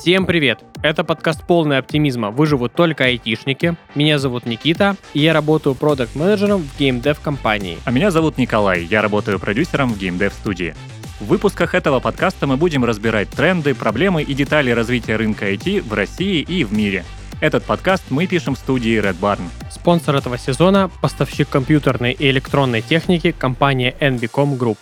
Всем 0.00 0.24
привет! 0.24 0.60
Это 0.82 1.04
подкаст 1.04 1.46
«Полный 1.46 1.76
оптимизма. 1.76 2.30
Выживут 2.30 2.72
только 2.72 3.04
айтишники». 3.04 3.76
Меня 3.94 4.18
зовут 4.18 4.46
Никита, 4.46 4.96
и 5.12 5.20
я 5.20 5.34
работаю 5.34 5.74
продакт-менеджером 5.74 6.62
в 6.62 6.78
геймдев-компании. 6.78 7.76
А 7.84 7.90
меня 7.90 8.10
зовут 8.10 8.38
Николай, 8.38 8.82
я 8.82 9.02
работаю 9.02 9.38
продюсером 9.38 9.92
в 9.92 9.98
геймдев-студии. 9.98 10.74
В 11.20 11.26
выпусках 11.26 11.74
этого 11.74 12.00
подкаста 12.00 12.46
мы 12.46 12.56
будем 12.56 12.82
разбирать 12.82 13.28
тренды, 13.28 13.74
проблемы 13.74 14.22
и 14.22 14.32
детали 14.32 14.70
развития 14.70 15.16
рынка 15.16 15.52
IT 15.52 15.82
в 15.86 15.92
России 15.92 16.40
и 16.40 16.64
в 16.64 16.72
мире. 16.72 17.04
Этот 17.42 17.64
подкаст 17.64 18.04
мы 18.08 18.26
пишем 18.26 18.54
в 18.54 18.58
студии 18.58 18.98
Red 18.98 19.20
Barn. 19.20 19.42
Спонсор 19.70 20.16
этого 20.16 20.38
сезона– 20.38 20.90
поставщик 21.02 21.50
компьютерной 21.50 22.12
и 22.12 22.30
электронной 22.30 22.80
техники 22.80 23.32
компания 23.32 23.94
NBCom 24.00 24.56
Group. 24.56 24.78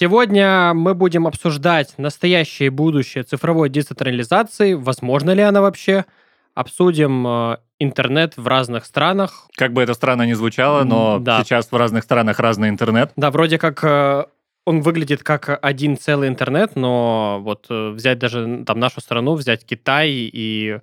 Сегодня 0.00 0.74
мы 0.74 0.94
будем 0.94 1.26
обсуждать 1.26 1.94
настоящее 1.98 2.68
и 2.68 2.70
будущее 2.70 3.24
цифровой 3.24 3.68
децентрализации, 3.68 4.74
возможно 4.74 5.32
ли 5.32 5.42
она 5.42 5.60
вообще, 5.60 6.04
обсудим 6.54 7.26
э, 7.26 7.56
интернет 7.80 8.36
в 8.36 8.46
разных 8.46 8.84
странах. 8.84 9.48
Как 9.56 9.72
бы 9.72 9.82
это 9.82 9.94
странно 9.94 10.22
ни 10.22 10.34
звучало, 10.34 10.84
но 10.84 11.18
Да. 11.18 11.42
сейчас 11.42 11.72
в 11.72 11.76
разных 11.76 12.04
странах 12.04 12.38
разный 12.38 12.68
интернет. 12.68 13.10
Да, 13.16 13.32
вроде 13.32 13.58
как 13.58 13.82
э, 13.82 14.26
он 14.64 14.82
выглядит 14.82 15.24
как 15.24 15.58
один 15.62 15.98
целый 15.98 16.28
интернет, 16.28 16.76
но 16.76 17.40
вот 17.42 17.66
э, 17.68 17.90
взять 17.90 18.20
даже 18.20 18.62
там 18.64 18.78
нашу 18.78 19.00
страну, 19.00 19.34
взять 19.34 19.66
Китай 19.66 20.10
и 20.10 20.78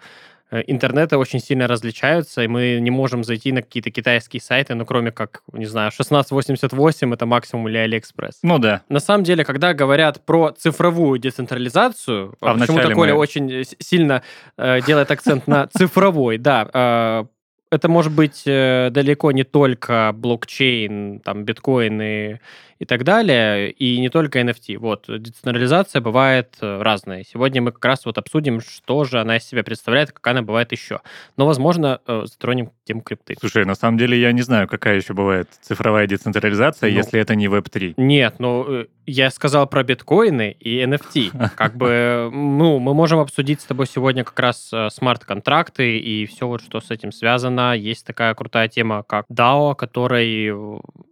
э, 0.52 0.63
интернеты 0.67 1.17
очень 1.17 1.40
сильно 1.40 1.67
различаются, 1.67 2.41
и 2.44 2.48
мы 2.48 2.80
не 2.81 2.91
можем 2.91 3.23
зайти 3.23 3.52
на 3.52 3.62
какие-то 3.62 3.91
китайские 3.91 4.41
сайты, 4.41 4.76
ну, 4.76 4.86
кроме 4.86 5.12
как, 5.12 5.41
не 5.53 5.66
знаю, 5.66 5.91
1688 5.91 7.13
это 7.13 7.26
максимум 7.26 7.67
или 7.70 7.77
Алиэкспресс. 7.77 8.40
Ну 8.44 8.59
да. 8.59 8.81
На 8.89 9.00
самом 9.00 9.23
деле, 9.23 9.44
когда 9.44 9.73
говорят 9.73 10.26
про 10.26 10.52
цифровую 10.52 11.20
децентрализацию, 11.20 12.36
А 12.42 12.53
почему-то 12.53 12.73
вначале 12.73 12.95
Коля 12.95 13.14
мы- 13.14 13.20
очень 13.20 13.64
сильно 13.80 14.22
э, 14.58 14.81
делает 14.81 15.11
акцент 15.11 15.47
на 15.47 15.67
цифровой, 15.67 16.38
да, 16.38 16.70
э, 16.73 17.25
это 17.72 17.89
может 17.89 18.14
быть 18.14 18.44
э, 18.45 18.89
далеко 18.92 19.31
не 19.31 19.44
только 19.44 20.11
блокчейн, 20.14 21.20
там, 21.22 21.44
биткоины 21.44 22.39
и 22.75 22.75
так 22.84 23.06
далее, 23.06 23.72
и 23.72 23.98
не 24.00 24.09
только 24.09 24.42
NFT. 24.42 24.78
Вот, 24.78 25.06
децентрализация 25.08 26.02
бывает 26.02 26.58
э, 26.59 26.82
разная. 26.82 27.23
Сегодня 27.23 27.62
мы 27.62 27.72
как 27.72 27.86
раз 27.86 28.06
вот 28.06 28.17
обсудим, 28.17 28.59
что 28.59 29.06
же 29.06 29.22
она 29.22 29.38
из 29.38 29.45
себя 29.45 29.64
представляет, 29.64 30.12
как 30.12 30.28
она 30.28 30.42
бывает 30.42 30.73
еще. 30.73 31.00
Но, 31.38 31.45
возможно, 31.45 32.02
э, 32.06 32.23
затронем 32.26 32.72
тему 32.84 33.02
крипты. 33.02 33.36
Слушай, 33.40 33.64
на 33.64 33.76
самом 33.76 33.98
деле 33.98 34.20
я 34.20 34.34
не 34.34 34.42
знаю, 34.42 34.67
какая 34.67 34.98
еще 34.98 35.14
бывает 35.14 35.48
цифровая 35.62 36.06
децентрализация, 36.06 36.92
Ну. 36.92 36.98
если 36.98 37.17
это 37.17 37.36
не 37.36 37.48
Web3. 37.48 37.94
Нет, 37.95 38.36
ну, 38.40 38.66
э, 38.67 38.86
я 39.06 39.32
сказал 39.32 39.67
про 39.67 39.84
биткоины 39.84 40.52
и 40.60 40.84
NFT. 40.84 41.52
Как 41.56 41.78
бы, 41.78 42.30
ну, 42.34 42.80
мы 42.80 42.94
можем 42.94 43.20
обсудить 43.20 43.62
с 43.62 43.66
тобой 43.66 43.88
сегодня 43.88 44.23
как 44.26 44.39
раз 44.39 44.72
смарт-контракты 44.89 45.98
и 45.98 46.26
все 46.26 46.48
вот, 46.48 46.62
что 46.62 46.82
с 46.82 46.92
этим 46.92 47.12
связано. 47.12 47.76
Есть 47.78 48.06
такая 48.06 48.34
крутая 48.34 48.67
тема, 48.67 49.04
как 49.04 49.26
DAO, 49.32 49.76
которой 49.76 50.52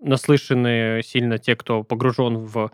наслышаны 0.01 1.01
сильно 1.03 1.37
те, 1.37 1.52
кто 1.55 1.83
погружен 1.83 2.37
в 2.37 2.71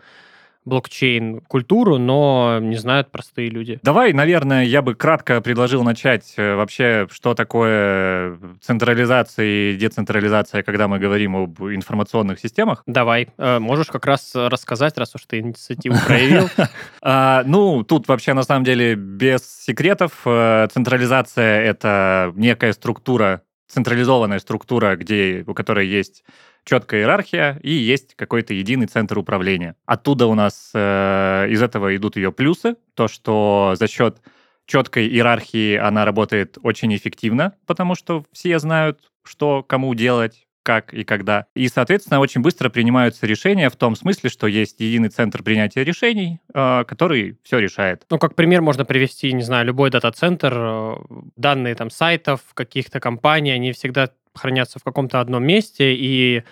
блокчейн-культуру, 0.64 1.98
но 1.98 2.58
не 2.60 2.76
знают 2.76 3.10
простые 3.10 3.48
люди. 3.48 3.80
Давай, 3.82 4.12
наверное, 4.12 4.64
я 4.64 4.82
бы 4.82 4.94
кратко 4.94 5.40
предложил 5.40 5.82
начать 5.82 6.34
э, 6.36 6.54
вообще, 6.54 7.08
что 7.10 7.34
такое 7.34 8.38
централизация 8.60 9.46
и 9.72 9.76
децентрализация, 9.76 10.62
когда 10.62 10.86
мы 10.86 10.98
говорим 10.98 11.36
об 11.36 11.62
информационных 11.62 12.38
системах. 12.38 12.82
Давай, 12.86 13.28
э, 13.38 13.58
можешь 13.58 13.86
как 13.86 14.04
раз 14.04 14.32
рассказать, 14.34 14.98
раз 14.98 15.14
уж 15.14 15.22
ты 15.26 15.38
инициативу 15.38 15.96
проявил. 16.06 16.48
А, 17.02 17.42
ну, 17.46 17.82
тут 17.82 18.08
вообще 18.08 18.34
на 18.34 18.42
самом 18.42 18.64
деле 18.64 18.94
без 18.94 19.42
секретов. 19.42 20.22
Э, 20.26 20.68
Централизация— 20.72 21.62
это 21.62 22.32
некая 22.36 22.72
структура, 22.72 23.42
централизованная 23.68 24.38
структура, 24.38 24.96
где, 24.96 25.44
у 25.46 25.54
которой 25.54 25.86
есть 25.86 26.24
четкая 26.64 27.00
иерархия 27.00 27.58
и 27.62 27.72
есть 27.72 28.14
какой-то 28.14 28.54
единый 28.54 28.86
центр 28.86 29.18
управления. 29.18 29.76
Оттуда 29.86 30.26
у 30.26 30.34
нас 30.34 30.70
э, 30.74 31.46
из 31.50 31.62
этого 31.62 31.94
идут 31.96 32.16
ее 32.16 32.32
плюсы, 32.32 32.76
то, 32.94 33.08
что 33.08 33.74
за 33.78 33.88
счет 33.88 34.18
четкой 34.66 35.08
иерархии 35.08 35.76
она 35.76 36.04
работает 36.04 36.58
очень 36.62 36.94
эффективно, 36.94 37.54
потому 37.66 37.94
что 37.94 38.24
все 38.32 38.58
знают, 38.58 39.10
что 39.24 39.62
кому 39.62 39.94
делать, 39.94 40.46
как 40.70 40.94
и 40.94 41.02
когда. 41.02 41.46
И, 41.56 41.66
соответственно, 41.66 42.20
очень 42.20 42.42
быстро 42.42 42.68
принимаются 42.68 43.26
решения 43.26 43.68
в 43.70 43.74
том 43.74 43.96
смысле, 43.96 44.30
что 44.30 44.46
есть 44.46 44.78
единый 44.78 45.08
центр 45.08 45.42
принятия 45.42 45.82
решений, 45.82 46.38
э, 46.54 46.84
который 46.84 47.38
все 47.42 47.58
решает. 47.58 48.04
Ну, 48.08 48.18
как 48.20 48.36
пример 48.36 48.62
можно 48.62 48.84
привести, 48.84 49.32
не 49.32 49.42
знаю, 49.42 49.66
любой 49.66 49.90
дата-центр, 49.90 50.54
э, 50.56 50.96
данные 51.34 51.74
там 51.74 51.90
сайтов, 51.90 52.42
каких-то 52.54 53.00
компаний, 53.00 53.50
они 53.50 53.72
всегда 53.72 54.10
хранятся 54.32 54.78
в 54.78 54.84
каком-то 54.84 55.20
одном 55.20 55.44
месте, 55.44 55.92
и 55.92 56.44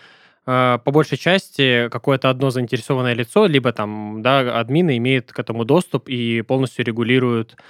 э, 0.47 0.79
по 0.85 0.91
большей 0.91 1.17
части 1.17 1.89
какое-то 1.89 2.29
одно 2.29 2.51
заинтересованное 2.51 3.15
лицо, 3.15 3.47
либо 3.47 3.73
там, 3.73 4.21
да, 4.21 4.59
админы 4.59 4.97
имеют 4.97 5.31
к 5.31 5.39
этому 5.39 5.65
доступ 5.65 6.09
и 6.09 6.43
полностью 6.43 6.85
регулируют, 6.85 7.55
а, 7.55 7.63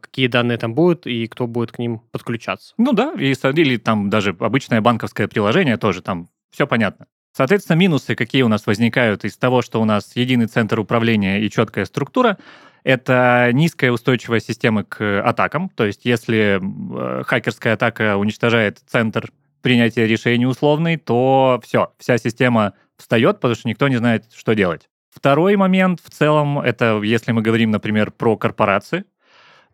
какие 0.00 0.26
данные 0.26 0.58
там 0.58 0.74
будут 0.74 1.06
и 1.06 1.26
кто 1.26 1.46
будет 1.46 1.72
к 1.72 1.78
ним 1.78 2.00
подключаться. 2.10 2.74
Ну 2.78 2.92
да, 2.92 3.12
и, 3.16 3.32
или 3.32 3.76
там 3.76 4.10
даже 4.10 4.36
обычное 4.38 4.80
банковское 4.80 5.28
приложение 5.28 5.76
тоже, 5.76 6.02
там 6.02 6.28
все 6.50 6.66
понятно. 6.66 7.06
Соответственно, 7.32 7.76
минусы, 7.76 8.16
какие 8.16 8.42
у 8.42 8.48
нас 8.48 8.66
возникают 8.66 9.24
из 9.24 9.36
того, 9.36 9.62
что 9.62 9.80
у 9.80 9.84
нас 9.84 10.16
единый 10.16 10.46
центр 10.46 10.80
управления 10.80 11.40
и 11.40 11.50
четкая 11.50 11.84
структура, 11.84 12.38
это 12.82 13.50
низкая 13.52 13.92
устойчивость 13.92 14.46
системы 14.46 14.84
к 14.84 15.22
атакам. 15.22 15.68
То 15.68 15.84
есть, 15.84 16.04
если 16.04 16.58
э, 16.60 17.22
хакерская 17.24 17.74
атака 17.74 18.16
уничтожает 18.16 18.78
центр 18.86 19.30
принятия 19.62 20.06
решений 20.06 20.46
условный, 20.46 20.96
то 20.96 21.60
все, 21.62 21.92
вся 21.98 22.18
система 22.18 22.72
встает, 22.96 23.36
потому 23.36 23.54
что 23.54 23.68
никто 23.68 23.86
не 23.88 23.96
знает, 23.96 24.24
что 24.34 24.54
делать. 24.54 24.88
Второй 25.10 25.56
момент 25.56 26.00
в 26.02 26.10
целом, 26.10 26.58
это 26.58 27.00
если 27.02 27.32
мы 27.32 27.42
говорим, 27.42 27.70
например, 27.70 28.10
про 28.10 28.36
корпорации, 28.36 29.04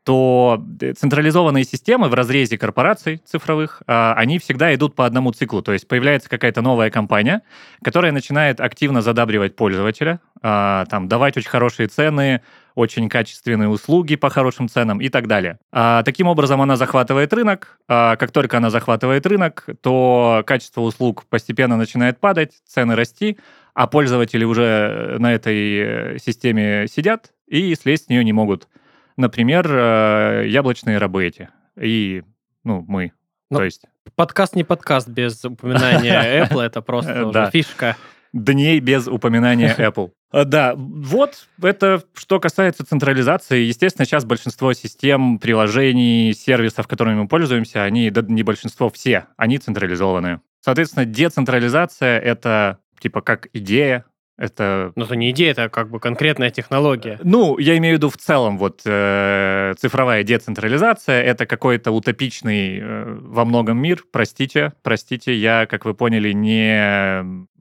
то 0.07 0.65
э, 0.81 0.93
централизованные 0.93 1.65
системы 1.65 2.09
в 2.09 2.15
разрезе 2.15 2.57
корпораций 2.57 3.21
цифровых, 3.27 3.83
а, 3.89 4.15
они 4.17 4.39
всегда 4.39 4.73
идут 4.73 4.95
по 4.95 5.05
одному 5.05 5.33
циклу. 5.33 5.63
То 5.63 5.73
есть 5.73 5.89
появляется 5.89 6.31
какая-то 6.31 6.63
новая 6.63 6.91
компания, 6.91 7.43
которая 7.83 8.13
начинает 8.13 8.61
активно 8.61 9.03
задабривать 9.03 9.57
пользователя, 9.57 10.21
а, 10.43 10.85
там, 10.87 11.09
давать 11.09 11.37
очень 11.37 11.51
хорошие 11.51 11.89
цены, 11.89 12.43
очень 12.77 13.09
качественные 13.09 13.69
услуги 13.69 14.15
по 14.15 14.31
хорошим 14.31 14.69
ценам 14.69 15.01
и 15.01 15.09
так 15.09 15.27
далее. 15.27 15.59
А, 15.73 16.05
таким 16.05 16.29
образом, 16.29 16.63
она 16.63 16.77
захватывает 16.77 17.33
рынок. 17.33 17.81
А, 17.89 18.15
как 18.15 18.31
только 18.31 18.59
она 18.59 18.71
захватывает 18.71 19.27
рынок, 19.27 19.67
то 19.81 20.45
качество 20.47 20.83
услуг 20.83 21.25
постепенно 21.29 21.77
начинает 21.77 22.21
падать, 22.21 22.53
цены 22.65 22.95
расти, 22.95 23.39
а 23.75 23.89
пользователи 23.89 24.45
уже 24.45 25.17
на 25.19 25.35
этой 25.35 26.15
э, 26.15 26.19
системе 26.19 26.87
сидят 26.87 27.33
и 27.49 27.75
слезть 27.75 28.05
с 28.05 28.09
нее 28.09 28.23
не 28.23 28.33
могут. 28.33 28.69
Например, 29.17 29.67
э, 29.69 30.45
яблочные 30.49 30.99
рабы 30.99 31.25
эти. 31.27 31.49
И, 31.81 32.23
ну, 32.65 32.85
мы. 32.87 33.13
Ну, 33.51 33.59
То 33.59 33.65
есть 33.65 33.83
Подкаст 34.15 34.55
не 34.55 34.65
подкаст 34.65 35.09
без 35.09 35.45
упоминания 35.45 36.45
Apple, 36.49 36.63
это 36.63 36.81
просто 36.81 37.13
Э, 37.13 37.25
уже 37.25 37.51
фишка. 37.53 37.97
дней 38.33 38.81
без 38.81 39.09
упоминания 39.09 39.75
Apple. 39.79 40.11
А, 40.31 40.45
Да, 40.45 40.75
вот 40.77 41.47
это 41.63 42.03
что 42.15 42.39
касается 42.41 42.85
централизации. 42.85 43.61
Естественно, 43.63 44.05
сейчас 44.07 44.25
большинство 44.25 44.73
систем, 44.75 45.39
приложений, 45.39 46.35
сервисов, 46.35 46.87
которыми 46.89 47.23
мы 47.23 47.29
пользуемся, 47.29 47.83
они, 47.85 48.11
да 48.11 48.23
не 48.23 48.43
большинство, 48.43 48.91
все, 48.91 49.27
они 49.37 49.59
централизованные. 49.59 50.41
Соответственно, 50.61 51.05
децентрализация— 51.05 52.19
это 52.21 52.79
типа 52.99 53.21
как 53.21 53.49
идея, 53.53 54.05
это 54.37 54.93
Но 54.97 55.05
это 55.05 55.17
не 55.17 55.31
идея, 55.31 55.53
это 55.53 55.69
как 55.69 55.91
бы 55.91 56.01
конкретная 56.01 56.51
технология. 56.51 57.19
Ну, 57.23 57.59
я 57.59 57.77
имею 57.79 57.97
в 57.97 57.99
виду 57.99 58.11
в 58.11 58.17
целом, 58.17 58.59
вот 58.59 58.83
э, 58.85 59.75
цифровая 59.79 60.23
децентрализация 60.25 61.23
это 61.23 61.47
какой-то 61.47 61.91
утопичный 61.91 62.79
э, 62.79 63.19
во 63.21 63.45
многом 63.45 63.79
мир. 63.79 64.05
Простите, 64.13 64.73
простите, 64.83 65.35
я, 65.35 65.67
как 65.67 65.85
вы 65.85 65.95
поняли, 65.95 66.33
не 66.33 66.77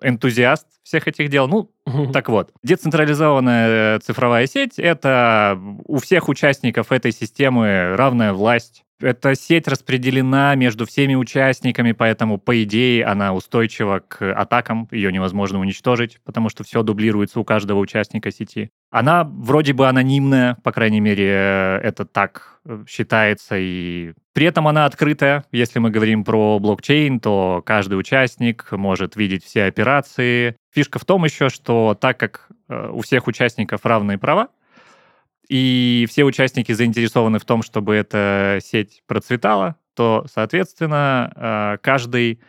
энтузиаст 0.01 0.67
всех 0.83 1.07
этих 1.07 1.29
дел. 1.29 1.47
Ну, 1.47 1.71
так 2.13 2.29
вот, 2.29 2.51
децентрализованная 2.63 3.99
цифровая 3.99 4.47
сеть 4.47 4.77
это 4.77 5.59
у 5.85 5.97
всех 5.97 6.29
участников 6.29 6.91
этой 6.91 7.11
системы 7.11 7.95
равная 7.95 8.33
власть, 8.33 8.84
Эта 9.01 9.35
сеть 9.35 9.67
распределена 9.67 10.55
между 10.55 10.85
всеми 10.85 11.15
участниками, 11.15 11.91
поэтому, 11.91 12.37
по 12.37 12.63
идее, 12.63 13.05
она 13.05 13.33
устойчива 13.33 14.01
к 14.07 14.31
атакам, 14.33 14.87
ее 14.91 15.11
невозможно 15.11 15.59
уничтожить, 15.59 16.19
потому 16.23 16.47
что 16.49 16.63
все 16.63 16.81
дублируется 16.81 17.39
у 17.39 17.43
каждого 17.43 17.79
участника 17.79 18.31
сети. 18.31 18.69
Она 18.91 19.25
вроде 19.25 19.73
бы 19.73 19.89
анонимная, 19.89 20.55
по 20.63 20.71
крайней 20.71 21.01
мере, 21.01 21.27
это 21.83 22.05
так 22.05 22.59
э, 22.63 22.85
считается, 22.87 23.57
и 23.57 24.13
при 24.33 24.45
этом 24.45 24.67
она 24.67 24.85
открытая. 24.85 25.43
Если 25.51 25.79
мы 25.79 25.89
говорим 25.89 26.23
про 26.23 26.59
блокчейн, 26.59 27.19
то 27.19 27.61
каждый 27.65 27.99
участник 27.99 28.71
может 28.71 29.17
видеть 29.17 29.43
все 29.43 29.65
операции. 29.65 30.55
Фишка 30.73 30.99
в 30.99 31.05
том 31.05 31.25
еще, 31.25 31.49
что 31.49 31.97
так 31.99 32.17
как 32.17 32.47
э, 32.69 32.89
у 32.93 33.01
всех 33.01 33.27
участников 33.27 33.85
равные 33.85 34.17
права, 34.17 34.47
и 35.47 36.05
все 36.09 36.23
участники 36.23 36.71
заинтересованы 36.71 37.39
в 37.39 37.45
том, 37.45 37.63
чтобы 37.63 37.95
эта 37.95 38.59
сеть 38.63 39.03
процветала, 39.07 39.75
то, 39.93 40.25
соответственно, 40.31 41.31
э, 41.35 41.77
каждый 41.81 42.41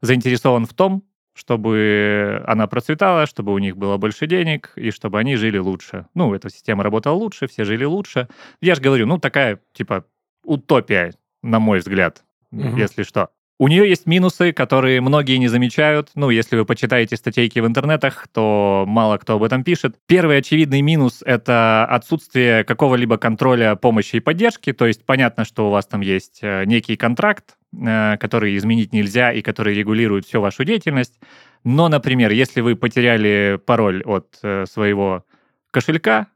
заинтересован 0.00 0.66
в 0.66 0.74
том, 0.74 1.04
чтобы 1.34 2.42
она 2.46 2.66
процветала, 2.66 3.26
чтобы 3.26 3.52
у 3.52 3.58
них 3.58 3.76
было 3.76 3.96
больше 3.96 4.26
денег 4.26 4.72
и 4.76 4.90
чтобы 4.90 5.18
они 5.18 5.36
жили 5.36 5.58
лучше. 5.58 6.06
Ну, 6.14 6.34
эта 6.34 6.50
система 6.50 6.82
работала 6.82 7.14
лучше, 7.14 7.46
все 7.46 7.64
жили 7.64 7.84
лучше. 7.84 8.28
Я 8.60 8.74
же 8.74 8.82
говорю, 8.82 9.06
ну, 9.06 9.18
такая, 9.18 9.60
типа, 9.72 10.04
утопия, 10.44 11.14
на 11.42 11.58
мой 11.58 11.78
взгляд, 11.78 12.24
угу. 12.50 12.76
если 12.76 13.04
что. 13.04 13.30
У 13.60 13.68
нее 13.68 13.86
есть 13.86 14.06
минусы, 14.06 14.54
которые 14.54 15.02
многие 15.02 15.36
не 15.36 15.48
замечают. 15.48 16.12
Ну, 16.14 16.30
если 16.30 16.56
вы 16.56 16.64
почитаете 16.64 17.14
статейки 17.16 17.58
в 17.58 17.66
интернетах, 17.66 18.26
то 18.32 18.86
мало 18.88 19.18
кто 19.18 19.34
об 19.34 19.42
этом 19.42 19.64
пишет. 19.64 19.96
Первый 20.06 20.38
очевидный 20.38 20.80
минус— 20.80 21.22
это 21.26 21.84
отсутствие 21.84 22.64
какого-либо 22.64 23.18
контроля 23.18 23.76
помощи 23.76 24.16
и 24.16 24.20
поддержки. 24.20 24.72
То 24.72 24.86
есть 24.86 25.04
понятно, 25.04 25.44
что 25.44 25.68
у 25.68 25.70
вас 25.70 25.86
там 25.86 26.00
есть 26.00 26.38
э, 26.40 26.64
некий 26.64 26.96
контракт, 26.96 27.58
э, 27.74 28.16
который 28.16 28.56
изменить 28.56 28.94
нельзя 28.94 29.30
и 29.30 29.42
который 29.42 29.74
регулирует 29.74 30.24
всю 30.24 30.40
вашу 30.40 30.64
деятельность. 30.64 31.20
Но, 31.62 31.90
например, 31.90 32.30
если 32.30 32.62
вы 32.62 32.76
потеряли 32.76 33.60
пароль 33.66 34.02
от 34.06 34.38
э, 34.42 34.64
своего 34.64 35.26
кошелька, 35.70 36.28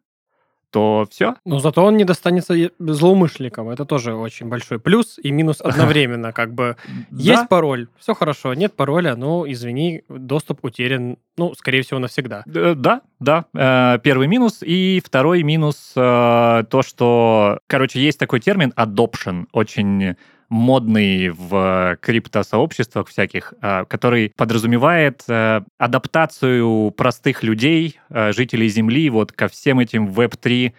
то 0.75 1.07
все. 1.09 1.37
Но 1.45 1.61
зато 1.61 1.85
он 1.85 1.97
не 1.97 2.03
достанется 2.03 2.53
злоумышленникам. 2.81 3.69
Это 3.69 3.85
тоже 3.85 4.13
очень 4.13 4.49
большой 4.49 4.81
плюс 4.81 5.21
и 5.23 5.31
минус 5.31 5.61
одновременно. 5.65 6.33
Как 6.33 6.53
бы 6.53 6.77
есть 7.13 7.49
пароль, 7.49 7.87
все 7.97 8.13
хорошо, 8.13 8.55
нет 8.55 8.75
пароля, 8.75 9.15
ну, 9.15 9.49
извини, 9.49 10.03
доступ 10.09 10.65
утерян, 10.65 11.17
ну, 11.37 11.55
скорее 11.55 11.83
всего, 11.83 12.01
навсегда. 12.01 12.43
Да, 12.47 13.03
да. 13.21 13.45
Э, 13.55 14.01
первый 14.03 14.27
минус. 14.27 14.65
И 14.65 15.01
второй 15.05 15.45
минус 15.45 15.93
э, 15.95 16.65
то, 16.69 16.83
что, 16.83 17.61
короче, 17.69 18.01
есть 18.01 18.19
такой 18.19 18.41
термин 18.41 18.73
adoption, 18.77 19.45
очень 19.53 20.17
модный 20.55 21.31
в 21.31 21.99
криптосообществах 22.01 23.09
всяких, 23.09 23.55
э, 23.61 23.85
который 23.89 24.33
подразумевает 24.37 25.25
э, 25.29 25.63
адаптацию 25.79 26.93
простых 26.93 27.43
людей, 27.43 27.99
э, 28.09 28.33
жителей 28.33 28.69
Земли, 28.69 29.11
вот 29.11 29.33
ко 29.33 29.49
всем 29.49 29.81
этим 29.81 30.09
Web3 30.09 30.73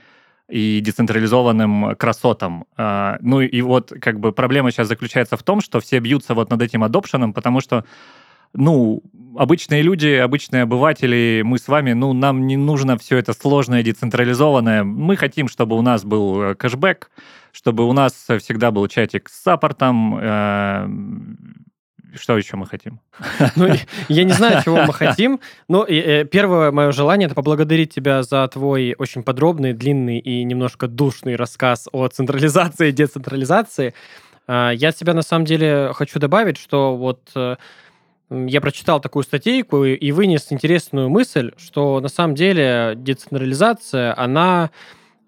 и 0.47 0.79
децентрализованным 0.79 1.95
красотам. 1.95 2.65
Ну 2.77 3.41
и 3.41 3.61
вот 3.61 3.91
как 3.99 4.19
бы 4.19 4.31
проблема 4.31 4.69
сейчас 4.69 4.87
заключается 4.87 5.37
в 5.37 5.43
том, 5.43 5.59
что 5.59 5.79
все 5.79 5.97
бьются 5.97 6.35
вот 6.35 6.51
над 6.51 6.61
этим 6.61 6.83
адопшеном, 6.83 7.33
потому 7.33 7.61
что 7.61 7.83
ну, 8.55 9.03
обычные 9.37 9.81
люди, 9.81 10.07
обычные 10.07 10.63
обыватели, 10.63 11.41
мы 11.45 11.57
с 11.59 11.67
вами, 11.67 11.93
ну, 11.93 12.13
нам 12.13 12.47
не 12.47 12.57
нужно 12.57 12.97
все 12.97 13.17
это 13.17 13.33
сложное, 13.33 13.83
децентрализованное. 13.83 14.83
Мы 14.83 15.15
хотим, 15.17 15.47
чтобы 15.47 15.77
у 15.77 15.81
нас 15.81 16.03
был 16.03 16.55
кэшбэк, 16.55 17.11
чтобы 17.51 17.87
у 17.87 17.93
нас 17.93 18.13
всегда 18.13 18.71
был 18.71 18.87
чатик 18.87 19.29
с 19.29 19.41
саппортом. 19.43 20.17
Э, 20.21 20.87
что 22.19 22.37
еще 22.37 22.55
мы 22.55 22.65
хотим? 22.65 22.99
Ну, 23.55 23.67
я 24.07 24.23
не 24.23 24.31
знаю, 24.31 24.61
чего 24.63 24.83
мы 24.83 24.93
хотим, 24.93 25.39
но 25.67 25.85
э, 25.85 26.25
первое 26.25 26.71
мое 26.71 26.91
желание— 26.91 27.25
это 27.27 27.35
поблагодарить 27.35 27.93
тебя 27.93 28.23
за 28.23 28.47
твой 28.47 28.95
очень 28.97 29.23
подробный, 29.23 29.73
длинный 29.73 30.19
и 30.19 30.43
немножко 30.43 30.87
душный 30.87 31.35
рассказ 31.35 31.87
о 31.91 32.07
централизации 32.07 32.89
и 32.89 32.91
децентрализации. 32.91 33.93
А, 34.47 34.71
я 34.71 34.91
тебя, 34.91 35.13
на 35.13 35.21
самом 35.21 35.45
деле, 35.45 35.91
хочу 35.93 36.19
добавить, 36.19 36.57
что 36.57 36.95
вот 36.95 37.21
э, 37.35 37.55
я 38.29 38.61
прочитал 38.61 38.99
такую 38.99 39.23
статейку 39.23 39.83
и 39.85 40.11
вынес 40.11 40.51
интересную 40.51 41.09
мысль, 41.09 41.51
что 41.57 41.99
на 41.99 42.07
самом 42.07 42.35
деле 42.35 42.93
децентрализация, 42.95 44.17
она 44.17 44.71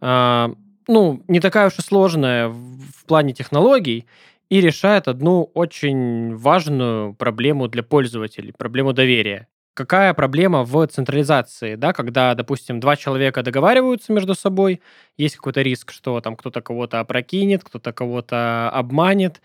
а, 0.01 0.51
ну, 0.87 1.23
не 1.27 1.39
такая 1.39 1.67
уж 1.67 1.77
и 1.79 1.81
сложная 1.81 2.47
в 2.49 3.05
плане 3.05 3.33
технологий 3.33 4.05
и 4.49 4.61
решает 4.61 5.07
одну 5.07 5.51
очень 5.53 6.35
важную 6.35 7.13
проблему 7.13 7.67
для 7.67 7.83
пользователей, 7.83 8.53
проблему 8.57 8.93
доверия. 8.93 9.47
Какая 9.73 10.13
проблема 10.13 10.63
в 10.63 10.87
централизации, 10.87 11.75
да, 11.75 11.93
когда, 11.93 12.33
допустим, 12.33 12.79
два 12.79 12.95
человека 12.95 13.43
договариваются 13.43 14.11
между 14.11 14.33
собой, 14.33 14.81
есть 15.17 15.35
какой-то 15.35 15.61
риск, 15.61 15.91
что 15.91 16.19
там 16.21 16.35
кто-то 16.35 16.61
кого-то 16.61 16.99
опрокинет, 16.99 17.63
кто-то 17.63 17.93
кого-то 17.93 18.71
обманет, 18.71 19.41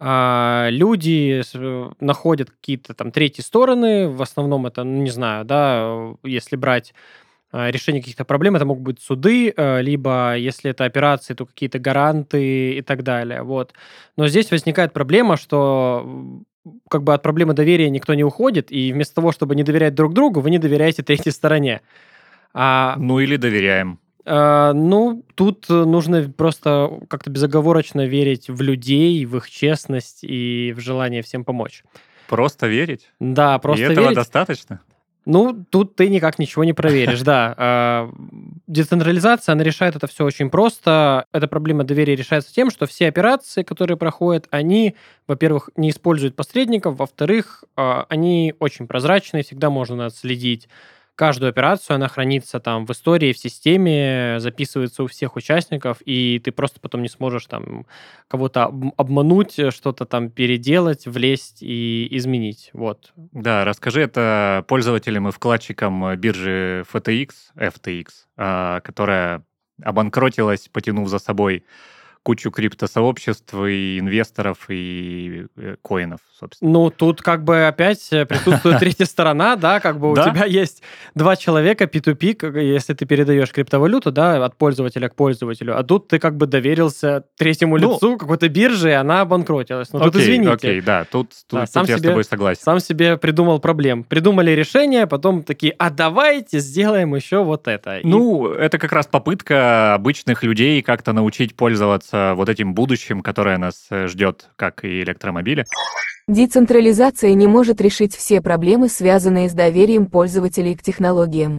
люди 0.00 1.42
находят 2.00 2.50
какие-то 2.50 2.92
там 2.94 3.12
третьи 3.12 3.42
стороны, 3.42 4.08
в 4.08 4.20
основном 4.20 4.66
это, 4.66 4.82
ну, 4.82 5.02
не 5.02 5.10
знаю, 5.10 5.44
да, 5.44 6.14
если 6.24 6.56
брать 6.56 6.92
а, 7.52 7.70
решение 7.70 8.00
каких-то 8.00 8.24
проблем. 8.24 8.56
Это 8.56 8.64
могут 8.64 8.82
быть 8.82 9.00
суды, 9.00 9.52
э, 9.54 9.82
либо, 9.82 10.34
если 10.36 10.70
это 10.70 10.86
операции, 10.86 11.34
то 11.34 11.44
какие-то 11.44 11.78
гаранты 11.78 12.72
и 12.78 12.82
так 12.82 13.02
далее. 13.02 13.42
Вот. 13.42 13.74
Но 14.16 14.26
здесь 14.26 14.50
возникает 14.50 14.94
проблема, 14.94 15.36
что 15.36 16.42
как 16.88 17.02
бы 17.02 17.12
от 17.12 17.22
проблемы 17.22 17.52
доверия 17.52 17.90
никто 17.90 18.14
не 18.14 18.24
уходит, 18.24 18.72
и 18.72 18.92
вместо 18.92 19.16
того, 19.16 19.32
чтобы 19.32 19.54
не 19.54 19.64
доверять 19.64 19.94
друг 19.94 20.14
другу, 20.14 20.40
вы 20.40 20.50
не 20.50 20.58
доверяете 20.58 21.02
третьей 21.02 21.32
стороне. 21.32 21.82
А, 22.54 22.94
ну 22.96 23.20
или 23.20 23.36
доверяем. 23.36 23.98
А, 24.24 24.72
ну, 24.72 25.24
тут 25.34 25.68
нужно 25.68 26.32
просто 26.36 27.00
как-то 27.08 27.30
безоговорочно 27.30 28.06
верить 28.06 28.48
в 28.48 28.60
людей, 28.60 29.24
в 29.24 29.36
их 29.36 29.50
честность 29.50 30.20
и 30.22 30.72
в 30.76 30.80
желание 30.80 31.22
всем 31.22 31.44
помочь. 31.44 31.84
Просто 32.28 32.66
верить? 32.66 33.10
Да, 33.20 33.58
просто 33.58 33.82
и 33.82 33.90
этого 33.90 34.06
верить. 34.06 34.16
достаточно? 34.16 34.80
Ну, 35.24 35.64
тут 35.70 35.94
ты 35.94 36.08
никак 36.08 36.38
ничего 36.38 36.64
не 36.64 36.72
проверишь, 36.72 37.22
да. 37.22 37.54
А, 37.56 38.10
децентрализация, 38.66 39.52
она 39.52 39.62
решает 39.62 39.94
это 39.94 40.06
все 40.06 40.24
очень 40.24 40.50
просто. 40.50 41.26
Эта 41.32 41.46
проблема 41.46 41.84
доверия 41.84 42.16
решается 42.16 42.52
тем, 42.52 42.70
что 42.70 42.86
все 42.86 43.06
операции, 43.06 43.62
которые 43.62 43.96
проходят, 43.96 44.48
они, 44.50 44.96
во-первых, 45.28 45.70
не 45.76 45.90
используют 45.90 46.34
посредников, 46.34 46.96
во-вторых, 46.96 47.62
а, 47.76 48.04
они 48.08 48.54
очень 48.58 48.88
прозрачные, 48.88 49.44
всегда 49.44 49.70
можно 49.70 50.06
отследить 50.06 50.68
каждую 51.14 51.50
операцию, 51.50 51.96
она 51.96 52.08
хранится 52.08 52.60
там 52.60 52.86
в 52.86 52.90
истории, 52.90 53.32
в 53.32 53.38
системе, 53.38 54.36
записывается 54.38 55.02
у 55.02 55.06
всех 55.06 55.36
участников, 55.36 55.98
и 56.04 56.40
ты 56.42 56.52
просто 56.52 56.80
потом 56.80 57.02
не 57.02 57.08
сможешь 57.08 57.46
там 57.46 57.86
кого-то 58.28 58.72
обмануть, 58.96 59.54
что-то 59.72 60.04
там 60.04 60.30
переделать, 60.30 61.06
влезть 61.06 61.62
и 61.62 62.08
изменить. 62.10 62.70
Вот. 62.72 63.12
Да, 63.16 63.64
расскажи 63.64 64.00
это 64.00 64.64
пользователям 64.68 65.28
и 65.28 65.32
вкладчикам 65.32 66.16
биржи 66.16 66.84
FTX, 66.92 67.30
FTX, 67.56 68.06
а, 68.36 68.80
которая 68.80 69.44
обанкротилась, 69.82 70.68
потянув 70.68 71.08
за 71.08 71.18
собой 71.18 71.64
кучу 72.22 72.50
криптосообществ 72.50 73.54
и 73.54 73.98
инвесторов 73.98 74.66
и 74.68 75.46
э, 75.56 75.76
коинов, 75.82 76.20
собственно. 76.38 76.70
Ну, 76.70 76.90
тут 76.90 77.20
как 77.20 77.42
бы 77.42 77.66
опять 77.66 78.06
э, 78.12 78.26
присутствует 78.26 78.78
третья 78.80 79.06
сторона, 79.06 79.56
да, 79.56 79.80
как 79.80 79.98
бы 79.98 80.12
у 80.12 80.14
тебя 80.14 80.44
есть 80.44 80.82
два 81.14 81.36
человека 81.36 81.84
P2P, 81.84 82.60
если 82.62 82.94
ты 82.94 83.06
передаешь 83.06 83.50
криптовалюту, 83.50 84.12
да, 84.12 84.44
от 84.44 84.56
пользователя 84.56 85.08
к 85.08 85.16
пользователю, 85.16 85.76
а 85.76 85.82
тут 85.82 86.08
ты 86.08 86.18
как 86.18 86.36
бы 86.36 86.46
доверился 86.46 87.24
третьему 87.36 87.76
ну, 87.78 87.94
лицу 87.94 88.16
какой-то 88.16 88.48
бирже, 88.48 88.90
и 88.90 88.94
она 88.94 89.22
обанкротилась. 89.22 89.92
Ну, 89.92 90.00
тут 90.00 90.16
извините. 90.16 90.52
Окей, 90.52 90.80
да, 90.80 91.04
тут, 91.04 91.32
я 91.50 91.66
с 91.66 91.72
тобой 91.72 92.24
согласен. 92.24 92.62
Сам 92.62 92.78
себе 92.80 93.16
придумал 93.16 93.58
проблем. 93.58 94.04
Придумали 94.04 94.52
решение, 94.52 95.06
потом 95.06 95.42
такие, 95.42 95.74
а 95.78 95.90
давайте 95.90 96.60
сделаем 96.60 97.14
еще 97.14 97.42
вот 97.42 97.66
это. 97.66 98.00
Ну, 98.04 98.46
это 98.46 98.78
как 98.78 98.92
раз 98.92 99.06
попытка 99.06 99.94
обычных 99.94 100.42
людей 100.44 100.82
как-то 100.82 101.12
научить 101.12 101.56
пользоваться 101.56 102.11
вот 102.12 102.48
этим 102.48 102.74
будущим, 102.74 103.22
которое 103.22 103.58
нас 103.58 103.86
э, 103.90 104.06
ждет, 104.06 104.50
как 104.56 104.84
и 104.84 105.02
электромобили. 105.02 105.66
Децентрализация 106.28 107.34
не 107.34 107.46
может 107.46 107.80
решить 107.80 108.14
все 108.14 108.40
проблемы, 108.40 108.88
связанные 108.88 109.48
с 109.48 109.52
доверием 109.52 110.06
пользователей 110.06 110.76
к 110.76 110.82
технологиям. 110.82 111.58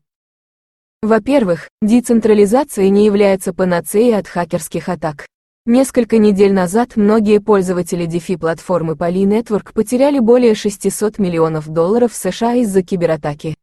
Во-первых, 1.01 1.67
децентрализация 1.81 2.88
не 2.88 3.05
является 3.05 3.53
панацеей 3.53 4.17
от 4.17 4.27
хакерских 4.27 4.88
атак. 4.88 5.25
Несколько 5.65 6.17
недель 6.17 6.53
назад 6.53 6.95
многие 6.95 7.39
пользователи 7.39 8.05
DeFi-платформы 8.05 8.93
Poly 8.93 9.25
Network 9.25 9.74
потеряли 9.74 10.19
более 10.19 10.55
600 10.55 11.19
миллионов 11.19 11.67
долларов 11.67 12.13
США 12.13 12.55
из-за 12.55 12.83
кибератаки. 12.83 13.55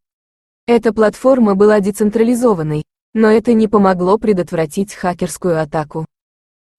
Эта 0.67 0.93
платформа 0.93 1.55
была 1.55 1.81
децентрализованной, 1.81 2.85
но 3.13 3.29
это 3.29 3.55
не 3.55 3.69
помогло 3.69 4.19
предотвратить 4.19 4.95
хакерскую 4.95 5.61
атаку. 5.61 6.07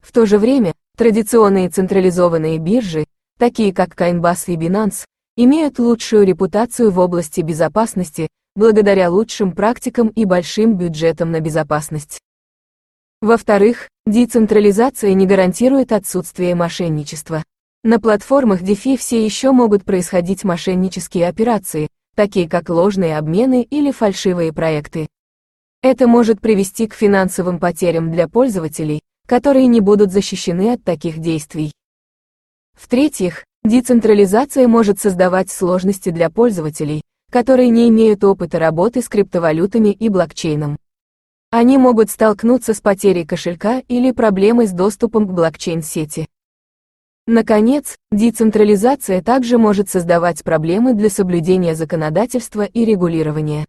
В 0.01 0.11
то 0.11 0.25
же 0.25 0.37
время, 0.37 0.73
Традиционные 1.01 1.67
централизованные 1.67 2.59
биржи, 2.59 3.05
такие 3.39 3.73
как 3.73 3.95
Coinbase 3.95 4.53
и 4.53 4.55
Binance, 4.55 5.05
имеют 5.35 5.79
лучшую 5.79 6.27
репутацию 6.27 6.91
в 6.91 6.99
области 6.99 7.41
безопасности, 7.41 8.27
благодаря 8.55 9.09
лучшим 9.09 9.53
практикам 9.53 10.09
и 10.09 10.25
большим 10.25 10.75
бюджетам 10.75 11.31
на 11.31 11.39
безопасность. 11.39 12.19
Во-вторых, 13.19 13.89
децентрализация 14.05 15.13
не 15.13 15.25
гарантирует 15.25 15.91
отсутствие 15.91 16.53
мошенничества. 16.53 17.43
На 17.83 17.99
платформах 17.99 18.61
DeFi 18.61 18.95
все 18.97 19.25
еще 19.25 19.51
могут 19.51 19.83
происходить 19.83 20.43
мошеннические 20.43 21.29
операции, 21.29 21.87
такие 22.15 22.47
как 22.47 22.69
ложные 22.69 23.17
обмены 23.17 23.63
или 23.63 23.91
фальшивые 23.91 24.53
проекты. 24.53 25.07
Это 25.81 26.05
может 26.07 26.41
привести 26.41 26.85
к 26.85 26.93
финансовым 26.93 27.59
потерям 27.59 28.11
для 28.11 28.27
пользователей, 28.27 29.01
которые 29.31 29.67
не 29.67 29.79
будут 29.79 30.11
защищены 30.11 30.73
от 30.73 30.83
таких 30.83 31.19
действий. 31.19 31.71
В-третьих, 32.73 33.45
децентрализация 33.63 34.67
может 34.67 34.99
создавать 34.99 35.49
сложности 35.49 36.09
для 36.09 36.29
пользователей, 36.29 37.01
которые 37.31 37.69
не 37.69 37.87
имеют 37.87 38.25
опыта 38.25 38.59
работы 38.59 39.01
с 39.01 39.07
криптовалютами 39.07 39.93
и 39.93 40.09
блокчейном. 40.09 40.75
Они 41.49 41.77
могут 41.77 42.09
столкнуться 42.09 42.73
с 42.73 42.81
потерей 42.81 43.25
кошелька 43.25 43.81
или 43.87 44.11
проблемой 44.11 44.67
с 44.67 44.73
доступом 44.73 45.25
к 45.25 45.31
блокчейн-сети. 45.31 46.27
Наконец, 47.25 47.95
децентрализация 48.11 49.21
также 49.21 49.57
может 49.57 49.89
создавать 49.89 50.43
проблемы 50.43 50.93
для 50.93 51.09
соблюдения 51.09 51.73
законодательства 51.73 52.63
и 52.65 52.83
регулирования. 52.83 53.65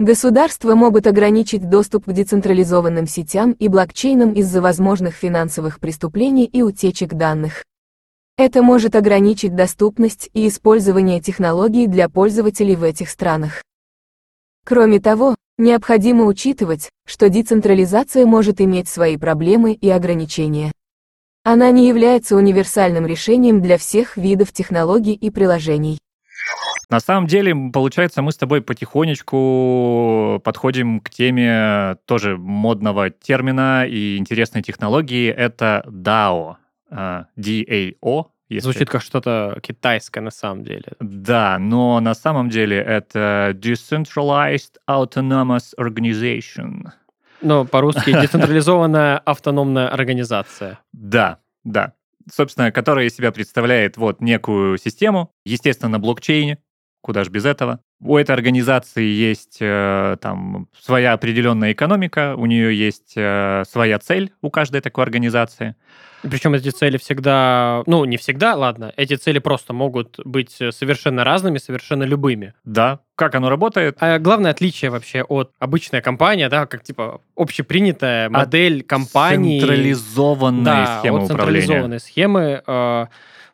Государства 0.00 0.74
могут 0.74 1.06
ограничить 1.06 1.68
доступ 1.68 2.06
к 2.06 2.12
децентрализованным 2.12 3.06
сетям 3.06 3.52
и 3.52 3.68
блокчейнам 3.68 4.32
из-за 4.32 4.62
возможных 4.62 5.14
финансовых 5.14 5.78
преступлений 5.78 6.46
и 6.46 6.62
утечек 6.62 7.12
данных. 7.12 7.66
Это 8.38 8.62
может 8.62 8.96
ограничить 8.96 9.54
доступность 9.54 10.30
и 10.32 10.48
использование 10.48 11.20
технологий 11.20 11.86
для 11.86 12.08
пользователей 12.08 12.76
в 12.76 12.82
этих 12.82 13.10
странах. 13.10 13.62
Кроме 14.64 15.00
того, 15.00 15.34
необходимо 15.58 16.24
учитывать, 16.24 16.88
что 17.06 17.28
децентрализация 17.28 18.24
может 18.24 18.62
иметь 18.62 18.88
свои 18.88 19.18
проблемы 19.18 19.74
и 19.74 19.90
ограничения. 19.90 20.72
Она 21.44 21.70
не 21.72 21.86
является 21.86 22.36
универсальным 22.36 23.04
решением 23.04 23.60
для 23.60 23.76
всех 23.76 24.16
видов 24.16 24.50
технологий 24.50 25.12
и 25.12 25.28
приложений. 25.28 25.98
На 26.90 26.98
самом 26.98 27.28
деле, 27.28 27.54
получается, 27.72 28.20
мы 28.20 28.32
с 28.32 28.36
тобой 28.36 28.62
потихонечку 28.62 30.40
подходим 30.44 31.00
к 31.00 31.08
теме 31.08 31.96
тоже 32.04 32.36
модного 32.36 33.10
термина 33.10 33.86
и 33.86 34.16
интересной 34.16 34.62
технологии. 34.62 35.30
Это 35.30 35.84
DAO. 35.86 36.56
DAO. 36.90 38.26
Если... 38.48 38.64
Звучит 38.64 38.90
как 38.90 39.02
что-то 39.02 39.56
китайское 39.62 40.20
на 40.20 40.32
самом 40.32 40.64
деле. 40.64 40.92
Да, 40.98 41.58
но 41.60 42.00
на 42.00 42.14
самом 42.14 42.50
деле 42.50 42.78
это 42.78 43.52
Decentralized 43.54 44.78
Autonomous 44.88 45.72
Organization. 45.78 46.88
Ну, 47.40 47.64
по-русски 47.64 48.10
децентрализованная 48.20 49.18
автономная 49.18 49.88
организация. 49.88 50.80
Да, 50.92 51.38
да. 51.62 51.92
Собственно, 52.28 52.72
которая 52.72 53.06
из 53.06 53.14
себя 53.14 53.30
представляет 53.30 53.96
вот 53.96 54.20
некую 54.20 54.76
систему, 54.78 55.32
естественно, 55.44 55.90
на 55.90 56.00
блокчейне, 56.00 56.58
Куда 57.02 57.24
же 57.24 57.30
без 57.30 57.46
этого? 57.46 57.80
У 58.02 58.16
этой 58.16 58.32
организации 58.32 59.04
есть 59.04 59.58
э, 59.60 60.16
там 60.20 60.68
своя 60.78 61.12
определенная 61.12 61.72
экономика, 61.72 62.34
у 62.36 62.46
нее 62.46 62.76
есть 62.76 63.12
э, 63.16 63.62
своя 63.68 63.98
цель 63.98 64.32
у 64.42 64.50
каждой 64.50 64.80
такой 64.80 65.04
организации. 65.04 65.76
Причем 66.22 66.54
эти 66.54 66.68
цели 66.68 66.98
всегда, 66.98 67.82
ну 67.86 68.04
не 68.04 68.18
всегда, 68.18 68.54
ладно, 68.54 68.92
эти 68.96 69.16
цели 69.16 69.38
просто 69.38 69.72
могут 69.72 70.20
быть 70.24 70.50
совершенно 70.50 71.24
разными, 71.24 71.58
совершенно 71.58 72.02
любыми. 72.02 72.52
Да, 72.64 73.00
как 73.14 73.34
оно 73.34 73.48
работает? 73.48 73.96
А 74.00 74.18
главное 74.18 74.50
отличие 74.50 74.90
вообще 74.90 75.22
от 75.22 75.52
обычной 75.58 76.02
компании, 76.02 76.46
да, 76.48 76.66
как 76.66 76.82
типа 76.82 77.22
общепринятая 77.36 78.28
модель 78.28 78.82
от 78.82 78.88
компании. 78.88 79.60
Централизованной 79.60 80.64
да, 80.64 80.98
схемы 81.00 81.18
от 81.18 81.30
управления. 81.30 81.60
централизованной 81.60 82.00
схемы 82.00 82.62
э, 82.66 83.06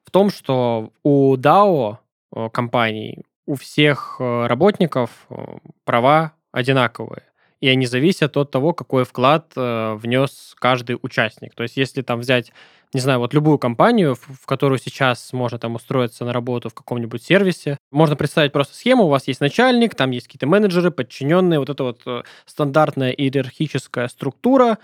в 0.05 0.11
том, 0.11 0.31
что 0.31 0.93
у 1.05 1.37
DAO 1.37 1.99
э, 2.35 2.49
компаний 2.53 3.23
у 3.47 3.55
всех 3.55 4.17
э, 4.19 4.47
работников 4.47 5.11
э, 5.31 5.37
права 5.85 6.33
одинаковые. 6.53 7.23
И 7.61 7.69
они 7.69 7.87
зависят 7.87 8.37
от 8.37 8.51
того, 8.51 8.75
какой 8.75 9.05
вклад 9.05 9.53
э, 9.57 9.95
внес 9.95 10.55
каждый 10.59 10.99
участник. 11.01 11.55
То 11.55 11.63
есть, 11.63 11.77
если 11.77 12.03
там 12.03 12.21
взять, 12.21 12.53
не 12.93 13.01
знаю, 13.01 13.21
вот 13.21 13.33
любую 13.33 13.59
компанию, 13.59 14.15
в, 14.15 14.45
которую 14.47 14.79
сейчас 14.79 15.33
можно 15.33 15.59
там 15.59 15.77
устроиться 15.77 16.25
на 16.25 16.33
работу 16.33 16.69
в 16.69 16.75
каком-нибудь 16.75 17.23
сервисе, 17.23 17.79
можно 17.91 18.17
представить 18.17 18.53
просто 18.53 18.75
схему, 18.75 19.05
у 19.05 19.09
вас 19.09 19.27
есть 19.29 19.41
начальник, 19.41 19.95
там 19.95 20.11
есть 20.11 20.27
какие-то 20.27 20.47
менеджеры, 20.47 20.91
подчиненные, 20.91 21.61
вот 21.61 21.71
это 21.71 21.85
вот 21.85 22.03
стандартная 22.45 23.13
иерархическая 23.13 24.09
структура, 24.09 24.79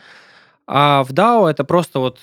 а 0.67 1.03
в 1.03 1.13
DAO 1.13 1.51
это 1.51 1.65
просто 1.65 1.99
вот 1.99 2.21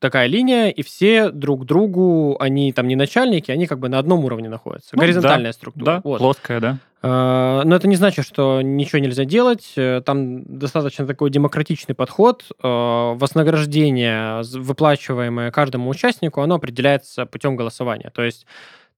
такая 0.00 0.26
линия, 0.26 0.70
и 0.70 0.82
все 0.82 1.30
друг 1.30 1.66
другу, 1.66 2.36
они 2.40 2.72
там 2.72 2.88
не 2.88 2.96
начальники, 2.96 3.50
они 3.50 3.66
как 3.66 3.78
бы 3.78 3.88
на 3.88 3.98
одном 3.98 4.24
уровне 4.24 4.48
находятся. 4.48 4.90
Ну, 4.96 5.00
Горизонтальная 5.00 5.50
да, 5.50 5.52
структура. 5.52 5.84
Да, 5.84 6.00
вот. 6.02 6.18
плоская, 6.18 6.58
да. 6.58 6.78
А, 7.02 7.62
но 7.64 7.76
это 7.76 7.86
не 7.86 7.96
значит, 7.96 8.26
что 8.26 8.62
ничего 8.62 8.98
нельзя 8.98 9.24
делать. 9.24 9.72
Э, 9.76 10.02
там 10.04 10.42
достаточно 10.58 11.06
такой 11.06 11.30
демократичный 11.30 11.94
подход. 11.94 12.44
А, 12.62 13.14
вознаграждение, 13.14 14.42
выплачиваемое 14.42 15.50
каждому 15.50 15.90
участнику, 15.90 16.40
оно 16.40 16.56
определяется 16.56 17.26
путем 17.26 17.56
голосования. 17.56 18.10
То 18.12 18.22
есть 18.22 18.46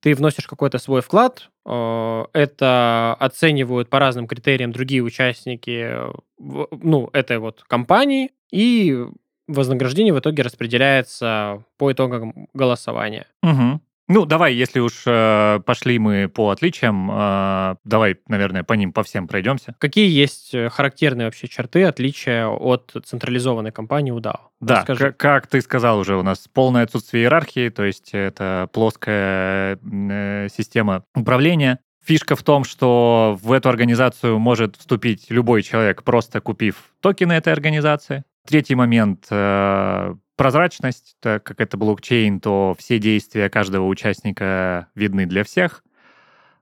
ты 0.01 0.15
вносишь 0.15 0.47
какой-то 0.47 0.79
свой 0.79 1.01
вклад, 1.01 1.49
это 1.65 3.17
оценивают 3.21 3.89
по 3.89 4.01
разным 4.01 4.27
критериям 4.27 4.73
другие 4.73 5.01
участники 5.01 5.93
ну, 6.41 7.09
этой 7.13 7.39
вот 7.39 7.63
компании, 7.69 8.33
и 8.51 9.07
вознаграждение 9.49 10.13
в 10.13 10.19
итоге 10.19 10.43
распределяется 10.43 11.65
по 11.79 11.93
итогам 11.93 12.49
голосования. 12.55 13.27
Угу. 13.43 13.81
Ну, 14.09 14.27
давай, 14.27 14.55
если 14.55 14.81
уж 14.81 15.05
э, 15.07 15.61
пошли 15.65 15.99
мы 15.99 16.29
по 16.29 16.51
отличиям, 16.51 17.11
э, 17.11 17.77
давай, 17.85 18.17
наверное, 18.29 18.65
по 18.65 18.75
ним 18.75 18.93
по 18.93 19.03
всем 19.05 19.29
пройдемся. 19.29 19.75
Какие 19.79 20.11
есть 20.11 20.53
э, 20.55 20.69
характерные 20.69 21.27
вообще 21.27 21.49
черты 21.49 21.85
отличия 21.85 22.47
от 22.47 22.95
централизованной 23.05 23.71
компании 23.71 24.11
у 24.11 24.19
DAO? 24.19 24.39
Да, 24.61 24.85
как 25.17 25.47
ты 25.47 25.61
сказал 25.63 25.99
уже, 25.99 26.17
у 26.17 26.23
нас 26.23 26.47
полное 26.53 26.83
отсутствие 26.83 27.23
иерархии, 27.23 27.71
то 27.71 27.85
есть 27.85 28.11
это 28.13 28.69
плоская 28.73 29.79
э, 29.81 30.49
система 30.55 31.05
управления. 31.15 31.79
Фишка 32.05 32.35
в 32.35 32.43
том, 32.43 32.65
что 32.65 33.39
в 33.41 33.53
эту 33.53 33.69
организацию 33.69 34.39
может 34.39 34.77
вступить 34.77 35.27
любой 35.31 35.63
человек, 35.63 36.03
просто 36.03 36.41
купив 36.41 36.93
токены 37.01 37.33
этой 37.33 37.53
организации. 37.53 38.25
Третий 38.47 38.75
момент 38.75 39.27
э, 39.31 40.15
прозрачность, 40.37 41.17
так 41.21 41.45
как 41.45 41.61
это 41.61 41.77
блокчейн, 41.77 42.41
то 42.41 42.75
все 42.79 42.99
действия 42.99 43.49
каждого 43.49 43.87
участника 43.87 44.89
видны 44.95 45.27
для 45.27 45.45
всех. 45.45 45.85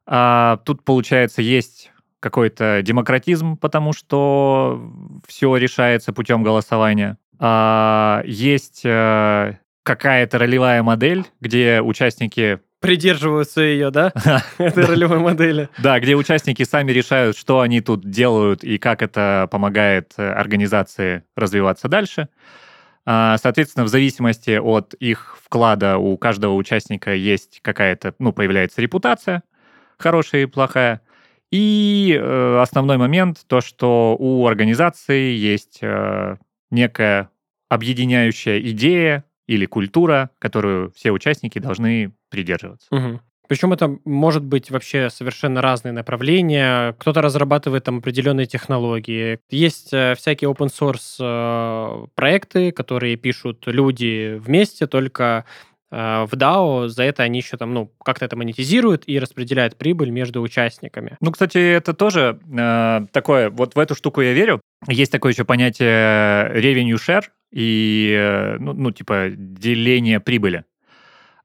А 0.06 0.58
тут, 0.64 0.84
получается, 0.84 1.40
есть 1.40 1.90
какой-то 2.20 2.82
демократизм, 2.82 3.56
потому 3.56 3.92
что 3.92 4.92
все 5.26 5.56
решается 5.56 6.12
путем 6.12 6.42
голосования. 6.42 7.16
А 7.38 8.22
есть 8.26 8.82
э, 8.84 9.58
какая-то 9.82 10.38
ролевая 10.38 10.82
модель, 10.82 11.24
где 11.40 11.80
участники 11.80 12.60
придерживаются 12.80 13.60
ее, 13.60 13.90
да, 13.90 14.12
этой 14.58 14.84
ролевой 14.84 15.18
модели. 15.18 15.68
Да, 15.78 16.00
где 16.00 16.16
участники 16.16 16.62
сами 16.64 16.92
решают, 16.92 17.36
что 17.36 17.60
они 17.60 17.80
тут 17.80 18.10
делают 18.10 18.64
и 18.64 18.78
как 18.78 19.02
это 19.02 19.48
помогает 19.50 20.14
э, 20.16 20.28
организации 20.28 21.22
развиваться 21.36 21.88
дальше. 21.88 22.28
А, 23.06 23.38
соответственно, 23.38 23.84
в 23.84 23.88
зависимости 23.88 24.58
от 24.58 24.94
их 24.94 25.36
вклада 25.42 25.98
у 25.98 26.16
каждого 26.16 26.54
участника 26.54 27.14
есть 27.14 27.60
какая-то, 27.62 28.14
ну, 28.18 28.32
появляется 28.32 28.80
репутация, 28.80 29.42
хорошая 29.98 30.42
и 30.42 30.46
плохая. 30.46 31.00
И 31.50 32.16
э, 32.18 32.58
основной 32.60 32.96
момент, 32.96 33.38
то, 33.46 33.60
что 33.60 34.16
у 34.18 34.46
организации 34.46 35.32
есть 35.32 35.78
э, 35.82 36.36
некая 36.70 37.30
объединяющая 37.68 38.60
идея, 38.60 39.24
или 39.50 39.66
культура, 39.66 40.30
которую 40.38 40.92
все 40.92 41.10
участники 41.10 41.58
должны 41.58 42.12
придерживаться. 42.30 42.86
Угу. 42.92 43.20
Причем 43.48 43.72
это 43.72 43.96
может 44.04 44.44
быть 44.44 44.70
вообще 44.70 45.10
совершенно 45.10 45.60
разные 45.60 45.90
направления. 45.90 46.94
Кто-то 47.00 47.20
разрабатывает 47.20 47.82
там 47.82 47.98
определенные 47.98 48.46
технологии. 48.46 49.40
Есть 49.50 49.92
э, 49.92 50.14
всякие 50.16 50.50
open 50.50 50.68
source 50.68 51.16
э, 51.18 52.06
проекты, 52.14 52.70
которые 52.70 53.16
пишут 53.16 53.64
люди 53.66 54.36
вместе, 54.38 54.86
только 54.86 55.44
э, 55.90 56.26
в 56.30 56.34
DAO 56.34 56.86
за 56.86 57.02
это 57.02 57.24
они 57.24 57.40
еще 57.40 57.56
там, 57.56 57.74
ну, 57.74 57.92
как-то 58.04 58.26
это 58.26 58.36
монетизируют 58.36 59.02
и 59.08 59.18
распределяют 59.18 59.76
прибыль 59.76 60.10
между 60.10 60.42
участниками. 60.42 61.16
Ну, 61.20 61.32
кстати, 61.32 61.58
это 61.58 61.92
тоже 61.92 62.38
э, 62.56 63.00
такое, 63.10 63.50
вот 63.50 63.74
в 63.74 63.78
эту 63.80 63.96
штуку 63.96 64.20
я 64.20 64.32
верю. 64.32 64.60
Есть 64.86 65.10
такое 65.10 65.32
еще 65.32 65.44
понятие 65.44 66.52
revenue 66.54 66.98
share, 67.04 67.24
и, 67.52 68.14
э, 68.16 68.56
ну, 68.58 68.72
ну 68.72 68.90
типа, 68.90 69.30
деление 69.30 70.20
прибыли. 70.20 70.64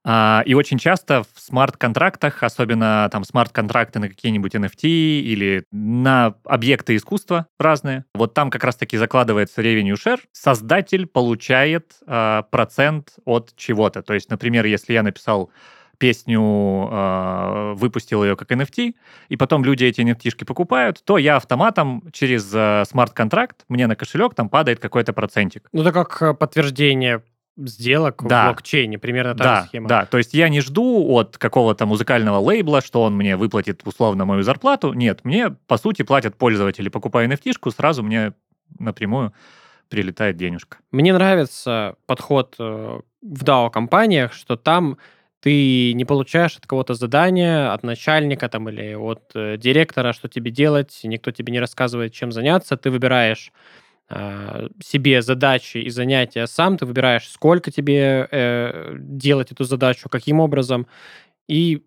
А, 0.08 0.44
и 0.46 0.54
очень 0.54 0.78
часто 0.78 1.24
в 1.24 1.40
смарт-контрактах, 1.40 2.44
особенно 2.44 3.10
там 3.12 3.24
смарт-контракты 3.24 3.98
на 3.98 4.08
какие-нибудь 4.08 4.54
NFT 4.54 4.84
или 4.84 5.66
на 5.72 6.36
объекты 6.46 6.96
искусства 6.96 7.48
разные, 7.60 8.06
вот 8.14 8.36
там 8.36 8.52
как 8.52 8.64
раз-таки 8.64 8.98
закладывается 8.98 9.64
revenue 9.64 9.96
share, 9.96 10.20
создатель 10.32 11.08
получает 11.08 11.94
а, 12.06 12.44
процент 12.44 13.16
от 13.26 13.56
чего-то. 13.56 14.04
То 14.04 14.14
есть, 14.14 14.30
например, 14.30 14.66
если 14.66 14.94
я 14.94 15.02
написал 15.02 15.50
песню, 15.98 16.42
э, 16.92 17.74
выпустил 17.76 18.24
ее 18.24 18.36
как 18.36 18.52
NFT, 18.52 18.96
и 19.30 19.38
потом 19.38 19.64
люди 19.64 19.86
эти 19.86 20.02
NFT 20.02 20.46
покупают, 20.46 21.04
то 21.04 21.18
я 21.18 21.38
автоматом 21.38 22.04
через 22.12 22.52
э, 22.54 22.84
смарт-контракт, 22.88 23.66
мне 23.68 23.88
на 23.88 23.96
кошелек 23.96 24.34
там 24.34 24.50
падает 24.50 24.80
какой-то 24.80 25.14
процентик. 25.14 25.68
Ну, 25.72 25.82
это 25.82 25.92
как 25.92 26.38
подтверждение 26.38 27.24
сделок 27.58 28.24
да. 28.28 28.44
в 28.44 28.48
блокчейне, 28.48 29.00
примерно 29.00 29.36
та 29.36 29.44
да, 29.44 29.62
же 29.62 29.68
схема. 29.68 29.88
Да, 29.88 30.06
то 30.06 30.18
есть 30.18 30.34
я 30.34 30.50
не 30.50 30.62
жду 30.62 31.10
от 31.14 31.38
какого-то 31.38 31.86
музыкального 31.86 32.38
лейбла, 32.40 32.82
что 32.82 33.04
он 33.04 33.16
мне 33.16 33.38
выплатит 33.38 33.82
условно 33.86 34.26
мою 34.26 34.44
зарплату. 34.44 34.94
Нет, 34.94 35.22
мне, 35.24 35.52
по 35.68 35.78
сути, 35.78 36.02
платят 36.02 36.36
пользователи. 36.36 36.90
Покупая 36.90 37.28
nft 37.28 37.72
сразу 37.76 38.04
мне 38.04 38.34
напрямую 38.78 39.34
прилетает 39.90 40.36
денежка. 40.38 40.78
Мне 40.92 41.14
нравится 41.14 41.96
подход 42.06 42.56
э, 42.60 43.00
в 43.22 43.44
DAO-компаниях, 43.44 44.34
что 44.34 44.56
там 44.56 44.98
ты 45.46 45.94
не 45.94 46.06
получаешь 46.06 46.58
от 46.58 46.66
кого-то 46.66 46.96
задания, 46.96 47.72
от 47.72 47.84
начальника 47.84 48.50
там 48.50 48.68
или 48.68 48.96
от 48.96 49.30
э, 49.36 49.58
директора, 49.58 50.12
что 50.12 50.28
тебе 50.28 50.50
делать, 50.50 51.02
никто 51.04 51.30
тебе 51.30 51.54
не 51.54 51.60
рассказывает, 51.60 52.14
чем 52.14 52.32
заняться, 52.32 52.78
ты 52.78 52.90
выбираешь 52.90 53.52
а, 54.10 54.70
себе 54.84 55.22
задачи 55.22 55.78
и 55.78 55.92
занятия 55.92 56.48
сам, 56.48 56.80
ты 56.80 56.88
выбираешь, 56.88 57.30
сколько 57.30 57.70
тебе 57.70 58.28
э, 58.32 58.96
делать 58.98 59.52
эту 59.52 59.66
задачу, 59.66 60.10
каким 60.10 60.40
образом. 60.40 60.88
И 61.48 61.86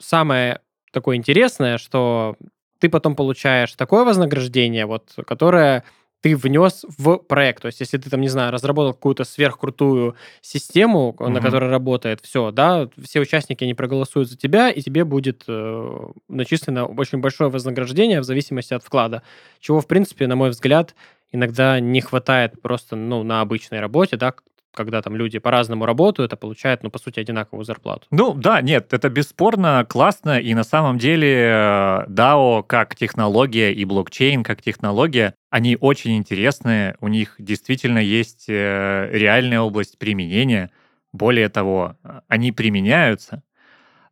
самое 0.00 0.58
такое 0.90 1.16
интересное, 1.16 1.78
что 1.78 2.34
ты 2.80 2.88
потом 2.88 3.14
получаешь 3.14 3.72
такое 3.74 4.04
вознаграждение, 4.04 4.84
вот, 4.84 5.14
которое 5.28 5.84
ты 6.26 6.34
внес 6.34 6.84
в 6.98 7.18
проект. 7.18 7.62
То 7.62 7.66
есть, 7.66 7.78
если 7.78 7.98
ты 7.98 8.10
там, 8.10 8.20
не 8.20 8.28
знаю, 8.28 8.50
разработал 8.50 8.92
какую-то 8.94 9.22
сверхкрутую 9.22 10.16
систему, 10.40 11.10
угу. 11.10 11.28
на 11.28 11.40
которой 11.40 11.70
работает 11.70 12.20
все, 12.20 12.50
да, 12.50 12.88
все 13.00 13.20
участники 13.20 13.62
не 13.62 13.74
проголосуют 13.74 14.28
за 14.28 14.36
тебя, 14.36 14.70
и 14.70 14.80
тебе 14.80 15.04
будет 15.04 15.44
э, 15.46 16.08
начислено 16.28 16.86
очень 16.86 17.18
большое 17.18 17.48
вознаграждение 17.48 18.20
в 18.20 18.24
зависимости 18.24 18.74
от 18.74 18.82
вклада. 18.82 19.22
Чего, 19.60 19.80
в 19.80 19.86
принципе, 19.86 20.26
на 20.26 20.34
мой 20.34 20.50
взгляд, 20.50 20.96
иногда 21.30 21.78
не 21.78 22.00
хватает 22.00 22.60
просто, 22.60 22.96
ну, 22.96 23.22
на 23.22 23.40
обычной 23.40 23.78
работе, 23.78 24.16
да, 24.16 24.34
когда 24.76 25.02
там 25.02 25.16
люди 25.16 25.38
по-разному 25.38 25.86
работают, 25.86 26.32
а 26.32 26.36
получают, 26.36 26.82
ну, 26.82 26.90
по 26.90 26.98
сути, 26.98 27.18
одинаковую 27.18 27.64
зарплату. 27.64 28.06
Ну, 28.10 28.34
да, 28.34 28.60
нет, 28.60 28.92
это 28.92 29.08
бесспорно 29.08 29.84
классно, 29.88 30.38
и 30.38 30.54
на 30.54 30.62
самом 30.64 30.98
деле 30.98 31.32
э, 31.32 32.04
DAO 32.08 32.62
как 32.62 32.94
технология 32.94 33.72
и 33.72 33.84
блокчейн 33.84 34.44
как 34.44 34.62
технология, 34.62 35.34
они 35.50 35.76
очень 35.80 36.16
интересные, 36.16 36.96
у 37.00 37.08
них 37.08 37.34
действительно 37.38 37.98
есть 37.98 38.44
э, 38.48 39.08
реальная 39.12 39.60
область 39.60 39.98
применения. 39.98 40.70
Более 41.12 41.48
того, 41.48 41.96
они 42.28 42.52
применяются, 42.52 43.42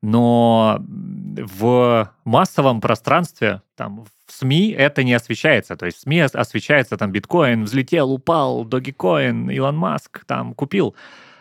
но 0.04 0.84
в 0.87 2.11
массовом 2.26 2.82
пространстве, 2.82 3.62
там, 3.75 4.04
в 4.26 4.32
СМИ 4.32 4.70
это 4.73 5.02
не 5.02 5.14
освещается. 5.14 5.76
То 5.76 5.87
есть 5.87 5.99
в 5.99 6.00
СМИ 6.02 6.20
освещается 6.20 6.99
там 6.99 7.11
биткоин 7.11 7.64
взлетел, 7.64 8.12
упал, 8.12 8.66
Dogecoin, 8.66 9.50
Илон 9.50 9.78
Маск 9.78 10.25
там 10.26 10.52
купил. 10.52 10.94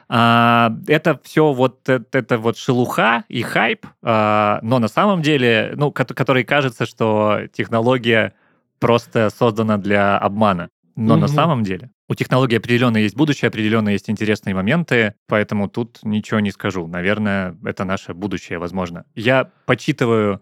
А, 0.08 0.72
это 0.88 1.20
все 1.24 1.51
вот 1.51 1.89
это, 1.89 2.17
это 2.17 2.38
вот 2.38 2.58
шелуха 2.58 3.25
и 3.27 3.41
хайп, 3.41 3.86
а, 4.01 4.60
но 4.62 4.79
на 4.79 4.88
самом 4.88 5.22
деле, 5.22 5.74
ну, 5.75 5.91
который 5.91 6.46
кажется, 6.46 6.86
что 6.86 7.41
технология 7.51 8.34
просто 8.79 9.29
создана 9.29 9.77
для 9.77 10.17
обмана. 10.17 10.70
Но 10.96 11.16
угу. 11.16 11.22
на 11.22 11.28
самом 11.28 11.64
деле 11.64 11.90
у 12.08 12.16
технологии 12.16 12.58
определенно 12.58 12.98
есть 12.98 13.16
будущее, 13.16 13.50
определенно 13.50 13.90
есть 13.90 14.10
интересные 14.10 14.54
моменты, 14.54 15.16
поэтому 15.28 15.68
тут 15.68 16.00
ничего 16.04 16.40
не 16.40 16.52
скажу. 16.52 16.88
Наверное, 16.88 17.58
это 17.66 17.86
наше 17.86 18.14
будущее, 18.14 18.60
возможно. 18.60 19.06
Я 19.16 19.50
почитываю 19.66 20.42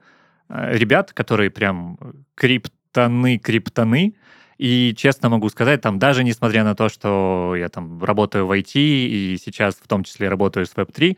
э, 0.50 0.77
ребят, 0.77 1.13
которые 1.13 1.50
прям 1.50 1.98
криптоны, 2.36 3.38
криптоны, 3.38 4.15
и 4.58 4.93
честно 4.96 5.29
могу 5.29 5.50
сказать, 5.50 5.81
там 5.81 5.97
даже 5.97 6.23
несмотря 6.23 6.63
на 6.63 6.75
то, 6.75 6.89
что 6.89 7.56
я 7.58 7.69
там 7.69 8.04
работаю 8.04 8.45
в 8.45 8.52
IT 8.52 8.73
и 8.75 9.38
сейчас 9.43 9.75
в 9.75 9.88
том 9.88 10.04
числе 10.04 10.30
работаю 10.30 10.65
с 10.65 10.73
Web3, 10.75 11.17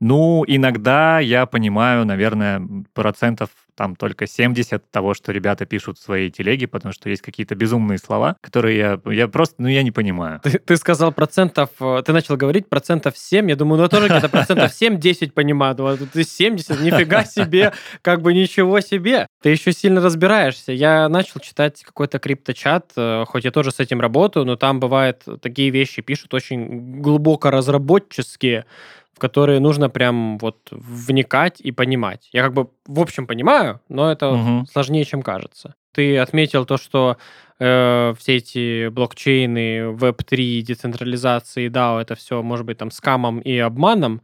ну, 0.00 0.42
иногда 0.48 1.20
я 1.20 1.46
понимаю, 1.46 2.04
наверное, 2.04 2.60
процентов 2.92 3.50
там 3.74 3.96
только 3.96 4.26
70 4.26 4.90
того, 4.90 5.14
что 5.14 5.32
ребята 5.32 5.66
пишут 5.66 5.98
в 5.98 6.02
своей 6.02 6.30
телеге, 6.30 6.68
потому 6.68 6.92
что 6.92 7.08
есть 7.08 7.22
какие-то 7.22 7.54
безумные 7.54 7.98
слова, 7.98 8.36
которые 8.40 8.78
я, 8.78 9.00
я 9.12 9.28
просто, 9.28 9.56
ну, 9.58 9.68
я 9.68 9.82
не 9.82 9.90
понимаю. 9.90 10.40
Ты, 10.42 10.58
ты 10.58 10.76
сказал 10.76 11.12
процентов, 11.12 11.70
э, 11.80 12.02
ты 12.04 12.12
начал 12.12 12.36
говорить 12.36 12.68
процентов 12.68 13.16
7, 13.16 13.48
я 13.50 13.56
думаю, 13.56 13.82
ну, 13.82 13.88
тоже 13.88 14.08
где-то 14.08 14.28
процентов 14.28 14.72
7-10 14.80 15.32
понимаю, 15.32 15.74
ну, 15.78 15.96
ты 16.06 16.24
70, 16.24 16.80
нифига 16.80 17.24
себе, 17.24 17.72
как 18.02 18.22
бы 18.22 18.34
ничего 18.34 18.80
себе. 18.80 19.26
Ты 19.42 19.50
еще 19.50 19.72
сильно 19.72 20.00
разбираешься. 20.00 20.72
Я 20.72 21.08
начал 21.08 21.40
читать 21.40 21.82
какой-то 21.82 22.18
крипточат, 22.18 22.92
э, 22.96 23.24
хоть 23.26 23.44
я 23.44 23.50
тоже 23.50 23.70
с 23.70 23.80
этим 23.80 24.00
работаю, 24.00 24.44
но 24.44 24.56
там 24.56 24.80
бывают 24.80 25.24
такие 25.40 25.70
вещи, 25.70 26.02
пишут 26.02 26.34
очень 26.34 27.00
глубоко 27.00 27.50
разработческие, 27.50 28.66
в 29.14 29.18
которые 29.18 29.60
нужно 29.60 29.90
прям 29.90 30.38
вот 30.38 30.68
вникать 30.70 31.60
и 31.60 31.72
понимать. 31.72 32.28
Я 32.32 32.42
как 32.42 32.54
бы 32.54 32.68
в 32.86 33.00
общем 33.00 33.26
понимаю, 33.26 33.80
но 33.88 34.10
это 34.10 34.30
угу. 34.30 34.66
сложнее, 34.70 35.04
чем 35.04 35.22
кажется. 35.22 35.74
Ты 35.92 36.18
отметил 36.18 36.64
то, 36.64 36.78
что 36.78 37.18
э, 37.58 38.14
все 38.18 38.36
эти 38.36 38.88
блокчейны, 38.88 39.92
Web3, 39.94 40.62
децентрализации, 40.62 41.68
DAO, 41.68 42.00
это 42.00 42.14
все 42.14 42.42
может 42.42 42.64
быть 42.64 42.78
там 42.78 42.90
скамом 42.90 43.40
и 43.40 43.58
обманом, 43.58 44.22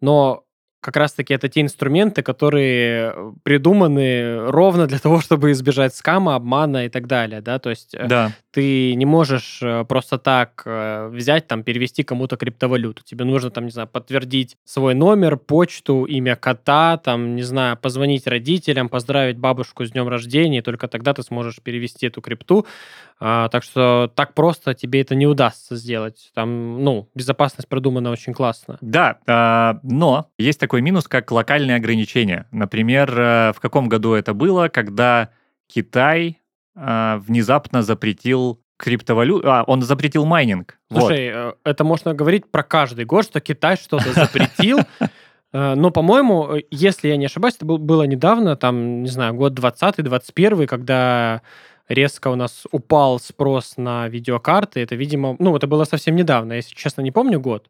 но 0.00 0.44
как 0.80 0.96
раз-таки 0.96 1.34
это 1.34 1.48
те 1.48 1.60
инструменты, 1.60 2.22
которые 2.22 3.34
придуманы 3.42 4.50
ровно 4.50 4.86
для 4.86 4.98
того, 4.98 5.20
чтобы 5.20 5.52
избежать 5.52 5.94
скама, 5.94 6.34
обмана 6.34 6.86
и 6.86 6.88
так 6.88 7.06
далее, 7.06 7.40
да, 7.40 7.58
то 7.58 7.70
есть 7.70 7.94
э, 7.94 8.06
да. 8.06 8.32
Ты 8.50 8.94
не 8.94 9.06
можешь 9.06 9.60
э, 9.62 9.84
просто 9.84 10.18
так 10.18 10.62
взять, 10.64 11.46
там, 11.46 11.62
перевести 11.62 12.02
кому-то 12.02 12.36
криптовалюту, 12.36 13.02
тебе 13.04 13.24
нужно, 13.24 13.50
там, 13.50 13.66
не 13.66 13.70
знаю, 13.70 13.88
подтвердить 13.88 14.56
свой 14.64 14.94
номер, 14.94 15.36
почту, 15.36 16.04
имя 16.04 16.36
кота, 16.36 16.96
там, 16.96 17.36
не 17.36 17.42
знаю, 17.42 17.76
позвонить 17.76 18.26
родителям, 18.26 18.88
поздравить 18.88 19.38
бабушку 19.38 19.84
с 19.84 19.92
днем 19.92 20.08
рождения, 20.08 20.58
и 20.58 20.62
только 20.62 20.88
тогда 20.88 21.14
ты 21.14 21.22
сможешь 21.22 21.60
перевести 21.62 22.06
эту 22.06 22.20
крипту, 22.20 22.66
а, 23.20 23.48
так 23.48 23.62
что 23.62 24.10
так 24.14 24.34
просто 24.34 24.74
тебе 24.74 25.02
это 25.02 25.14
не 25.14 25.26
удастся 25.26 25.76
сделать, 25.76 26.30
там, 26.34 26.82
ну, 26.82 27.08
безопасность 27.14 27.68
продумана 27.68 28.10
очень 28.10 28.32
классно. 28.32 28.78
Да, 28.80 29.18
а, 29.26 29.78
но 29.82 30.28
есть 30.38 30.58
такой 30.58 30.80
такой 30.80 30.82
минус, 30.82 31.08
как 31.08 31.30
локальные 31.30 31.76
ограничения. 31.76 32.46
Например, 32.52 33.10
э, 33.10 33.52
в 33.52 33.60
каком 33.60 33.88
году 33.88 34.14
это 34.14 34.34
было, 34.34 34.68
когда 34.68 35.30
Китай 35.66 36.39
э, 36.80 37.18
внезапно 37.18 37.82
запретил 37.82 38.60
криптовалюту, 38.76 39.46
а, 39.50 39.64
он 39.66 39.82
запретил 39.82 40.24
майнинг. 40.24 40.78
Слушай, 40.90 41.32
вот. 41.32 41.58
Э, 41.64 41.70
это 41.70 41.84
можно 41.84 42.14
говорить 42.14 42.50
про 42.50 42.62
каждый 42.62 43.04
год, 43.04 43.24
что 43.24 43.40
Китай 43.40 43.76
что-то 43.76 44.12
запретил, 44.12 44.80
но, 45.52 45.90
по-моему, 45.90 46.56
если 46.70 47.08
я 47.08 47.16
не 47.16 47.26
ошибаюсь, 47.26 47.56
это 47.56 47.66
было 47.66 48.04
недавно, 48.04 48.56
там, 48.56 49.02
не 49.02 49.08
знаю, 49.08 49.34
год 49.34 49.52
20-21, 49.52 50.66
когда 50.66 51.42
резко 51.90 52.28
у 52.28 52.36
нас 52.36 52.64
упал 52.70 53.18
спрос 53.18 53.74
на 53.76 54.08
видеокарты. 54.08 54.80
Это, 54.80 54.94
видимо, 54.94 55.36
ну, 55.38 55.54
это 55.56 55.66
было 55.66 55.84
совсем 55.84 56.16
недавно, 56.16 56.54
если 56.54 56.74
честно, 56.74 57.02
не 57.02 57.10
помню 57.10 57.40
год. 57.40 57.68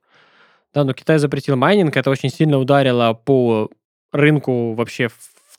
Да, 0.72 0.84
но 0.84 0.92
Китай 0.92 1.18
запретил 1.18 1.56
майнинг, 1.56 1.96
это 1.96 2.10
очень 2.10 2.30
сильно 2.30 2.58
ударило 2.58 3.14
по 3.14 3.70
рынку 4.12 4.74
вообще 4.74 5.08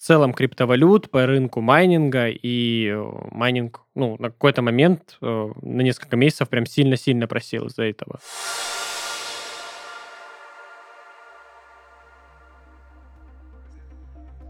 целом 0.01 0.33
криптовалют, 0.33 1.11
по 1.11 1.25
рынку 1.25 1.61
майнинга, 1.61 2.27
и 2.29 2.87
э, 2.87 3.11
майнинг, 3.31 3.81
ну, 3.93 4.15
на 4.17 4.31
какой-то 4.31 4.61
момент, 4.61 5.17
э, 5.21 5.49
на 5.61 5.81
несколько 5.81 6.17
месяцев 6.17 6.49
прям 6.49 6.65
сильно-сильно 6.65 7.27
просел 7.27 7.67
из-за 7.67 7.83
этого. 7.83 8.19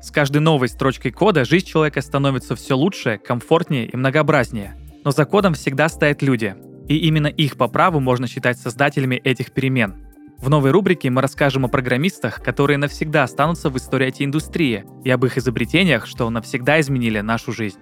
С 0.01 0.09
каждой 0.09 0.41
новой 0.41 0.69
строчкой 0.69 1.11
кода 1.11 1.45
жизнь 1.45 1.67
человека 1.67 2.01
становится 2.01 2.55
все 2.55 2.75
лучше, 2.75 3.17
комфортнее 3.17 3.85
и 3.85 3.95
многообразнее. 3.95 4.77
Но 5.03 5.11
за 5.11 5.25
кодом 5.25 5.53
всегда 5.53 5.89
стоят 5.89 6.21
люди. 6.21 6.55
И 6.87 6.97
именно 6.97 7.27
их 7.27 7.57
по 7.57 7.67
праву 7.67 7.99
можно 7.99 8.27
считать 8.27 8.57
создателями 8.57 9.15
этих 9.15 9.51
перемен– 9.51 10.07
в 10.41 10.49
новой 10.49 10.71
рубрике 10.71 11.09
мы 11.09 11.21
расскажем 11.21 11.65
о 11.65 11.67
программистах, 11.67 12.41
которые 12.41 12.77
навсегда 12.77 13.23
останутся 13.23 13.69
в 13.69 13.77
истории 13.77 14.07
IT-индустрии, 14.07 14.85
и 15.03 15.09
об 15.11 15.23
их 15.23 15.37
изобретениях, 15.37 16.07
что 16.07 16.29
навсегда 16.29 16.79
изменили 16.79 17.19
нашу 17.19 17.51
жизнь. 17.51 17.77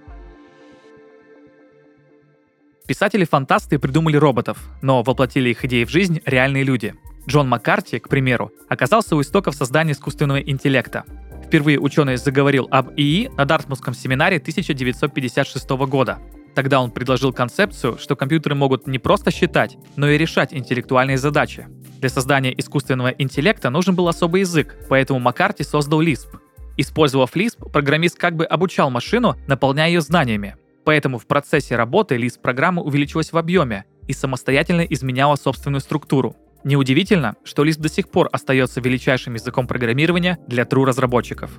Писатели-фантасты 2.86 3.78
придумали 3.78 4.16
роботов, 4.16 4.58
но 4.82 5.02
воплотили 5.02 5.48
их 5.48 5.64
идеи 5.64 5.84
в 5.84 5.90
жизнь 5.90 6.20
реальные 6.26 6.64
люди. 6.64 6.94
Джон 7.26 7.48
Маккарти, 7.48 7.98
к 7.98 8.08
примеру, 8.08 8.50
оказался 8.68 9.16
у 9.16 9.22
истоков 9.22 9.54
создания 9.54 9.92
искусственного 9.92 10.40
интеллекта. 10.40 11.04
Впервые 11.46 11.78
ученый 11.78 12.16
заговорил 12.16 12.68
об 12.70 12.90
ИИ 12.96 13.30
на 13.36 13.44
Дартмутском 13.44 13.94
семинаре 13.94 14.36
1956 14.36 15.70
года. 15.86 16.18
Тогда 16.54 16.80
он 16.80 16.90
предложил 16.90 17.32
концепцию, 17.32 17.96
что 17.98 18.16
компьютеры 18.16 18.54
могут 18.54 18.86
не 18.86 18.98
просто 18.98 19.30
считать, 19.30 19.78
но 19.96 20.08
и 20.08 20.18
решать 20.18 20.52
интеллектуальные 20.52 21.16
задачи. 21.16 21.68
Для 22.00 22.08
создания 22.08 22.58
искусственного 22.58 23.08
интеллекта 23.08 23.68
нужен 23.68 23.94
был 23.94 24.08
особый 24.08 24.40
язык, 24.40 24.74
поэтому 24.88 25.20
Маккарти 25.20 25.62
создал 25.64 26.00
Lisp. 26.00 26.40
Использовав 26.78 27.36
Lisp, 27.36 27.70
программист 27.70 28.16
как 28.16 28.36
бы 28.36 28.46
обучал 28.46 28.90
машину, 28.90 29.36
наполняя 29.46 29.90
ее 29.90 30.00
знаниями. 30.00 30.56
Поэтому 30.86 31.18
в 31.18 31.26
процессе 31.26 31.76
работы 31.76 32.16
Lisp-программа 32.16 32.80
увеличилась 32.80 33.32
в 33.32 33.36
объеме 33.36 33.84
и 34.08 34.14
самостоятельно 34.14 34.80
изменяла 34.80 35.36
собственную 35.36 35.82
структуру. 35.82 36.36
Неудивительно, 36.64 37.34
что 37.44 37.66
Lisp 37.66 37.80
до 37.80 37.90
сих 37.90 38.08
пор 38.08 38.30
остается 38.32 38.80
величайшим 38.80 39.34
языком 39.34 39.66
программирования 39.66 40.38
для 40.46 40.62
true-разработчиков. 40.62 41.50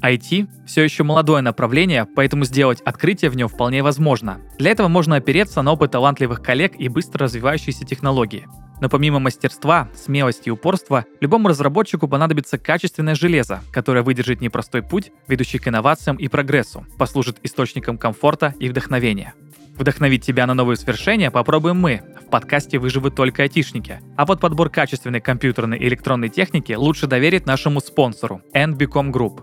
IT– 0.00 0.46
все 0.68 0.84
еще 0.84 1.02
молодое 1.02 1.42
направление, 1.42 2.06
поэтому 2.14 2.44
сделать 2.44 2.80
открытие 2.82 3.32
в 3.32 3.36
нем 3.36 3.48
вполне 3.48 3.82
возможно. 3.82 4.38
Для 4.58 4.70
этого 4.70 4.86
можно 4.86 5.16
опереться 5.16 5.62
на 5.62 5.72
опыт 5.72 5.90
талантливых 5.90 6.40
коллег 6.40 6.74
и 6.78 6.88
быстро 6.88 7.24
развивающиеся 7.24 7.84
технологии. 7.84 8.46
Но 8.80 8.88
помимо 8.88 9.18
мастерства, 9.18 9.88
смелости 9.94 10.48
и 10.48 10.50
упорства, 10.50 11.06
любому 11.20 11.48
разработчику 11.48 12.08
понадобится 12.08 12.58
качественное 12.58 13.14
железо, 13.14 13.62
которое 13.72 14.02
выдержит 14.02 14.40
непростой 14.40 14.82
путь, 14.82 15.12
ведущий 15.28 15.58
к 15.58 15.68
инновациям 15.68 16.16
и 16.16 16.28
прогрессу, 16.28 16.86
послужит 16.98 17.38
источником 17.42 17.98
комфорта 17.98 18.54
и 18.58 18.68
вдохновения. 18.68 19.34
Вдохновить 19.76 20.24
тебя 20.24 20.46
на 20.46 20.54
новые 20.54 20.76
свершения 20.76 21.30
попробуем 21.30 21.78
мы. 21.78 22.00
В 22.26 22.30
подкасте 22.30 22.78
выживут 22.78 23.14
только 23.14 23.42
айтишники. 23.42 24.00
А 24.16 24.24
вот 24.24 24.40
подбор 24.40 24.70
качественной 24.70 25.20
компьютерной 25.20 25.78
и 25.78 25.86
электронной 25.86 26.30
техники 26.30 26.72
лучше 26.72 27.06
доверить 27.06 27.46
нашему 27.46 27.80
спонсору– 27.80 28.40
NBCom 28.54 29.12
Group. 29.12 29.42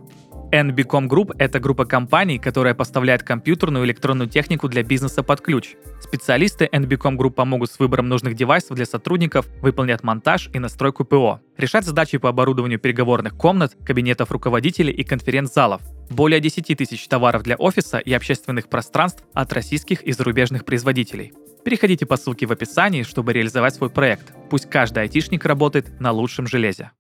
NBCom 0.54 1.08
Group– 1.08 1.34
это 1.40 1.60
группа 1.60 1.84
компаний, 1.86 2.38
которая 2.38 2.76
поставляет 2.76 3.24
компьютерную 3.24 3.84
и 3.84 3.88
электронную 3.88 4.30
технику 4.30 4.68
для 4.68 4.84
бизнеса 4.84 5.24
под 5.24 5.42
ключ. 5.42 5.74
Специалисты 6.00 6.70
NBCom 6.72 7.18
Group 7.18 7.32
помогут 7.32 7.72
с 7.72 7.80
выбором 7.80 8.08
нужных 8.08 8.36
девайсов 8.36 8.76
для 8.76 8.86
сотрудников, 8.86 9.48
выполнят 9.64 10.04
монтаж 10.04 10.52
и 10.54 10.60
настройку 10.60 11.06
ПО, 11.06 11.42
решать 11.58 11.86
задачи 11.86 12.20
по 12.20 12.30
оборудованию 12.30 12.78
переговорных 12.78 13.36
комнат, 13.36 13.76
кабинетов 13.84 14.32
руководителей 14.32 14.94
и 14.94 15.04
конференц-залов. 15.04 15.82
Более 16.12 16.40
10 16.40 16.78
тысяч 16.78 17.08
товаров 17.08 17.42
для 17.42 17.56
офиса 17.56 17.98
и 17.98 18.14
общественных 18.14 18.70
пространств 18.70 19.24
от 19.34 19.52
российских 19.54 20.04
и 20.04 20.12
зарубежных 20.12 20.66
производителей. 20.66 21.34
Переходите 21.66 22.06
по 22.06 22.16
ссылке 22.16 22.46
в 22.46 22.52
описании, 22.52 23.02
чтобы 23.02 23.34
реализовать 23.34 23.74
свой 23.74 23.90
проект. 23.90 24.32
Пусть 24.52 24.70
каждый 24.70 25.02
айтишник 25.02 25.46
работает 25.46 26.00
на 26.00 26.12
лучшем 26.12 26.46
железе. 26.46 26.92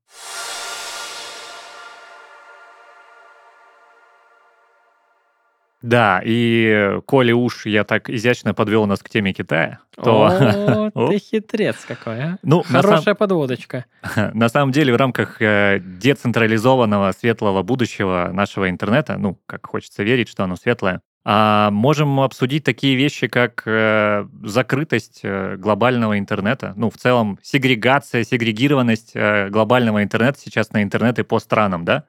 Да, 5.83 6.21
и 6.23 6.97
коли 7.05 7.33
уж 7.33 7.65
я 7.65 7.83
так 7.83 8.09
изящно 8.09 8.53
подвел 8.53 8.85
нас 8.85 9.03
к 9.03 9.09
теме 9.09 9.33
Китая, 9.33 9.79
то... 9.95 10.91
О, 10.95 11.09
ты 11.09 11.19
хитрец 11.19 11.75
какой, 11.85 12.21
а? 12.21 12.37
Ну, 12.41 12.63
Хорошая 12.63 13.01
сам... 13.01 13.15
подводочка. 13.17 13.85
На 14.33 14.47
самом 14.47 14.71
деле, 14.71 14.93
в 14.93 14.95
рамках 14.95 15.41
э, 15.41 15.81
децентрализованного 15.83 17.11
светлого 17.11 17.63
будущего 17.63 18.29
нашего 18.31 18.69
интернета, 18.69 19.17
ну, 19.17 19.37
как 19.45 19.65
хочется 19.65 20.03
верить, 20.03 20.29
что 20.29 20.45
оно 20.45 20.55
светлое, 20.55 21.01
а 21.25 21.71
можем 21.71 22.19
обсудить 22.19 22.65
такие 22.65 22.95
вещи, 22.95 23.27
как 23.27 23.63
э, 23.65 24.27
закрытость 24.43 25.21
э, 25.23 25.55
глобального 25.57 26.19
интернета, 26.19 26.73
ну, 26.75 26.89
в 26.89 26.97
целом, 26.97 27.39
сегрегация, 27.41 28.25
сегрегированность 28.25 29.11
э, 29.13 29.49
глобального 29.49 30.03
интернета 30.03 30.39
сейчас 30.43 30.71
на 30.73 30.83
интернеты 30.83 31.23
по 31.23 31.39
странам, 31.39 31.85
да? 31.85 32.03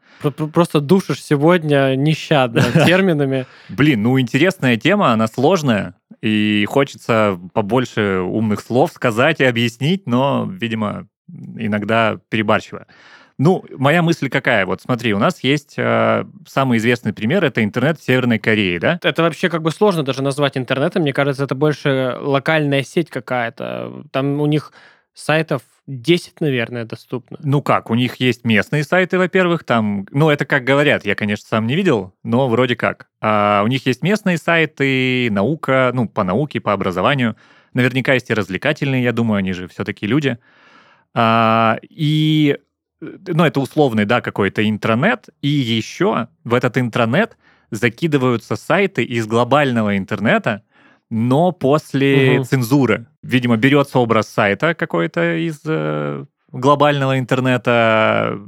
Просто 0.53 0.81
душишь 0.81 1.23
сегодня 1.23 1.95
нещадно 1.95 2.63
терминами. 2.87 3.47
Блин, 3.69 4.03
ну, 4.03 4.19
интересная 4.19 4.77
тема, 4.77 5.13
она 5.13 5.29
сложная, 5.29 5.95
и 6.21 6.67
хочется 6.69 7.39
побольше 7.53 8.19
умных 8.19 8.61
слов 8.61 8.91
сказать 8.93 9.41
и 9.41 9.45
объяснить, 9.45 10.07
но, 10.07 10.49
видимо, 10.51 11.07
иногда 11.29 12.19
перебарщивая. 12.31 12.87
Ну, 13.39 13.65
моя 13.77 14.03
мысль 14.03 14.29
какая? 14.29 14.65
Вот 14.65 14.81
смотри, 14.81 15.13
у 15.13 15.19
нас 15.19 15.43
есть 15.43 15.75
э, 15.77 16.25
самый 16.47 16.79
известный 16.79 17.13
пример, 17.13 17.45
это 17.45 17.65
интернет 17.65 18.01
Северной 18.01 18.39
Корее, 18.39 18.79
да? 18.79 19.01
Это 19.03 19.23
вообще 19.23 19.49
как 19.49 19.63
бы 19.63 19.71
сложно 19.73 20.05
даже 20.05 20.23
назвать 20.23 20.57
интернетом. 20.57 21.03
Мне 21.03 21.13
кажется, 21.13 21.45
это 21.45 21.55
больше 21.55 22.17
локальная 22.21 22.85
сеть 22.85 23.11
какая-то. 23.11 24.05
Там 24.13 24.41
у 24.41 24.47
них 24.47 24.73
сайтов 25.15 25.63
10, 25.87 26.41
наверное, 26.41 26.85
доступно. 26.85 27.39
Ну 27.43 27.61
как, 27.61 27.91
у 27.91 27.95
них 27.95 28.17
есть 28.17 28.45
местные 28.45 28.85
сайты, 28.85 29.19
во-первых, 29.19 29.65
там, 29.65 30.07
ну 30.13 30.31
это 30.31 30.47
как 30.47 30.65
говорят, 30.65 31.05
я, 31.05 31.15
конечно, 31.15 31.47
сам 31.47 31.67
не 31.67 31.77
видел, 31.77 32.15
но 32.23 32.49
вроде 32.49 32.75
как. 32.75 33.09
А 33.21 33.63
у 33.65 33.67
них 33.67 33.85
есть 33.87 34.03
местные 34.03 34.39
сайты, 34.39 35.29
наука, 35.31 35.91
ну 35.93 36.09
по 36.09 36.25
науке, 36.25 36.61
по 36.61 36.73
образованию. 36.73 37.37
Наверняка 37.75 38.15
есть 38.15 38.31
и 38.31 38.35
развлекательные, 38.35 39.03
я 39.03 39.13
думаю, 39.13 39.39
они 39.39 39.53
же 39.53 39.69
все-таки 39.69 40.07
люди. 40.07 40.39
А, 41.13 41.79
и 41.83 42.59
ну, 43.27 43.45
это 43.45 43.61
условный, 43.61 44.05
да, 44.05 44.21
какой-то 44.21 44.69
интранет, 44.69 45.29
и 45.43 45.49
еще 45.49 46.29
в 46.45 46.55
этот 46.55 46.79
интранет 46.79 47.37
закидываются 47.71 48.57
сайты 48.57 49.03
из 49.05 49.27
глобального 49.27 49.97
интернета, 49.97 50.63
но 51.11 51.53
после 51.53 52.39
угу. 52.39 52.45
цензуры. 52.45 53.07
Видимо, 53.23 53.57
берется 53.57 53.99
образ 53.99 54.29
сайта 54.29 54.75
какой-то 54.75 55.37
из 55.37 55.61
э, 55.65 56.25
глобального 56.53 57.19
интернета, 57.19 58.39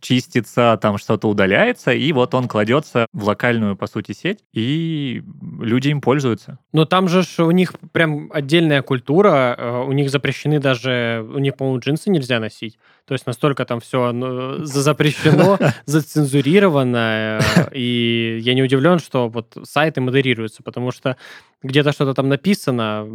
чистится, 0.00 0.78
там 0.80 0.98
что-то 0.98 1.28
удаляется, 1.28 1.92
и 1.92 2.12
вот 2.12 2.34
он 2.34 2.48
кладется 2.48 3.06
в 3.12 3.24
локальную, 3.24 3.76
по 3.76 3.86
сути, 3.86 4.12
сеть, 4.12 4.40
и 4.52 5.22
люди 5.60 5.88
им 5.88 6.00
пользуются. 6.00 6.58
Но 6.72 6.84
там 6.84 7.08
же 7.08 7.24
у 7.38 7.50
них 7.50 7.74
прям 7.92 8.30
отдельная 8.32 8.82
культура, 8.82 9.54
э, 9.56 9.84
у 9.86 9.92
них 9.92 10.10
запрещены 10.10 10.60
даже, 10.60 11.26
у 11.34 11.38
них, 11.38 11.56
по-моему, 11.56 11.80
джинсы 11.80 12.10
нельзя 12.10 12.40
носить. 12.40 12.78
То 13.06 13.14
есть 13.14 13.26
настолько 13.26 13.64
там 13.64 13.80
все 13.80 14.12
ну, 14.12 14.64
запрещено, 14.64 15.58
зацензурировано, 15.86 17.40
э, 17.40 17.68
и 17.72 18.38
я 18.42 18.54
не 18.54 18.62
удивлен, 18.62 18.98
что 18.98 19.28
вот 19.28 19.56
сайты 19.64 20.00
модерируются, 20.00 20.62
потому 20.62 20.92
что 20.92 21.16
где-то 21.62 21.92
что-то 21.92 22.14
там 22.14 22.28
написано, 22.28 23.06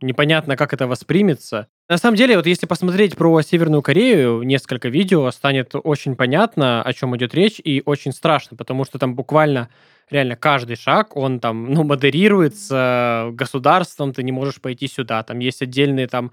непонятно, 0.00 0.56
как 0.56 0.72
это 0.72 0.86
воспримется. 0.86 1.66
На 1.88 1.98
самом 1.98 2.16
деле, 2.16 2.36
вот 2.36 2.46
если 2.46 2.66
посмотреть 2.66 3.16
про 3.16 3.40
Северную 3.40 3.82
Корею, 3.82 4.42
несколько 4.42 4.88
видео, 4.88 5.30
станет 5.30 5.74
очень 5.74 5.97
понятно, 6.16 6.82
о 6.82 6.92
чем 6.92 7.16
идет 7.16 7.34
речь, 7.34 7.60
и 7.62 7.82
очень 7.84 8.12
страшно, 8.12 8.56
потому 8.56 8.84
что 8.84 8.98
там 8.98 9.14
буквально 9.14 9.68
реально 10.10 10.36
каждый 10.36 10.76
шаг, 10.76 11.16
он 11.16 11.40
там, 11.40 11.64
ну, 11.72 11.84
модерируется 11.84 13.30
государством, 13.32 14.12
ты 14.12 14.22
не 14.22 14.32
можешь 14.32 14.60
пойти 14.60 14.88
сюда. 14.88 15.22
Там 15.22 15.38
есть 15.38 15.62
отдельные 15.62 16.06
там 16.06 16.32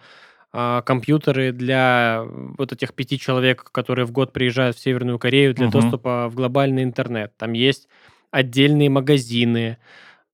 а, 0.53 0.81
компьютеры 0.81 1.51
для 1.51 2.23
вот 2.57 2.71
этих 2.71 2.93
пяти 2.93 3.19
человек, 3.19 3.63
которые 3.71 4.05
в 4.05 4.11
год 4.11 4.31
приезжают 4.31 4.77
в 4.77 4.79
Северную 4.79 5.19
Корею 5.19 5.53
для 5.53 5.67
угу. 5.67 5.79
доступа 5.79 6.29
в 6.29 6.35
глобальный 6.35 6.83
интернет. 6.83 7.33
Там 7.37 7.53
есть 7.53 7.87
отдельные 8.31 8.89
магазины, 8.89 9.77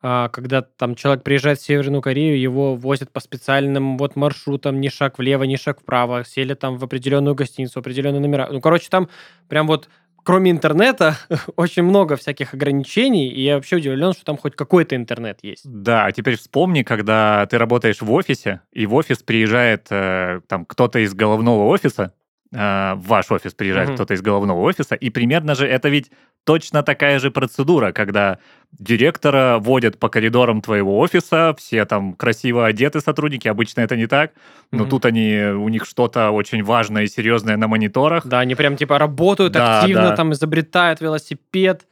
когда 0.01 0.63
там 0.63 0.95
человек 0.95 1.23
приезжает 1.23 1.59
в 1.59 1.63
Северную 1.63 2.01
Корею, 2.01 2.39
его 2.39 2.75
возят 2.75 3.11
по 3.11 3.19
специальным 3.19 3.97
вот 3.97 4.15
маршрутам, 4.15 4.81
ни 4.81 4.89
шаг 4.89 5.19
влево, 5.19 5.43
ни 5.43 5.55
шаг 5.55 5.81
вправо, 5.81 6.25
сели 6.25 6.55
там 6.55 6.77
в 6.77 6.83
определенную 6.83 7.35
гостиницу, 7.35 7.79
определенные 7.79 8.19
номера. 8.19 8.47
Ну, 8.51 8.61
короче, 8.61 8.87
там 8.89 9.09
прям 9.47 9.67
вот 9.67 9.89
кроме 10.23 10.51
интернета 10.51 11.17
очень 11.55 11.83
много 11.83 12.15
всяких 12.15 12.53
ограничений, 12.53 13.29
и 13.29 13.41
я 13.41 13.55
вообще 13.55 13.77
удивлен, 13.77 14.13
что 14.13 14.23
там 14.23 14.37
хоть 14.37 14.55
какой-то 14.55 14.95
интернет 14.95 15.39
есть. 15.41 15.63
Да, 15.65 16.05
а 16.05 16.11
теперь 16.11 16.37
вспомни, 16.37 16.83
когда 16.83 17.45
ты 17.47 17.57
работаешь 17.57 18.01
в 18.01 18.11
офисе, 18.11 18.61
и 18.71 18.85
в 18.85 18.93
офис 18.93 19.19
приезжает 19.19 19.87
э, 19.89 20.41
там 20.47 20.65
кто-то 20.65 20.99
из 20.99 21.13
головного 21.13 21.65
офиса, 21.65 22.13
э, 22.53 22.57
в 22.95 23.07
ваш 23.07 23.31
офис 23.31 23.53
приезжает 23.53 23.89
угу. 23.89 23.95
кто-то 23.95 24.13
из 24.13 24.21
головного 24.21 24.61
офиса, 24.61 24.95
и 24.95 25.09
примерно 25.09 25.55
же 25.55 25.67
это 25.67 25.89
ведь 25.89 26.11
точно 26.43 26.83
такая 26.83 27.19
же 27.19 27.31
процедура, 27.31 27.91
когда 27.91 28.39
директора 28.71 29.57
водят 29.59 29.99
по 29.99 30.09
коридорам 30.09 30.61
твоего 30.61 30.99
офиса, 30.99 31.53
все 31.57 31.85
там 31.85 32.13
красиво 32.13 32.65
одеты 32.65 33.01
сотрудники, 33.01 33.47
обычно 33.47 33.81
это 33.81 33.97
не 33.97 34.07
так, 34.07 34.31
но 34.71 34.83
mm-hmm. 34.83 34.89
тут 34.89 35.05
они, 35.05 35.37
у 35.55 35.67
них 35.69 35.85
что-то 35.85 36.31
очень 36.31 36.63
важное 36.63 37.03
и 37.03 37.07
серьезное 37.07 37.57
на 37.57 37.67
мониторах. 37.67 38.25
Да, 38.25 38.39
они 38.39 38.55
прям 38.55 38.77
типа 38.77 38.97
работают 38.97 39.53
да, 39.53 39.79
активно, 39.79 40.09
да. 40.09 40.15
там 40.15 40.31
изобретают 40.33 41.01
велосипед. 41.01 41.85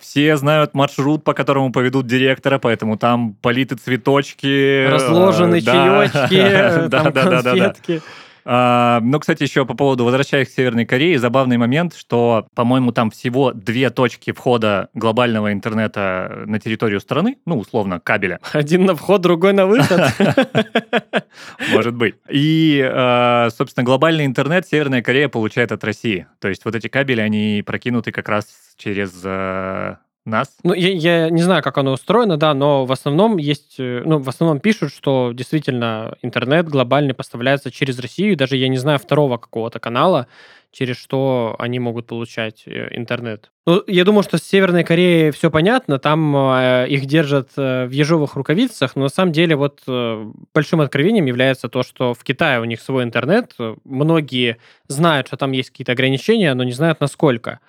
Все 0.00 0.36
знают 0.36 0.74
маршрут, 0.74 1.24
по 1.24 1.32
которому 1.32 1.72
поведут 1.72 2.06
директора, 2.06 2.58
поэтому 2.58 2.96
там 2.96 3.34
политы 3.34 3.76
цветочки. 3.76 4.86
Разложены 4.86 5.62
да. 5.62 5.72
чаечки, 5.72 6.88
там 6.90 7.12
конфетки. 7.12 8.02
Ну, 8.44 9.20
кстати, 9.20 9.42
еще 9.42 9.66
по 9.66 9.74
поводу, 9.74 10.04
возвращаясь 10.04 10.48
к 10.48 10.52
Северной 10.52 10.86
Корее, 10.86 11.18
забавный 11.18 11.56
момент, 11.56 11.94
что, 11.94 12.46
по-моему, 12.54 12.92
там 12.92 13.10
всего 13.10 13.52
две 13.52 13.90
точки 13.90 14.32
входа 14.32 14.88
глобального 14.94 15.52
интернета 15.52 16.44
на 16.46 16.58
территорию 16.58 17.00
страны, 17.00 17.38
ну, 17.46 17.58
условно, 17.58 18.00
кабеля. 18.00 18.40
Один 18.52 18.84
на 18.86 18.94
вход, 18.94 19.20
другой 19.20 19.52
на 19.52 19.66
выход. 19.66 20.00
Может 21.72 21.94
быть. 21.94 22.16
И, 22.28 22.80
э, 22.82 23.48
собственно, 23.56 23.84
глобальный 23.84 24.26
интернет 24.26 24.66
Северная 24.66 25.02
Корея 25.02 25.28
получает 25.28 25.72
от 25.72 25.84
России. 25.84 26.26
То 26.38 26.48
есть 26.48 26.64
вот 26.64 26.74
эти 26.74 26.88
кабели, 26.88 27.20
они 27.20 27.62
прокинуты 27.64 28.12
как 28.12 28.28
раз 28.28 28.46
через 28.76 29.12
э, 29.24 29.96
нас. 30.24 30.56
Ну, 30.62 30.74
я, 30.74 30.90
я 30.90 31.30
не 31.30 31.42
знаю, 31.42 31.62
как 31.62 31.78
оно 31.78 31.92
устроено, 31.92 32.36
да, 32.36 32.54
но 32.54 32.84
в 32.84 32.92
основном 32.92 33.38
есть, 33.38 33.76
э, 33.78 34.02
ну, 34.04 34.18
в 34.18 34.28
основном 34.28 34.60
пишут, 34.60 34.92
что 34.92 35.32
действительно 35.32 36.16
интернет 36.22 36.68
глобальный 36.68 37.14
поставляется 37.14 37.70
через 37.70 37.98
Россию, 37.98 38.36
даже 38.36 38.56
я 38.56 38.68
не 38.68 38.78
знаю 38.78 38.98
второго 38.98 39.38
какого-то 39.38 39.78
канала, 39.80 40.26
через 40.72 40.96
что 40.98 41.56
они 41.58 41.78
могут 41.78 42.06
получать 42.06 42.62
э, 42.66 42.88
интернет. 42.96 43.50
Ну, 43.66 43.82
я 43.86 44.04
думаю, 44.04 44.22
что 44.22 44.38
с 44.38 44.42
Северной 44.42 44.84
Кореей 44.84 45.30
все 45.30 45.50
понятно, 45.50 45.98
там 45.98 46.36
э, 46.36 46.86
их 46.88 47.06
держат 47.06 47.50
э, 47.56 47.86
в 47.86 47.90
ежовых 47.90 48.36
рукавицах, 48.36 48.96
но 48.96 49.04
на 49.04 49.08
самом 49.08 49.32
деле 49.32 49.56
вот 49.56 49.80
э, 49.86 50.30
большим 50.54 50.80
откровением 50.80 51.26
является 51.26 51.68
то, 51.68 51.82
что 51.82 52.14
в 52.14 52.22
Китае 52.24 52.60
у 52.60 52.64
них 52.64 52.80
свой 52.80 53.04
интернет, 53.04 53.54
многие 53.84 54.58
знают, 54.86 55.28
что 55.28 55.36
там 55.36 55.52
есть 55.52 55.70
какие-то 55.70 55.92
ограничения, 55.92 56.52
но 56.54 56.62
не 56.62 56.72
знают 56.72 57.00
насколько. 57.00 57.60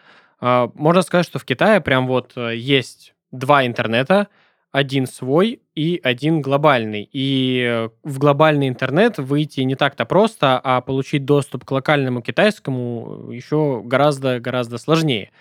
Э, 0.41 0.69
можно 0.73 1.01
сказать, 1.01 1.25
что 1.25 1.39
в 1.39 1.45
Китае 1.45 1.81
прям 1.81 2.07
вот 2.07 2.33
э, 2.35 2.55
есть 2.57 3.13
два 3.31 3.65
интернета, 3.65 4.27
один 4.71 5.05
свой 5.05 5.61
и 5.75 5.99
один 6.01 6.41
глобальный. 6.41 7.09
И 7.11 7.61
э, 7.67 7.89
в 8.03 8.19
глобальный 8.19 8.67
интернет 8.67 9.17
выйти 9.17 9.61
не 9.61 9.75
так-то 9.75 10.05
просто, 10.05 10.59
а 10.63 10.81
получить 10.81 11.25
доступ 11.25 11.65
к 11.65 11.71
локальному 11.71 12.21
китайскому 12.21 13.31
еще 13.31 13.81
гораздо-гораздо 13.83 14.77
сложнее. 14.77 15.31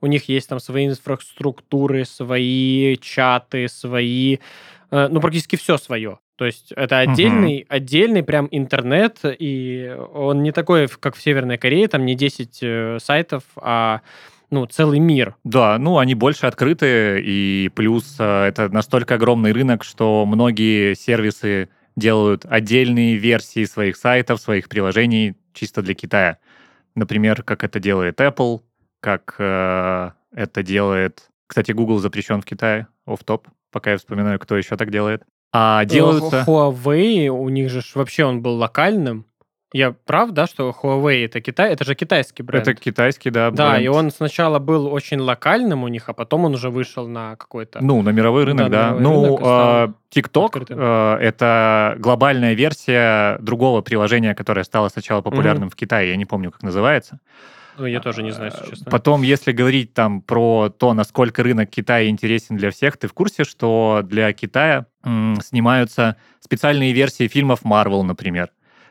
У 0.00 0.06
них 0.06 0.28
есть 0.28 0.48
там 0.48 0.60
свои 0.60 0.86
инфраструктуры, 0.86 2.04
свои 2.06 2.96
чаты, 2.96 3.68
свои... 3.68 4.38
Э, 4.90 5.08
ну, 5.10 5.20
практически 5.20 5.56
все 5.56 5.76
свое. 5.76 6.18
То 6.36 6.46
есть 6.46 6.72
это 6.72 7.00
отдельный, 7.00 7.62
угу. 7.62 7.66
отдельный 7.68 8.22
прям 8.22 8.48
интернет, 8.50 9.18
и 9.24 9.94
он 10.14 10.42
не 10.42 10.52
такой, 10.52 10.88
как 10.88 11.14
в 11.14 11.20
Северной 11.20 11.58
Корее, 11.58 11.86
там 11.86 12.06
не 12.06 12.14
10 12.14 12.58
э, 12.62 12.98
сайтов, 12.98 13.42
а 13.56 14.00
ну, 14.50 14.66
целый 14.66 14.98
мир. 14.98 15.36
Да, 15.44 15.78
ну, 15.78 15.98
они 15.98 16.14
больше 16.14 16.46
открыты, 16.46 17.20
и 17.24 17.70
плюс 17.74 18.16
э, 18.18 18.44
это 18.44 18.68
настолько 18.68 19.14
огромный 19.14 19.52
рынок, 19.52 19.84
что 19.84 20.26
многие 20.26 20.94
сервисы 20.94 21.68
делают 21.96 22.46
отдельные 22.48 23.16
версии 23.16 23.64
своих 23.64 23.96
сайтов, 23.96 24.40
своих 24.40 24.68
приложений 24.68 25.36
чисто 25.52 25.82
для 25.82 25.94
Китая. 25.94 26.38
Например, 26.94 27.42
как 27.42 27.64
это 27.64 27.80
делает 27.80 28.20
Apple, 28.20 28.60
как 29.00 29.36
э, 29.38 30.10
это 30.32 30.62
делает... 30.62 31.30
Кстати, 31.46 31.72
Google 31.72 31.98
запрещен 31.98 32.40
в 32.42 32.44
Китае, 32.44 32.86
оф 33.06 33.24
топ 33.24 33.48
пока 33.70 33.92
я 33.92 33.98
вспоминаю, 33.98 34.38
кто 34.38 34.56
еще 34.56 34.76
так 34.76 34.90
делает. 34.90 35.22
А 35.52 35.84
делаются... 35.84 36.44
Huawei, 36.46 37.28
у 37.28 37.48
них 37.48 37.70
же 37.70 37.82
вообще 37.94 38.24
он 38.24 38.40
был 38.42 38.56
локальным, 38.56 39.26
я 39.72 39.92
прав, 39.92 40.32
да, 40.32 40.46
что 40.46 40.70
Huawei 40.70 41.24
это 41.24 41.40
Китай, 41.40 41.72
это 41.72 41.84
же 41.84 41.94
китайский 41.94 42.42
бренд. 42.42 42.66
Это 42.66 42.80
китайский, 42.80 43.30
да. 43.30 43.50
Да, 43.50 43.70
бренд. 43.70 43.84
и 43.84 43.88
он 43.88 44.10
сначала 44.10 44.58
был 44.58 44.86
очень 44.92 45.20
локальным 45.20 45.84
у 45.84 45.88
них, 45.88 46.08
а 46.08 46.12
потом 46.12 46.44
он 46.44 46.54
уже 46.54 46.70
вышел 46.70 47.06
на 47.06 47.36
какой-то. 47.36 47.78
Ну, 47.82 48.02
на 48.02 48.10
мировой 48.10 48.44
рынок, 48.44 48.70
да. 48.70 48.90
да. 48.90 48.98
Ну, 48.98 49.38
а, 49.42 49.92
TikTok 50.12 50.66
э, 50.68 51.18
это 51.22 51.94
глобальная 51.98 52.54
версия 52.54 53.38
другого 53.38 53.80
приложения, 53.80 54.34
которое 54.34 54.64
стало 54.64 54.88
сначала 54.88 55.20
популярным 55.20 55.68
mm 55.68 55.70
в 55.70 55.76
Китае. 55.76 56.10
Я 56.10 56.16
не 56.16 56.24
помню, 56.24 56.50
как 56.50 56.62
называется. 56.62 57.20
Ну, 57.78 57.86
я 57.86 58.00
тоже 58.00 58.22
не 58.22 58.32
знаю, 58.32 58.52
если 58.54 58.70
честно. 58.70 58.90
Потом, 58.90 59.22
если 59.22 59.52
говорить 59.52 59.94
там 59.94 60.20
про 60.20 60.68
то, 60.68 60.92
насколько 60.94 61.42
рынок 61.42 61.70
Китая 61.70 62.08
интересен 62.08 62.56
для 62.56 62.70
всех, 62.70 62.96
ты 62.96 63.06
в 63.06 63.14
курсе, 63.14 63.44
что 63.44 64.02
для 64.04 64.32
Китая 64.32 64.86
м, 65.04 65.38
снимаются 65.40 66.16
специальные 66.40 66.92
версии 66.92 67.28
фильмов 67.28 67.60
Marvel, 67.62 68.02
например. 68.02 68.50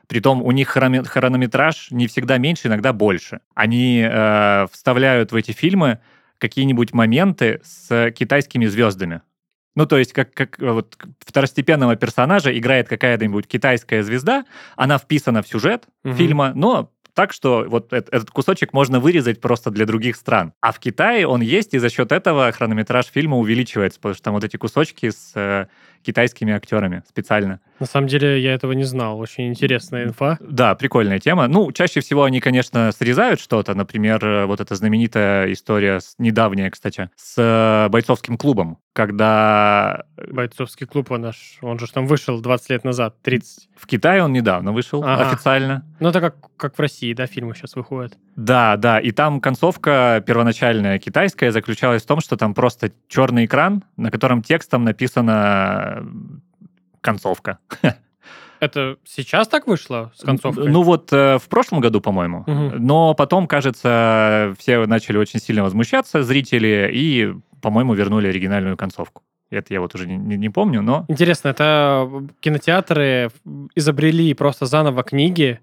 Притом 0.09 0.41
у 0.41 0.49
них 0.49 0.69
хронометраж 0.69 1.91
не 1.91 2.07
всегда 2.07 2.39
меньше, 2.39 2.67
иногда 2.67 2.93
больше. 2.93 3.41
Они 3.53 4.03
э, 4.03 4.65
вставляют 4.71 5.31
в 5.31 5.35
эти 5.35 5.51
фильмы 5.51 5.99
какие-нибудь 6.39 6.93
моменты 6.93 7.61
с 7.63 8.09
китайскими 8.11 8.65
звездами. 8.65 9.21
Ну, 9.75 9.85
то 9.85 9.99
есть, 9.99 10.11
как, 10.13 10.33
как 10.33 10.57
вот 10.57 10.97
второстепенного 11.19 11.95
персонажа 11.95 12.57
играет 12.57 12.89
какая-нибудь 12.89 13.47
китайская 13.47 14.01
звезда, 14.01 14.45
она 14.75 14.97
вписана 14.97 15.43
в 15.43 15.47
сюжет 15.47 15.85
угу. 16.03 16.15
фильма, 16.15 16.53
но 16.55 16.91
так, 17.19 17.33
что 17.33 17.65
вот 17.67 17.91
этот 17.91 18.31
кусочек 18.31 18.71
можно 18.71 19.01
вырезать 19.01 19.41
просто 19.41 19.71
для 19.71 19.85
других 19.85 20.15
стран. 20.15 20.53
А 20.61 20.71
в 20.71 20.79
Китае 20.79 21.27
он 21.27 21.41
есть, 21.41 21.73
и 21.73 21.77
за 21.77 21.89
счет 21.89 22.13
этого 22.13 22.49
хронометраж 22.53 23.07
фильма 23.07 23.35
увеличивается, 23.35 23.99
потому 23.99 24.15
что 24.15 24.23
там 24.23 24.33
вот 24.35 24.45
эти 24.45 24.55
кусочки 24.55 25.09
с 25.09 25.33
э, 25.35 25.65
китайскими 26.01 26.53
актерами 26.53 27.03
специально. 27.07 27.59
На 27.79 27.85
самом 27.85 28.07
деле 28.07 28.41
я 28.41 28.53
этого 28.53 28.73
не 28.73 28.83
знал. 28.83 29.19
Очень 29.19 29.49
интересная 29.49 30.05
инфа. 30.05 30.37
Да, 30.41 30.75
прикольная 30.75 31.19
тема. 31.19 31.47
Ну, 31.47 31.71
чаще 31.71 32.01
всего 32.01 32.23
они, 32.23 32.39
конечно, 32.39 32.91
срезают 32.91 33.39
что-то. 33.39 33.73
Например, 33.73 34.23
э, 34.25 34.45
вот 34.45 34.59
эта 34.59 34.75
знаменитая 34.75 35.51
история, 35.51 35.99
недавняя, 36.17 36.69
кстати, 36.69 37.09
с 37.15 37.35
э, 37.37 37.89
бойцовским 37.89 38.37
клубом, 38.37 38.79
когда... 38.93 40.03
Бойцовский 40.29 40.85
клуб, 40.85 41.11
он, 41.11 41.25
аж, 41.25 41.57
он 41.61 41.79
же 41.79 41.91
там 41.91 42.05
вышел 42.05 42.41
20 42.41 42.69
лет 42.69 42.83
назад, 42.83 43.15
30. 43.21 43.69
В 43.77 43.87
Китае 43.87 44.23
он 44.23 44.33
недавно 44.33 44.73
вышел 44.73 45.03
ага. 45.03 45.29
официально. 45.29 45.85
Ну, 45.99 46.09
это 46.09 46.19
как, 46.19 46.35
как 46.57 46.77
в 46.77 46.79
России, 46.81 47.08
да, 47.13 47.27
фильмы 47.27 47.55
сейчас 47.55 47.75
выходят. 47.75 48.17
Да, 48.35 48.77
да, 48.77 48.99
и 48.99 49.11
там 49.11 49.41
концовка 49.41 50.23
первоначальная 50.25 50.99
китайская 50.99 51.51
заключалась 51.51 52.03
в 52.03 52.05
том, 52.05 52.21
что 52.21 52.37
там 52.37 52.53
просто 52.53 52.91
черный 53.07 53.45
экран, 53.45 53.83
на 53.97 54.11
котором 54.11 54.41
текстом 54.41 54.83
написано 54.83 56.05
концовка. 57.01 57.59
Это 58.59 58.97
сейчас 59.05 59.47
так 59.47 59.67
вышло 59.67 60.11
с 60.15 60.21
концовкой? 60.21 60.69
Ну 60.69 60.81
вот 60.81 61.13
э, 61.13 61.37
в 61.37 61.47
прошлом 61.47 61.79
году, 61.79 62.01
по-моему. 62.01 62.39
Угу. 62.41 62.79
Но 62.79 63.13
потом, 63.13 63.47
кажется, 63.47 64.53
все 64.59 64.85
начали 64.85 65.17
очень 65.17 65.39
сильно 65.39 65.63
возмущаться, 65.63 66.23
зрители, 66.23 66.89
и, 66.93 67.33
по-моему, 67.61 67.93
вернули 67.93 68.27
оригинальную 68.27 68.75
концовку. 68.75 69.23
Это 69.49 69.73
я 69.73 69.81
вот 69.81 69.95
уже 69.95 70.07
не, 70.07 70.17
не, 70.17 70.37
не 70.37 70.49
помню, 70.49 70.81
но... 70.81 71.05
Интересно, 71.07 71.49
это 71.49 72.07
кинотеатры 72.39 73.31
изобрели 73.75 74.33
просто 74.33 74.65
заново 74.65 75.03
книги, 75.03 75.59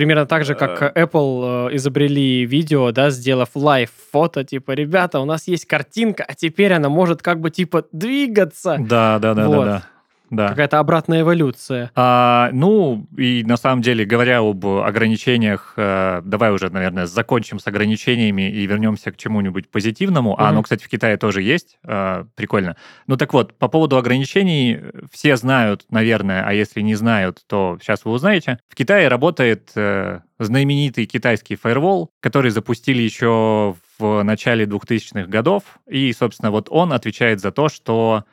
Примерно 0.00 0.24
так 0.24 0.46
же, 0.46 0.54
как 0.54 0.80
э. 0.80 0.92
Apple 1.02 1.68
э, 1.68 1.76
изобрели 1.76 2.46
видео, 2.46 2.90
да, 2.90 3.10
сделав 3.10 3.50
лайв-фото, 3.54 4.44
типа, 4.44 4.70
ребята, 4.72 5.20
у 5.20 5.26
нас 5.26 5.46
есть 5.46 5.66
картинка, 5.66 6.24
а 6.26 6.34
теперь 6.34 6.72
она 6.72 6.88
может 6.88 7.20
как 7.20 7.38
бы, 7.38 7.50
типа, 7.50 7.84
двигаться. 7.92 8.78
Да, 8.80 9.18
да, 9.18 9.34
да, 9.34 9.46
вот. 9.46 9.64
да, 9.64 9.64
да 9.64 9.84
да. 10.30 10.48
Какая-то 10.48 10.78
обратная 10.78 11.22
эволюция. 11.22 11.90
А, 11.96 12.50
ну, 12.52 13.06
и 13.16 13.42
на 13.44 13.56
самом 13.56 13.82
деле, 13.82 14.04
говоря 14.04 14.38
об 14.38 14.64
ограничениях, 14.64 15.74
э, 15.76 16.22
давай 16.24 16.52
уже, 16.52 16.70
наверное, 16.70 17.06
закончим 17.06 17.58
с 17.58 17.66
ограничениями 17.66 18.48
и 18.48 18.64
вернемся 18.64 19.10
к 19.10 19.16
чему-нибудь 19.16 19.68
позитивному. 19.68 20.40
А 20.40 20.48
оно, 20.50 20.62
кстати, 20.62 20.84
в 20.84 20.88
Китае 20.88 21.16
тоже 21.16 21.42
есть. 21.42 21.78
Э, 21.84 22.24
прикольно. 22.36 22.76
Ну 23.08 23.16
так 23.16 23.32
вот, 23.32 23.58
по 23.58 23.66
поводу 23.66 23.96
ограничений, 23.96 24.78
все 25.12 25.36
знают, 25.36 25.84
наверное, 25.90 26.44
а 26.46 26.52
если 26.52 26.80
не 26.80 26.94
знают, 26.94 27.40
то 27.48 27.78
сейчас 27.82 28.04
вы 28.04 28.12
узнаете. 28.12 28.60
В 28.68 28.76
Китае 28.76 29.08
работает 29.08 29.72
э, 29.74 30.20
знаменитый 30.38 31.06
китайский 31.06 31.56
фаервол, 31.56 32.12
который 32.20 32.52
запустили 32.52 33.02
еще 33.02 33.74
в 33.98 34.22
начале 34.22 34.64
2000-х 34.64 35.26
годов. 35.26 35.64
И, 35.88 36.12
собственно, 36.12 36.50
вот 36.50 36.68
он 36.70 36.92
отвечает 36.92 37.40
за 37.40 37.50
то, 37.50 37.68
что 37.68 38.24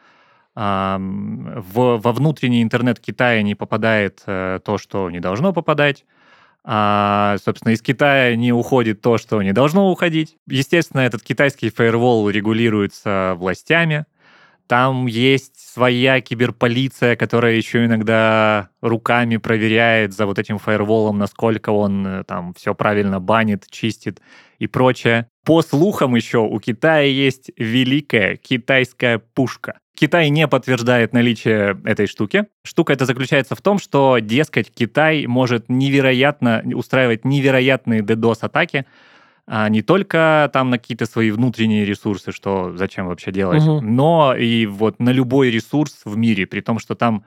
в, 0.60 1.98
во 1.98 2.12
внутренний 2.12 2.64
интернет 2.64 3.00
Китая 3.00 3.44
не 3.44 3.54
попадает 3.54 4.24
э, 4.26 4.60
то, 4.66 4.80
что 4.80 5.10
не 5.12 5.20
должно 5.20 5.54
попадать. 5.54 6.04
А, 6.64 7.38
собственно, 7.46 7.74
из 7.74 7.82
Китая 7.82 8.36
не 8.36 8.52
уходит 8.52 9.02
то, 9.02 9.20
что 9.20 9.42
не 9.44 9.54
должно 9.54 9.92
уходить. 9.92 10.36
Естественно, 10.48 11.02
этот 11.02 11.22
китайский 11.22 11.70
фаервол 11.70 12.28
регулируется 12.30 13.36
властями. 13.38 14.06
Там 14.66 15.06
есть 15.06 15.57
своя 15.78 16.22
киберполиция, 16.22 17.16
которая 17.16 17.54
еще 17.54 17.86
иногда 17.86 18.70
руками 18.82 19.38
проверяет 19.38 20.12
за 20.12 20.26
вот 20.26 20.40
этим 20.40 20.58
фаерволом, 20.58 21.20
насколько 21.20 21.70
он 21.70 22.08
э, 22.08 22.24
там 22.24 22.56
все 22.56 22.74
правильно 22.74 23.20
банит, 23.20 23.66
чистит 23.70 24.20
и 24.58 24.66
прочее. 24.66 25.28
По 25.46 25.62
слухам 25.62 26.16
еще 26.16 26.40
у 26.40 26.60
Китая 26.60 27.04
есть 27.04 27.52
великая 27.58 28.38
китайская 28.38 29.20
пушка. 29.20 29.78
Китай 29.96 30.32
не 30.32 30.48
подтверждает 30.48 31.14
наличие 31.14 31.80
этой 31.86 32.08
штуки. 32.08 32.48
Штука 32.64 32.94
эта 32.94 33.06
заключается 33.06 33.54
в 33.54 33.62
том, 33.62 33.78
что, 33.78 34.18
дескать, 34.18 34.72
Китай 34.74 35.28
может 35.28 35.70
невероятно 35.70 36.64
устраивать 36.74 37.24
невероятные 37.24 38.02
DDoS-атаки, 38.02 38.88
а 39.48 39.70
не 39.70 39.82
только 39.82 40.50
там 40.52 40.70
на 40.70 40.78
какие-то 40.78 41.06
свои 41.06 41.32
внутренние 41.32 41.86
ресурсы, 41.86 42.34
что 42.34 42.76
зачем 42.76 43.08
вообще 43.08 43.32
делать, 43.32 43.64
угу. 43.64 43.80
но 43.82 44.36
и 44.36 44.66
вот 44.66 45.00
на 45.00 45.12
любой 45.12 45.50
ресурс 45.50 46.02
в 46.04 46.18
мире, 46.18 46.46
при 46.46 46.60
том, 46.60 46.80
что 46.80 46.96
там 46.96 47.24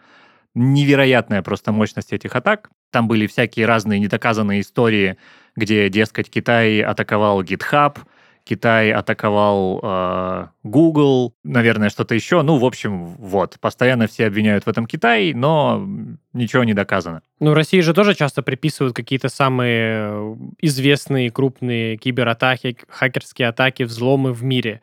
невероятная 0.55 1.43
просто 1.43 1.73
мощность 1.73 2.13
этих 2.13 2.37
атак. 2.37 2.71
Там 2.91 3.09
были 3.09 3.27
всякие 3.27 3.67
разные 3.67 4.01
недоказанные 4.01 4.61
истории, 4.61 5.17
где, 5.57 5.89
дескать, 5.89 6.31
Китай 6.31 6.81
атаковал 6.81 7.43
GitHub, 7.43 7.97
Китай 8.45 8.93
атаковал 8.93 9.81
э, 9.83 10.47
Google, 10.63 11.35
наверное, 11.45 11.91
что-то 11.91 12.15
еще. 12.15 12.43
Ну, 12.43 12.59
в 12.59 12.65
общем, 12.65 13.07
вот. 13.07 13.59
Постоянно 13.61 14.07
все 14.07 14.27
обвиняют 14.27 14.65
в 14.65 14.69
этом 14.69 14.87
Китай, 14.87 15.33
но 15.35 15.87
ничего 16.33 16.65
не 16.65 16.75
доказано. 16.75 17.23
Ну, 17.39 17.55
России 17.55 17.81
же 17.81 17.95
тоже 17.95 18.15
часто 18.15 18.43
приписывают 18.43 18.95
какие-то 18.95 19.29
самые 19.29 20.37
известные 20.59 21.31
крупные 21.31 21.97
кибератаки, 21.97 22.77
хакерские 22.89 23.49
атаки, 23.49 23.83
взломы 23.85 24.33
в 24.33 24.43
мире. 24.43 24.83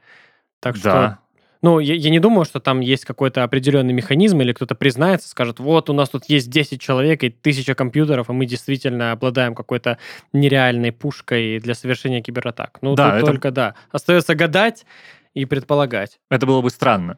Так 0.59 0.75
что 0.75 0.89
Да. 0.91 1.19
Ну, 1.67 1.79
я, 1.79 1.95
я 1.95 2.09
не 2.09 2.19
думаю, 2.19 2.45
что 2.45 2.61
там 2.61 2.79
есть 2.79 3.03
какой-то 3.03 3.43
определенный 3.43 3.91
механизм, 3.93 4.39
или 4.39 4.53
кто-то 4.53 4.73
признается, 4.73 5.27
скажет, 5.27 5.59
вот 5.59 5.89
у 5.89 5.93
нас 5.93 6.07
тут 6.07 6.23
есть 6.29 6.49
10 6.49 6.79
человек 6.79 7.25
и 7.25 7.29
тысяча 7.29 7.75
компьютеров, 7.75 8.29
и 8.29 8.31
мы 8.33 8.45
действительно 8.45 9.11
обладаем 9.11 9.53
какой-то 9.53 9.97
нереальной 10.31 10.93
пушкой 10.93 11.59
для 11.59 11.73
совершения 11.73 12.21
кибератак. 12.21 12.77
Ну, 12.81 12.95
Да, 12.95 13.17
это- 13.17 13.25
только, 13.25 13.51
да, 13.51 13.75
остается 13.91 14.33
гадать 14.33 14.85
и 15.33 15.43
предполагать. 15.43 16.21
Это 16.31 16.45
было 16.45 16.61
бы 16.61 16.69
странно. 16.69 17.17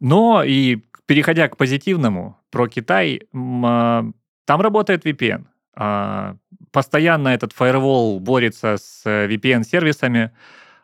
Но 0.00 0.42
и 0.42 0.78
переходя 1.04 1.48
к 1.48 1.58
позитивному, 1.58 2.38
про 2.50 2.68
Китай, 2.68 3.20
а, 3.34 4.06
там 4.46 4.60
работает 4.62 5.04
VPN. 5.04 5.44
А, 5.76 6.36
Постоянно 6.70 7.28
этот 7.28 7.52
фаервол 7.52 8.18
борется 8.20 8.78
с 8.78 9.02
э, 9.04 9.26
VPN-сервисами. 9.28 10.30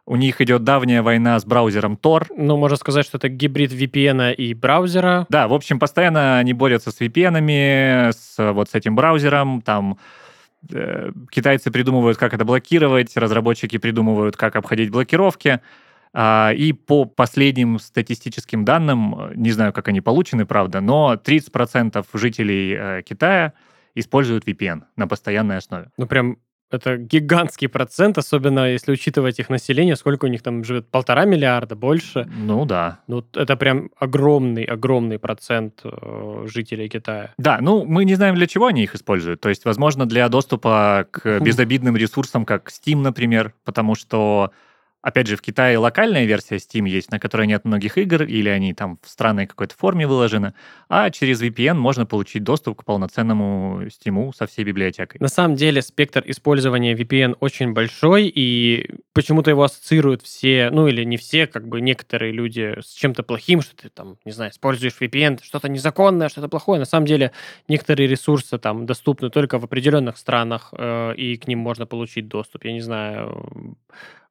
У 0.08 0.16
них 0.16 0.40
идет 0.40 0.64
давняя 0.64 1.02
война 1.02 1.38
с 1.38 1.44
браузером 1.44 1.98
Tor. 2.02 2.28
Ну, 2.34 2.56
можно 2.56 2.78
сказать, 2.78 3.04
что 3.04 3.18
это 3.18 3.28
гибрид 3.28 3.72
VPN 3.72 4.32
и 4.32 4.54
браузера. 4.54 5.26
Да, 5.28 5.48
в 5.48 5.52
общем, 5.52 5.78
постоянно 5.78 6.38
они 6.38 6.54
борются 6.54 6.90
с 6.90 6.98
VPN, 6.98 8.12
с 8.12 8.52
вот 8.52 8.70
с 8.70 8.74
этим 8.74 8.96
браузером, 8.96 9.60
там 9.60 9.98
э, 10.72 11.10
китайцы 11.30 11.70
придумывают, 11.70 12.16
как 12.16 12.32
это 12.32 12.46
блокировать, 12.46 13.18
разработчики 13.18 13.76
придумывают, 13.76 14.34
как 14.34 14.56
обходить 14.56 14.88
блокировки. 14.90 15.60
А, 16.14 16.52
И 16.56 16.72
по 16.72 17.04
последним 17.04 17.78
статистическим 17.78 18.64
данным, 18.64 19.30
не 19.34 19.50
знаю, 19.50 19.74
как 19.74 19.88
они 19.88 20.00
получены, 20.00 20.46
правда, 20.46 20.80
но 20.80 21.20
30% 21.22 22.02
жителей 22.14 22.74
э, 22.74 23.02
Китая 23.02 23.52
используют 23.94 24.48
VPN 24.48 24.84
на 24.96 25.06
постоянной 25.06 25.58
основе. 25.58 25.90
Ну, 25.98 26.06
прям 26.06 26.38
это 26.70 26.96
гигантский 26.96 27.68
процент, 27.68 28.18
особенно 28.18 28.70
если 28.70 28.92
учитывать 28.92 29.38
их 29.38 29.48
население, 29.48 29.96
сколько 29.96 30.26
у 30.26 30.28
них 30.28 30.42
там 30.42 30.64
живет, 30.64 30.88
полтора 30.88 31.24
миллиарда, 31.24 31.74
больше. 31.76 32.28
Ну 32.36 32.64
да. 32.64 33.00
Ну, 33.06 33.24
это 33.34 33.56
прям 33.56 33.90
огромный-огромный 33.98 35.18
процент 35.18 35.80
э, 35.84 36.46
жителей 36.46 36.88
Китая. 36.88 37.32
Да, 37.38 37.58
ну 37.60 37.84
мы 37.84 38.04
не 38.04 38.14
знаем, 38.14 38.34
для 38.34 38.46
чего 38.46 38.66
они 38.66 38.84
их 38.84 38.94
используют. 38.94 39.40
То 39.40 39.48
есть, 39.48 39.64
возможно, 39.64 40.06
для 40.06 40.28
доступа 40.28 41.06
к 41.10 41.40
безобидным 41.40 41.96
ресурсам, 41.96 42.44
как 42.44 42.68
Steam, 42.68 42.96
например, 42.96 43.54
потому 43.64 43.94
что, 43.94 44.52
опять 45.08 45.26
же, 45.26 45.36
в 45.36 45.42
Китае 45.42 45.78
локальная 45.78 46.24
версия 46.24 46.56
Steam 46.56 46.88
есть, 46.88 47.10
на 47.10 47.18
которой 47.18 47.46
нет 47.46 47.64
многих 47.64 47.98
игр, 47.98 48.22
или 48.22 48.48
они 48.48 48.74
там 48.74 48.98
в 49.02 49.08
странной 49.08 49.46
какой-то 49.46 49.74
форме 49.74 50.06
выложены, 50.06 50.54
а 50.88 51.10
через 51.10 51.42
VPN 51.42 51.74
можно 51.74 52.06
получить 52.06 52.44
доступ 52.44 52.80
к 52.80 52.84
полноценному 52.84 53.82
Steam 53.86 54.32
со 54.34 54.46
всей 54.46 54.64
библиотекой. 54.64 55.20
На 55.20 55.28
самом 55.28 55.56
деле 55.56 55.82
спектр 55.82 56.22
использования 56.26 56.94
VPN 56.94 57.36
очень 57.40 57.72
большой, 57.72 58.30
и 58.32 58.90
почему-то 59.12 59.50
его 59.50 59.64
ассоциируют 59.64 60.22
все, 60.22 60.70
ну 60.70 60.86
или 60.86 61.04
не 61.04 61.16
все, 61.16 61.46
как 61.46 61.66
бы 61.66 61.80
некоторые 61.80 62.32
люди 62.32 62.76
с 62.80 62.92
чем-то 62.92 63.22
плохим, 63.22 63.62
что 63.62 63.76
ты 63.76 63.88
там, 63.88 64.16
не 64.24 64.32
знаю, 64.32 64.50
используешь 64.50 64.96
VPN, 65.00 65.40
что-то 65.42 65.68
незаконное, 65.68 66.28
что-то 66.28 66.48
плохое. 66.48 66.78
На 66.78 66.86
самом 66.86 67.06
деле 67.06 67.32
некоторые 67.66 68.08
ресурсы 68.08 68.58
там 68.58 68.86
доступны 68.86 69.30
только 69.30 69.58
в 69.58 69.64
определенных 69.64 70.18
странах, 70.18 70.72
э, 70.72 71.14
и 71.16 71.36
к 71.36 71.48
ним 71.48 71.58
можно 71.58 71.86
получить 71.86 72.28
доступ. 72.28 72.64
Я 72.64 72.72
не 72.72 72.80
знаю, 72.80 73.76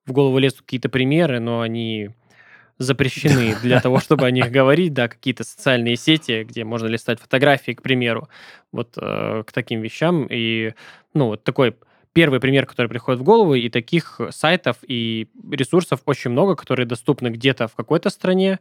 в 0.07 0.11
голову 0.13 0.37
лезут 0.39 0.61
какие-то 0.61 0.89
примеры, 0.89 1.39
но 1.39 1.61
они 1.61 2.09
запрещены 2.77 3.55
для 3.61 3.81
того, 3.81 3.99
чтобы 3.99 4.25
о 4.25 4.31
них 4.31 4.51
говорить, 4.51 4.93
да, 4.93 5.07
какие-то 5.07 5.43
социальные 5.43 5.95
сети, 5.95 6.43
где 6.43 6.63
можно 6.63 6.87
листать 6.87 7.19
фотографии, 7.19 7.73
к 7.73 7.81
примеру, 7.81 8.29
вот 8.71 8.97
э, 8.97 9.43
к 9.45 9.51
таким 9.51 9.81
вещам. 9.81 10.27
И, 10.29 10.73
ну, 11.13 11.27
вот 11.27 11.43
такой 11.43 11.75
первый 12.13 12.39
пример, 12.39 12.65
который 12.65 12.87
приходит 12.87 13.21
в 13.21 13.23
голову, 13.23 13.55
и 13.55 13.69
таких 13.69 14.19
сайтов 14.31 14.77
и 14.87 15.27
ресурсов 15.51 16.01
очень 16.05 16.31
много, 16.31 16.55
которые 16.55 16.85
доступны 16.85 17.27
где-то 17.27 17.67
в 17.67 17.75
какой-то 17.75 18.09
стране 18.09 18.59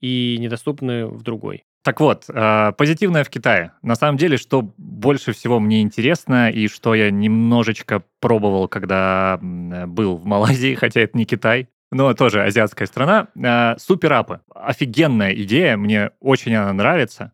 и 0.00 0.36
недоступны 0.38 1.06
в 1.06 1.22
другой. 1.22 1.64
Так 1.84 2.00
вот, 2.00 2.24
э, 2.28 2.72
позитивное 2.78 3.24
в 3.24 3.28
Китае. 3.28 3.72
На 3.82 3.94
самом 3.94 4.16
деле, 4.16 4.38
что 4.38 4.72
больше 4.78 5.32
всего 5.32 5.60
мне 5.60 5.82
интересно, 5.82 6.50
и 6.50 6.66
что 6.66 6.94
я 6.94 7.10
немножечко 7.10 8.02
пробовал, 8.20 8.68
когда 8.68 9.38
м, 9.42 9.92
был 9.92 10.16
в 10.16 10.24
Малайзии, 10.24 10.74
хотя 10.80 11.02
это 11.02 11.18
не 11.18 11.26
Китай, 11.26 11.68
но 11.92 12.14
тоже 12.14 12.42
азиатская 12.42 12.86
страна, 12.86 13.28
э, 13.36 13.76
суперапы. 13.78 14.40
Офигенная 14.54 15.34
идея, 15.34 15.76
мне 15.76 16.12
очень 16.20 16.54
она 16.54 16.72
нравится. 16.72 17.32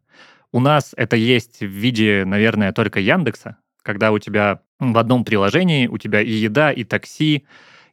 У 0.51 0.59
нас 0.59 0.95
это 0.97 1.15
есть 1.15 1.61
в 1.61 1.67
виде, 1.67 2.25
наверное, 2.27 2.73
только 2.73 2.99
Яндекса, 2.99 3.57
когда 3.85 4.11
у 4.11 4.19
тебя 4.19 4.63
в 4.81 4.99
одном 4.99 5.25
приложении 5.25 5.87
у 5.87 5.97
тебя 5.97 6.23
и 6.23 6.33
еда, 6.33 6.73
и 6.73 6.83
такси, 6.83 7.45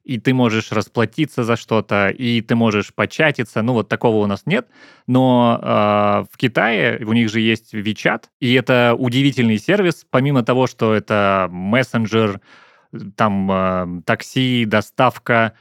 и 0.08 0.18
ты 0.20 0.34
можешь 0.34 0.72
расплатиться 0.72 1.44
за 1.44 1.58
что-то, 1.58 2.10
и 2.10 2.40
ты 2.40 2.56
можешь 2.56 2.94
початиться. 2.94 3.62
Ну, 3.62 3.74
вот 3.74 3.90
такого 3.90 4.24
у 4.24 4.26
нас 4.26 4.44
нет. 4.46 4.68
Но 5.06 5.60
э, 5.62 6.26
в 6.32 6.38
Китае 6.38 7.04
у 7.06 7.12
них 7.12 7.30
же 7.30 7.42
есть 7.42 7.74
WeChat, 7.74 8.24
и 8.40 8.54
это 8.54 8.96
удивительный 8.98 9.58
сервис. 9.58 10.06
Помимо 10.10 10.44
того, 10.44 10.66
что 10.68 10.94
это 10.94 11.50
мессенджер, 11.52 12.40
там 13.18 13.52
э, 13.52 14.02
такси, 14.06 14.64
доставка, 14.66 15.54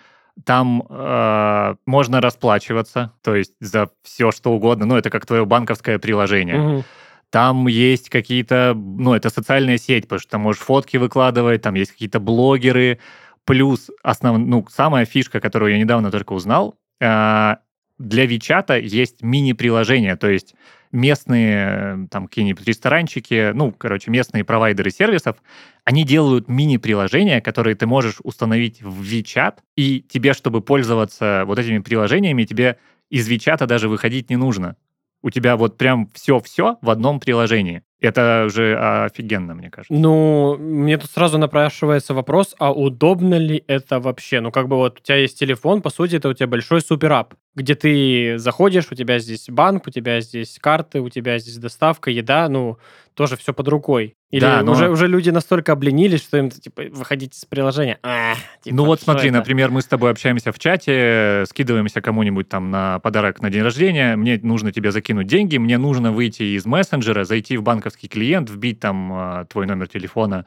там 0.45 0.85
э, 0.89 1.75
можно 1.85 2.21
расплачиваться, 2.21 3.13
то 3.25 3.35
есть 3.35 3.55
за 3.59 3.91
все 4.05 4.31
что 4.31 4.53
угодно. 4.53 4.87
Ну, 4.87 4.97
это 4.97 5.11
как 5.11 5.27
твое 5.27 5.45
банковское 5.45 5.99
приложение. 5.99 6.57
Мгм. 6.57 6.85
Там 7.31 7.67
есть 7.67 8.11
какие-то, 8.11 8.75
ну, 8.77 9.13
это 9.13 9.29
социальная 9.31 9.79
сеть, 9.79 10.05
потому 10.05 10.21
что 10.21 10.31
там 10.31 10.43
можешь 10.43 10.63
фотки 10.63 10.99
выкладывать, 10.99 11.63
там 11.63 11.75
есть 11.75 11.91
какие-то 11.91 12.21
блогеры, 12.21 13.01
плюс 13.47 13.91
основ, 14.03 14.39
ну, 14.39 14.67
самая 14.71 15.07
фишка, 15.07 15.41
которую 15.41 15.73
я 15.73 15.79
недавно 15.79 16.11
только 16.11 16.35
узнал, 16.35 16.75
а, 17.01 17.61
для 17.99 18.27
Вичата 18.27 18.77
есть 18.77 19.23
мини-приложение, 19.23 20.17
то 20.17 20.29
есть 20.29 20.55
местные 20.93 21.69
э, 21.69 22.07
там 22.11 22.27
какие-нибудь 22.27 22.67
ресторанчики, 22.67 23.53
ну, 23.55 23.73
короче, 23.73 24.11
местные 24.11 24.45
провайдеры 24.45 24.91
сервисов, 24.91 25.37
они 25.85 26.05
делают 26.05 26.49
мини-приложения, 26.49 27.41
которые 27.41 27.75
ты 27.75 27.87
можешь 27.87 28.17
установить 28.23 28.83
в 28.83 29.03
Вичат, 29.03 29.63
и 29.77 30.01
тебе, 30.01 30.35
чтобы 30.35 30.61
пользоваться 30.61 31.45
вот 31.47 31.59
этими 31.59 31.79
приложениями, 31.79 32.45
тебе 32.45 32.79
из 33.11 33.27
Вичата 33.29 33.67
даже 33.67 33.89
выходить 33.89 34.29
не 34.31 34.37
нужно. 34.37 34.77
У 35.23 35.31
тебя 35.31 35.57
вот 35.57 35.79
прям 35.79 36.09
все-все 36.15 36.79
в 36.83 36.91
одном 36.91 37.21
приложении. 37.21 37.83
Это 38.01 38.49
же 38.51 38.77
офигенно, 38.77 39.55
мне 39.55 39.71
кажется. 39.71 39.95
Ну, 39.95 40.57
мне 40.59 40.99
тут 40.99 41.11
сразу 41.11 41.39
напрашивается 41.39 42.13
вопрос, 42.13 42.55
а 42.59 42.73
удобно 42.73 43.37
ли 43.37 43.65
это 43.67 44.01
вообще? 44.01 44.41
Ну, 44.41 44.51
как 44.51 44.69
бы 44.69 44.77
вот 44.77 45.01
у 45.01 45.03
тебя 45.03 45.17
есть 45.17 45.39
телефон, 45.39 45.81
по 45.81 45.91
сути, 45.91 46.17
это 46.17 46.29
у 46.29 46.35
тебя 46.35 46.47
большой 46.47 46.83
суперап, 46.83 47.35
где 47.57 47.75
ты 47.75 48.39
заходишь, 48.39 48.89
у 48.91 48.95
тебя 48.95 49.19
здесь 49.19 49.47
банк, 49.49 49.87
у 49.87 49.91
тебя 49.91 50.21
здесь 50.21 50.59
карты, 50.61 51.01
у 51.01 51.09
тебя 51.09 51.39
здесь 51.39 51.57
доставка, 51.57 52.11
еда, 52.11 52.49
ну, 52.51 52.77
тоже 53.15 53.39
все 53.39 53.55
под 53.55 53.67
рукой. 53.69 54.15
Или 54.31 54.43
Да, 54.43 54.63
но- 54.63 54.73
уже, 54.73 54.91
уже 54.91 55.07
люди 55.09 55.31
настолько 55.31 55.73
обленились, 55.73 56.23
что 56.23 56.37
им, 56.37 56.51
типа, 56.51 56.83
выходить 56.91 57.35
из 57.35 57.47
приложения. 57.47 57.99
А, 58.03 58.35
типа, 58.63 58.77
ну 58.77 58.85
вот 58.85 59.01
смотри, 59.01 59.31
это? 59.31 59.39
например, 59.39 59.71
мы 59.71 59.81
с 59.81 59.87
тобой 59.87 60.11
общаемся 60.11 60.53
в 60.53 60.59
чате, 60.59 61.45
скидываемся 61.49 62.03
кому-нибудь 62.03 62.47
там 62.49 62.71
на 62.71 62.99
подарок 62.99 63.41
на 63.41 63.49
день 63.49 63.63
рождения, 63.63 64.17
мне 64.17 64.39
нужно 64.43 64.71
тебе 64.71 64.93
закинуть 64.93 65.27
деньги, 65.27 65.57
мне 65.57 65.79
нужно 65.79 66.13
выйти 66.13 66.43
из 66.57 66.67
мессенджера, 66.67 67.25
зайти 67.25 67.57
в 67.57 67.63
банковский 67.63 68.09
клиент, 68.09 68.51
вбить 68.51 68.81
там 68.81 69.11
а, 69.13 69.45
твой 69.47 69.67
номер 69.67 69.89
телефона 69.89 70.45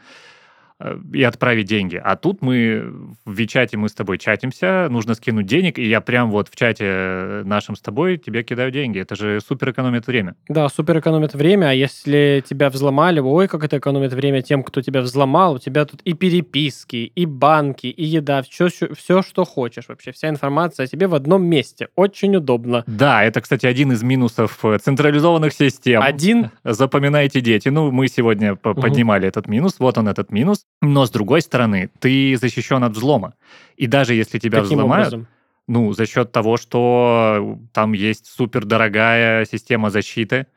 и 1.13 1.23
отправить 1.23 1.67
деньги. 1.67 2.01
А 2.01 2.15
тут 2.15 2.41
мы 2.41 2.91
в 3.25 3.33
Вичате 3.33 3.77
мы 3.77 3.89
с 3.89 3.93
тобой 3.93 4.17
чатимся, 4.17 4.87
нужно 4.89 5.13
скинуть 5.13 5.45
денег, 5.45 5.77
и 5.77 5.87
я 5.87 5.99
прям 5.99 6.31
вот 6.31 6.47
в 6.49 6.55
чате 6.55 6.85
э, 6.85 7.43
нашем 7.45 7.75
с 7.75 7.81
тобой 7.81 8.17
тебе 8.17 8.43
кидаю 8.43 8.71
деньги. 8.71 8.99
Это 8.99 9.15
же 9.15 9.39
супер 9.45 9.71
экономит 9.71 10.07
время. 10.07 10.35
Да, 10.47 10.69
супер 10.69 10.99
экономит 10.99 11.33
время, 11.33 11.67
а 11.67 11.73
если 11.73 12.43
тебя 12.47 12.69
взломали, 12.69 13.19
ой, 13.19 13.47
как 13.47 13.63
это 13.63 13.77
экономит 13.77 14.13
время 14.13 14.41
тем, 14.41 14.63
кто 14.63 14.81
тебя 14.81 15.01
взломал, 15.01 15.55
у 15.55 15.59
тебя 15.59 15.85
тут 15.85 16.01
и 16.03 16.13
переписки, 16.13 17.11
и 17.13 17.25
банки, 17.25 17.87
и 17.87 18.05
еда, 18.05 18.41
все, 18.41 18.69
все, 18.69 19.21
что 19.21 19.43
хочешь 19.43 19.87
вообще, 19.89 20.11
вся 20.11 20.29
информация 20.29 20.85
о 20.85 20.87
тебе 20.87 21.07
в 21.07 21.15
одном 21.15 21.43
месте. 21.43 21.89
Очень 21.95 22.37
удобно. 22.37 22.83
Да, 22.87 23.23
это, 23.23 23.41
кстати, 23.41 23.65
один 23.65 23.91
из 23.91 24.01
минусов 24.03 24.63
э, 24.63 24.77
централизованных 24.77 25.53
систем. 25.53 26.01
Один 26.01 26.51
Запоминайте, 26.63 27.41
дети. 27.41 27.69
Ну, 27.69 27.91
мы 27.91 28.07
сегодня 28.07 28.53
Мгм. 28.53 28.75
поднимали 28.81 29.27
этот 29.27 29.47
минус, 29.47 29.75
вот 29.79 29.97
он 29.97 30.07
этот 30.07 30.31
минус. 30.31 30.65
Но 30.82 31.05
с 31.05 31.10
другой 31.10 31.41
стороны, 31.41 31.89
ты 31.99 32.38
защищен 32.38 32.84
от 32.84 32.93
взлома. 32.93 33.34
И 33.76 33.88
даже 33.88 34.13
если 34.13 34.39
тебя 34.39 34.61
каким 34.61 34.78
взломают, 34.78 35.07
образом? 35.07 35.28
ну, 35.67 35.93
за 35.93 36.05
счет 36.05 36.32
того, 36.32 36.57
что 36.57 37.59
там 37.74 37.93
есть 37.93 38.28
супердорогая 38.28 39.45
система 39.45 39.89
защиты, 39.89 40.47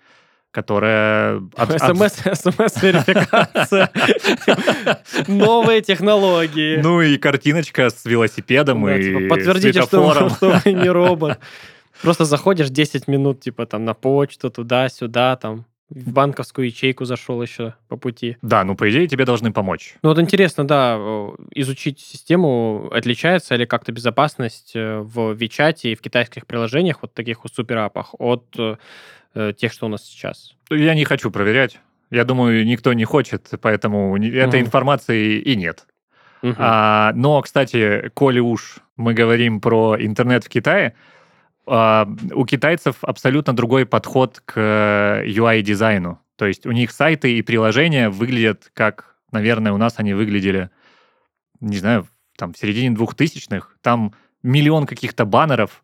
которая... 0.52 1.42
от- 1.56 1.70
от- 1.74 1.96
СМС, 1.96 2.12
СМС-верификация. 2.40 3.90
Новые 5.26 5.80
технологии. 5.80 6.76
Ну 6.80 7.00
и 7.00 7.16
картиночка 7.16 7.90
с 7.90 8.04
велосипедом 8.04 8.84
Да, 8.84 8.96
и 8.96 9.02
типа, 9.02 9.34
Подтвердите, 9.34 9.82
что 9.82 10.28
вы 10.40 10.60
не 10.72 10.88
робот. 10.88 11.40
Просто 12.02 12.24
заходишь 12.24 12.68
10 12.68 13.08
минут, 13.08 13.40
типа, 13.40 13.66
там, 13.66 13.84
на 13.84 13.94
почту, 13.94 14.50
туда-сюда, 14.50 15.36
там, 15.36 15.66
в 15.94 16.12
банковскую 16.12 16.66
ячейку 16.66 17.04
зашел 17.04 17.42
еще 17.42 17.74
по 17.88 17.96
пути. 17.96 18.36
Да, 18.42 18.64
ну 18.64 18.74
по 18.74 18.90
идее 18.90 19.06
тебе 19.06 19.24
должны 19.24 19.52
помочь. 19.52 19.94
Ну 20.02 20.08
вот 20.08 20.18
интересно, 20.18 20.66
да, 20.66 20.96
э, 20.98 21.28
изучить 21.54 22.00
систему, 22.00 22.88
отличается 22.92 23.54
ли 23.56 23.66
как-то 23.66 23.92
безопасность 23.92 24.72
э, 24.74 25.00
в 25.00 25.32
Вичате 25.32 25.92
и 25.92 25.94
в 25.94 26.00
китайских 26.00 26.46
приложениях, 26.46 26.98
вот 27.02 27.14
таких 27.14 27.44
вот 27.44 27.52
суперапах, 27.52 28.14
от 28.18 28.44
э, 28.58 28.76
э, 29.34 29.52
тех, 29.56 29.72
что 29.72 29.86
у 29.86 29.88
нас 29.88 30.04
сейчас. 30.04 30.54
Я 30.70 30.94
не 30.94 31.04
хочу 31.04 31.30
проверять. 31.30 31.78
Я 32.10 32.24
думаю, 32.24 32.66
никто 32.66 32.92
не 32.92 33.04
хочет, 33.04 33.50
поэтому 33.60 34.16
ни- 34.16 34.30
этой 34.30 34.60
информации 34.60 35.38
и 35.38 35.56
нет. 35.56 35.86
Мгм. 36.42 36.56
А, 36.58 37.12
но, 37.14 37.40
кстати, 37.40 38.10
коли 38.14 38.40
уж 38.40 38.78
мы 38.96 39.14
говорим 39.14 39.60
про 39.60 39.96
интернет 39.98 40.44
в 40.44 40.48
Китае, 40.48 40.94
у 41.64 42.46
китайцев 42.46 42.96
абсолютно 43.02 43.52
другой 43.54 43.86
подход 43.86 44.40
к 44.44 45.22
UI-дизайну. 45.24 46.18
То 46.36 46.46
есть 46.46 46.66
у 46.66 46.72
них 46.72 46.90
сайты 46.90 47.38
и 47.38 47.42
приложения 47.42 48.08
выглядят 48.08 48.70
как, 48.74 49.16
наверное, 49.30 49.72
у 49.72 49.76
нас 49.76 49.94
они 49.98 50.14
выглядели, 50.14 50.70
не 51.60 51.76
знаю, 51.76 52.08
там 52.36 52.52
в 52.52 52.58
середине 52.58 52.90
двухтысячных. 52.90 53.76
Там 53.80 54.14
миллион 54.42 54.86
каких-то 54.86 55.24
баннеров, 55.24 55.82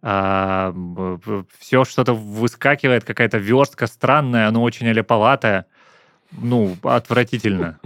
все 0.00 1.84
что-то 1.84 2.14
выскакивает, 2.14 3.04
какая-то 3.04 3.38
верстка 3.38 3.86
странная, 3.88 4.46
оно 4.46 4.62
очень 4.62 4.86
аляповатое. 4.88 5.66
Ну, 6.30 6.76
отвратительно. 6.82 7.80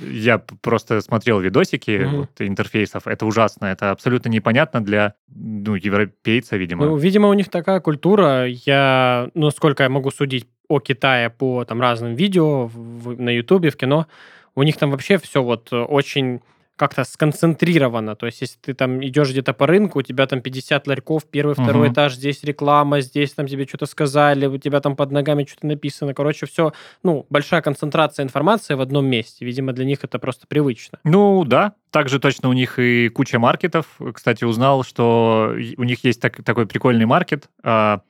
Я 0.00 0.38
просто 0.38 1.00
смотрел 1.00 1.40
видосики 1.40 2.04
Мгм. 2.04 2.16
вот, 2.16 2.30
интерфейсов. 2.40 3.06
Это 3.06 3.26
ужасно. 3.26 3.66
Это 3.66 3.90
абсолютно 3.90 4.28
непонятно 4.28 4.80
для 4.80 5.14
ну, 5.34 5.74
европейца, 5.74 6.56
видимо. 6.56 6.86
Ну, 6.86 6.96
видимо, 6.96 7.28
у 7.28 7.34
них 7.34 7.48
такая 7.48 7.80
культура. 7.80 8.46
Я, 8.46 9.28
ну, 9.34 9.50
сколько 9.50 9.82
я 9.82 9.88
могу 9.88 10.10
судить 10.10 10.46
о 10.68 10.80
Китае 10.80 11.30
по 11.30 11.64
там 11.64 11.80
разным 11.80 12.14
видео 12.14 12.66
в- 12.66 13.20
на 13.20 13.30
Ютубе, 13.30 13.70
в 13.70 13.76
кино, 13.76 14.06
у 14.54 14.62
них 14.62 14.76
там 14.76 14.90
вообще 14.90 15.18
все 15.18 15.42
вот 15.42 15.72
э, 15.72 15.76
очень 15.76 16.40
как-то 16.76 17.04
сконцентрировано. 17.04 18.16
То 18.16 18.26
есть, 18.26 18.40
если 18.40 18.58
ты 18.58 18.74
там 18.74 19.04
идешь 19.04 19.30
где-то 19.30 19.52
по 19.52 19.66
рынку, 19.66 20.00
у 20.00 20.02
тебя 20.02 20.26
там 20.26 20.40
50 20.40 20.86
ларьков, 20.86 21.24
первый, 21.30 21.54
второй 21.54 21.84
Мгм. 21.86 21.92
этаж, 21.92 22.14
здесь 22.14 22.42
реклама, 22.42 23.00
здесь 23.00 23.32
там 23.32 23.46
тебе 23.46 23.66
что-то 23.66 23.86
сказали, 23.86 24.46
у 24.46 24.58
тебя 24.58 24.80
там 24.80 24.96
под 24.96 25.12
ногами 25.12 25.44
что-то 25.44 25.66
написано. 25.68 26.14
Короче, 26.14 26.46
все, 26.46 26.72
ну, 27.02 27.26
большая 27.30 27.62
концентрация 27.62 28.24
информации 28.24 28.74
в 28.74 28.80
одном 28.80 29.06
месте. 29.06 29.44
Видимо, 29.44 29.72
для 29.72 29.84
них 29.84 30.00
это 30.02 30.18
просто 30.18 30.46
привычно. 30.48 30.98
Ну, 31.04 31.44
да. 31.44 31.74
Также 31.90 32.18
точно 32.18 32.48
у 32.48 32.52
них 32.52 32.78
и 32.80 33.08
куча 33.08 33.38
маркетов. 33.38 33.86
Кстати, 34.12 34.42
узнал, 34.44 34.82
что 34.82 35.54
у 35.76 35.84
них 35.84 36.02
есть 36.02 36.20
так- 36.20 36.42
такой 36.42 36.66
прикольный 36.66 37.06
маркет. 37.06 37.48
А, 37.62 38.00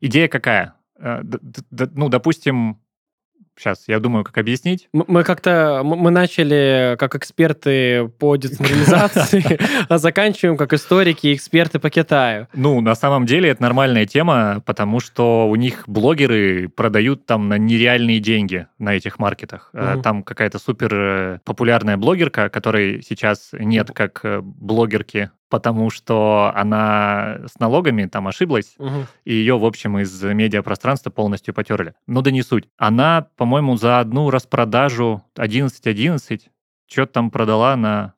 идея 0.00 0.26
какая? 0.26 0.74
А, 0.98 1.22
д- 1.22 1.38
д- 1.40 1.62
д- 1.70 1.90
ну, 1.94 2.08
допустим, 2.08 2.78
сейчас 3.56 3.84
я 3.86 4.00
думаю, 4.00 4.24
как 4.24 4.38
объяснить. 4.38 4.88
Мы 4.92 5.24
как-то 5.24 5.82
мы 5.84 6.10
начали 6.10 6.96
как 6.98 7.14
эксперты 7.14 8.08
по 8.18 8.36
децентрализации, 8.36 9.58
а 9.88 9.98
заканчиваем 9.98 10.56
как 10.56 10.72
историки 10.72 11.28
и 11.28 11.34
эксперты 11.34 11.78
по 11.78 11.90
Китаю. 11.90 12.48
Ну, 12.54 12.80
на 12.80 12.94
самом 12.94 13.26
деле 13.26 13.50
это 13.50 13.62
нормальная 13.62 14.06
тема, 14.06 14.62
потому 14.64 15.00
что 15.00 15.48
у 15.48 15.56
них 15.56 15.84
блогеры 15.86 16.68
продают 16.68 17.26
там 17.26 17.48
на 17.48 17.58
нереальные 17.58 18.20
деньги 18.20 18.66
на 18.78 18.94
этих 18.94 19.18
маркетах. 19.18 19.70
Мгм. 19.72 20.02
Там 20.02 20.22
какая-то 20.22 20.58
супер 20.58 20.94
э, 20.94 21.38
популярная 21.44 21.96
блогерка, 21.96 22.48
которой 22.48 23.02
сейчас 23.02 23.50
нет 23.52 23.90
как 23.92 24.20
э, 24.24 24.40
блогерки, 24.42 25.30
потому 25.52 25.90
что 25.90 26.50
она 26.54 27.40
с 27.44 27.60
налогами 27.60 28.06
там 28.06 28.26
ошиблась, 28.26 28.74
и 29.26 29.34
ее, 29.34 29.58
в 29.58 29.66
общем, 29.66 29.98
из 29.98 30.22
медиапространства 30.22 31.10
полностью 31.10 31.52
потерли. 31.52 31.92
Ну 32.06 32.22
да 32.22 32.30
не 32.30 32.40
суть. 32.40 32.70
Она, 32.78 33.26
по-моему, 33.36 33.76
за 33.76 34.00
одну 34.00 34.30
распродажу 34.30 35.22
11.11 35.36 36.40
что-то 36.86 37.12
там 37.12 37.30
продала 37.30 37.76
на 37.76 38.14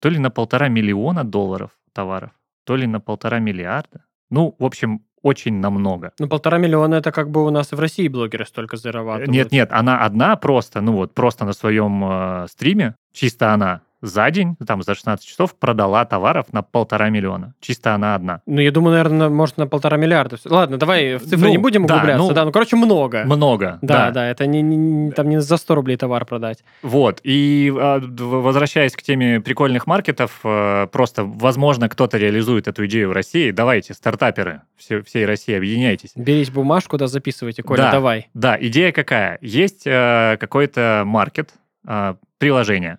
то 0.00 0.08
ли 0.08 0.18
на 0.18 0.30
полтора 0.30 0.68
миллиона 0.68 1.24
долларов 1.24 1.72
товаров, 1.92 2.30
то 2.64 2.74
ли 2.74 2.86
на 2.86 3.00
полтора 3.00 3.38
миллиарда. 3.38 4.06
Ну, 4.30 4.56
в 4.58 4.64
общем, 4.64 5.02
очень 5.20 5.60
намного. 5.60 6.12
Ну, 6.18 6.26
полтора 6.26 6.56
миллиона 6.56 6.94
это 6.94 7.12
как 7.12 7.30
бы 7.30 7.44
у 7.44 7.50
нас 7.50 7.72
и 7.72 7.76
в 7.76 7.80
России 7.80 8.08
блогеры 8.08 8.46
столько 8.46 8.78
зарабатывают. 8.78 9.30
Нет, 9.30 9.52
нет, 9.52 9.68
она 9.72 10.06
одна 10.06 10.36
просто, 10.36 10.80
ну 10.80 10.92
вот, 10.92 11.12
просто 11.12 11.44
на 11.44 11.52
своем 11.52 12.02
э, 12.04 12.46
стриме, 12.48 12.94
чисто 13.12 13.52
она 13.52 13.82
за 14.00 14.30
день, 14.30 14.56
там, 14.66 14.82
за 14.82 14.94
16 14.94 15.26
часов 15.26 15.56
продала 15.58 16.04
товаров 16.04 16.46
на 16.52 16.62
полтора 16.62 17.08
миллиона. 17.10 17.54
Чисто 17.60 17.94
она 17.94 18.14
одна. 18.14 18.40
Ну, 18.46 18.60
я 18.60 18.70
думаю, 18.70 18.92
наверное, 18.96 19.28
может, 19.28 19.56
на 19.56 19.66
полтора 19.66 19.96
миллиарда. 19.96 20.36
Ладно, 20.44 20.76
давай 20.78 21.16
в 21.16 21.22
цифры 21.24 21.38
Ну, 21.46 21.48
не 21.50 21.58
будем 21.58 21.86
да, 21.86 21.94
углубляться. 21.96 22.22
ну, 22.28 22.32
Да, 22.32 22.44
ну, 22.44 22.52
короче, 22.52 22.76
много. 22.76 23.24
Много. 23.24 23.78
Да, 23.82 24.10
да, 24.10 24.26
это 24.28 24.46
не, 24.46 24.62
не- 24.62 25.10
там 25.10 25.28
не 25.28 25.40
за 25.40 25.56
100 25.56 25.74
рублей 25.74 25.96
товар 25.96 26.24
продать. 26.26 26.62
Вот, 26.82 27.20
и 27.24 27.72
а, 27.76 28.00
возвращаясь 28.00 28.92
к 28.94 29.02
теме 29.02 29.40
прикольных 29.40 29.86
маркетов, 29.86 30.40
э, 30.44 30.86
просто, 30.92 31.24
возможно, 31.24 31.88
кто-то 31.88 32.18
реализует 32.18 32.68
эту 32.68 32.86
идею 32.86 33.08
в 33.08 33.12
России. 33.12 33.50
Давайте, 33.50 33.94
стартаперы 33.94 34.62
все- 34.76 35.02
всей 35.02 35.26
России, 35.26 35.54
объединяйтесь. 35.56 36.12
Берите 36.14 36.52
бумажку, 36.52 36.96
да, 36.98 37.06
записывайте. 37.08 37.62
Коля, 37.62 37.82
Да. 37.82 37.92
давай. 37.92 38.28
Да, 38.34 38.56
идея 38.60 38.92
какая? 38.92 39.38
Есть 39.40 39.82
э, 39.86 40.36
какой-то 40.38 41.02
маркет, 41.04 41.50
э, 41.86 42.14
приложение. 42.38 42.98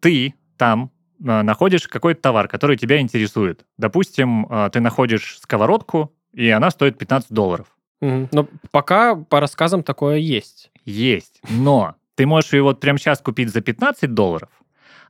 Ты 0.00 0.34
там 0.56 0.90
э, 1.20 1.42
находишь 1.42 1.88
какой-то 1.88 2.20
товар, 2.20 2.48
который 2.48 2.76
тебя 2.76 3.00
интересует. 3.00 3.64
Допустим, 3.78 4.46
э, 4.46 4.70
ты 4.72 4.80
находишь 4.80 5.38
сковородку, 5.40 6.12
и 6.32 6.48
она 6.50 6.70
стоит 6.70 6.98
15 6.98 7.32
долларов. 7.32 7.68
Но 8.00 8.46
пока 8.70 9.16
по 9.16 9.40
рассказам 9.40 9.82
такое 9.82 10.16
есть. 10.16 10.70
Есть. 10.84 11.40
Но 11.48 11.94
ты 12.14 12.26
можешь 12.26 12.52
ее 12.52 12.62
вот 12.62 12.80
прямо 12.80 12.98
сейчас 12.98 13.20
купить 13.20 13.50
за 13.50 13.60
15 13.60 14.12
долларов, 14.12 14.50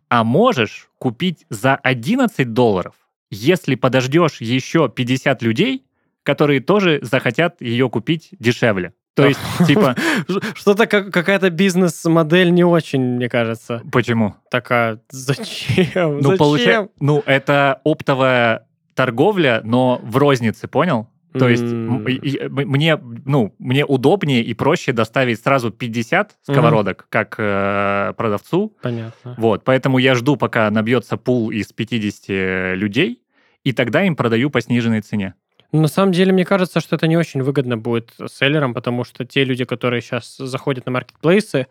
а 0.08 0.24
можешь 0.24 0.88
купить 0.98 1.46
за 1.50 1.74
11 1.74 2.52
долларов, 2.52 2.94
если 3.30 3.74
подождешь 3.74 4.40
еще 4.40 4.88
50 4.88 5.42
людей, 5.42 5.84
которые 6.22 6.60
тоже 6.60 7.00
захотят 7.02 7.60
ее 7.60 7.88
купить 7.88 8.30
дешевле. 8.38 8.92
То 9.16 9.26
есть, 9.26 9.40
типа, 9.66 9.96
Что-то 10.54 10.86
как- 10.86 11.10
какая-то 11.10 11.48
бизнес-модель 11.50 12.52
не 12.52 12.64
очень, 12.64 13.00
мне 13.00 13.28
кажется. 13.28 13.80
почему? 13.90 14.34
Такая, 14.50 15.00
зачем? 15.10 16.18
Ну, 16.18 16.22
Зачем? 16.22 16.36
получа- 16.36 16.88
ну, 17.00 17.22
это 17.24 17.80
оптовая 17.84 18.66
торговля, 18.94 19.62
но 19.64 20.00
в 20.02 20.16
рознице, 20.18 20.68
понял? 20.68 21.08
То 21.38 21.48
есть 21.50 21.64
мне, 21.64 22.98
ну, 23.26 23.54
мне 23.58 23.84
удобнее 23.84 24.42
и 24.42 24.54
проще 24.54 24.92
доставить 24.92 25.40
сразу 25.40 25.70
50 25.70 26.36
сковородок, 26.42 27.06
как 27.10 27.34
э, 27.38 28.14
продавцу. 28.16 28.74
Понятно. 28.80 29.34
Вот, 29.36 29.64
поэтому 29.64 29.98
я 29.98 30.14
жду, 30.14 30.36
пока 30.36 30.70
набьется 30.70 31.16
пул 31.18 31.50
из 31.50 31.72
50 31.72 32.76
людей, 32.76 33.22
и 33.64 33.72
тогда 33.72 34.02
им 34.04 34.16
продаю 34.16 34.48
по 34.48 34.60
сниженной 34.62 35.02
цене. 35.02 35.34
На 35.80 35.88
самом 35.88 36.12
деле, 36.12 36.32
мне 36.32 36.44
кажется, 36.44 36.80
что 36.80 36.96
это 36.96 37.06
не 37.06 37.16
очень 37.16 37.42
выгодно 37.42 37.76
будет 37.76 38.12
селлерам, 38.30 38.72
потому 38.74 39.04
что 39.04 39.24
те 39.24 39.44
люди, 39.44 39.64
которые 39.64 40.00
сейчас 40.00 40.36
заходят 40.36 40.86
на 40.86 40.92
маркетплейсы, 40.92 41.66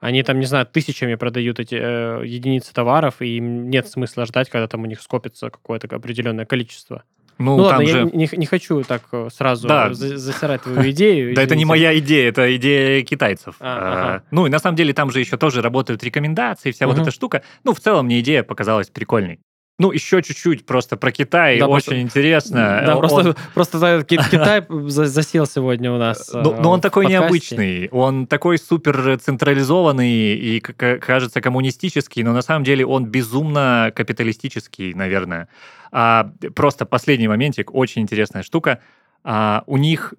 они 0.00 0.22
там, 0.22 0.38
не 0.40 0.46
знаю, 0.46 0.66
тысячами 0.66 1.14
продают 1.14 1.58
эти 1.58 1.74
э, 1.80 2.26
единицы 2.26 2.74
товаров, 2.74 3.22
и 3.22 3.38
им 3.38 3.70
нет 3.70 3.88
смысла 3.88 4.26
ждать, 4.26 4.50
когда 4.50 4.66
там 4.68 4.82
у 4.82 4.86
них 4.86 5.00
скопится 5.00 5.48
какое-то 5.50 5.94
определенное 5.96 6.44
количество. 6.44 7.02
Ну, 7.38 7.56
Ну, 7.56 7.64
там 7.68 7.76
ладно, 7.78 7.86
же... 7.86 7.98
я 7.98 8.04
не, 8.04 8.28
не 8.32 8.46
хочу 8.46 8.82
так 8.82 9.02
э, 9.12 9.28
сразу 9.32 9.68
Да. 9.68 9.92
за- 9.94 10.16
засирать 10.18 10.62
твою 10.62 10.90
идею. 10.90 11.34
Да, 11.36 11.42
это 11.42 11.54
не 11.56 11.64
моя 11.64 11.96
идея, 11.98 12.28
это 12.28 12.54
идея 12.56 13.02
китайцев. 13.02 13.56
А, 13.60 13.76
ага. 14.16 14.24
Ну, 14.30 14.46
и 14.46 14.50
на 14.50 14.58
самом 14.58 14.76
деле 14.76 14.92
там 14.92 15.10
же 15.10 15.20
еще 15.20 15.36
тоже 15.36 15.62
работают 15.62 16.02
рекомендации, 16.04 16.72
вся 16.72 16.86
вот 16.86 16.98
эта 16.98 17.10
штука. 17.10 17.42
Ну, 17.64 17.72
в 17.74 17.80
целом 17.80 18.06
мне 18.06 18.20
идея 18.20 18.42
показалась 18.42 18.88
прикольной. 18.88 19.40
Ну, 19.78 19.92
еще 19.92 20.22
чуть-чуть 20.22 20.64
просто 20.64 20.96
про 20.96 21.12
Китай, 21.12 21.58
Да, 21.58 21.66
очень 21.66 21.84
просто- 21.84 22.00
интересно. 22.00 22.82
Да, 22.86 22.94
Он- 22.96 22.98
просто, 23.00 23.36
просто 23.54 24.04
Китай 24.08 24.64
за- 24.68 25.06
засел 25.06 25.46
сегодня 25.46 25.92
у 25.92 25.98
нас. 25.98 26.30
Ну, 26.32 26.54
э, 26.54 26.60
но 26.60 26.70
он 26.70 26.78
в 26.78 26.82
такой 26.82 27.04
подкасте. 27.04 27.24
необычный, 27.24 27.88
он 27.90 28.26
такой 28.26 28.58
супер 28.58 29.18
централизованный 29.18 30.34
и, 30.34 30.60
кажется, 30.60 31.42
коммунистический, 31.42 32.22
но 32.22 32.32
на 32.32 32.40
самом 32.42 32.64
деле 32.64 32.86
он 32.86 33.04
безумно 33.04 33.92
капиталистический, 33.94 34.94
наверное. 34.94 35.48
А, 35.92 36.30
просто 36.54 36.86
последний 36.86 37.28
моментик, 37.28 37.74
очень 37.74 38.02
интересная 38.02 38.42
штука. 38.42 38.80
А, 39.24 39.62
у 39.66 39.76
них 39.76 40.14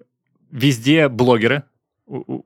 везде 0.52 1.08
блогеры, 1.08 1.64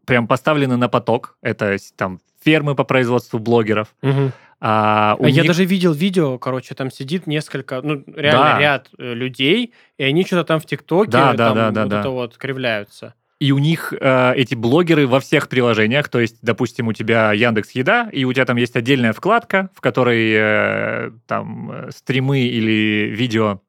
прям 0.06 0.26
поставлены 0.26 0.76
на 0.76 0.88
поток. 0.88 1.36
Это 1.42 1.76
там 1.96 2.20
фермы 2.44 2.74
по 2.74 2.84
производству 2.84 3.38
блогеров. 3.38 3.94
Мгм. 4.02 4.32
А, 4.64 5.16
у 5.18 5.24
А 5.24 5.28
Я 5.28 5.42
них- 5.42 5.46
даже 5.48 5.64
видел 5.64 5.92
видео, 5.92 6.38
короче, 6.38 6.76
там 6.76 6.88
сидит 6.92 7.26
несколько, 7.26 7.82
ну, 7.82 8.04
реально 8.14 8.44
Да. 8.52 8.58
ряд 8.60 8.90
э, 8.96 9.12
людей, 9.12 9.72
и 9.98 10.04
они 10.04 10.24
что-то 10.24 10.44
там 10.44 10.60
в 10.60 10.66
ТикТоке, 10.66 11.10
Да, 11.10 11.32
да, 11.32 11.48
там 11.48 11.56
да, 11.56 11.70
да, 11.72 11.82
вот 11.82 11.88
да. 11.90 12.00
это 12.00 12.10
вот 12.10 12.36
кривляются. 12.38 13.14
и 13.40 13.50
у 13.50 13.58
них 13.58 13.92
э, 14.00 14.34
эти 14.36 14.54
блогеры 14.54 15.08
во 15.08 15.18
всех 15.18 15.48
приложениях, 15.48 16.08
то 16.08 16.20
есть, 16.20 16.36
допустим, 16.42 16.86
у 16.86 16.92
тебя 16.92 17.32
Яндекс 17.32 17.72
Еда, 17.72 18.08
и 18.12 18.22
у 18.24 18.32
тебя 18.32 18.44
там 18.44 18.56
есть 18.56 18.76
отдельная 18.76 19.12
вкладка, 19.12 19.68
в 19.74 19.80
которой 19.80 20.30
э, 20.32 21.10
там 21.26 21.72
э, 21.72 21.90
стримы 21.90 22.38
или 22.42 23.10
видео 23.12 23.60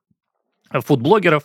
фудблогеров, 0.71 1.43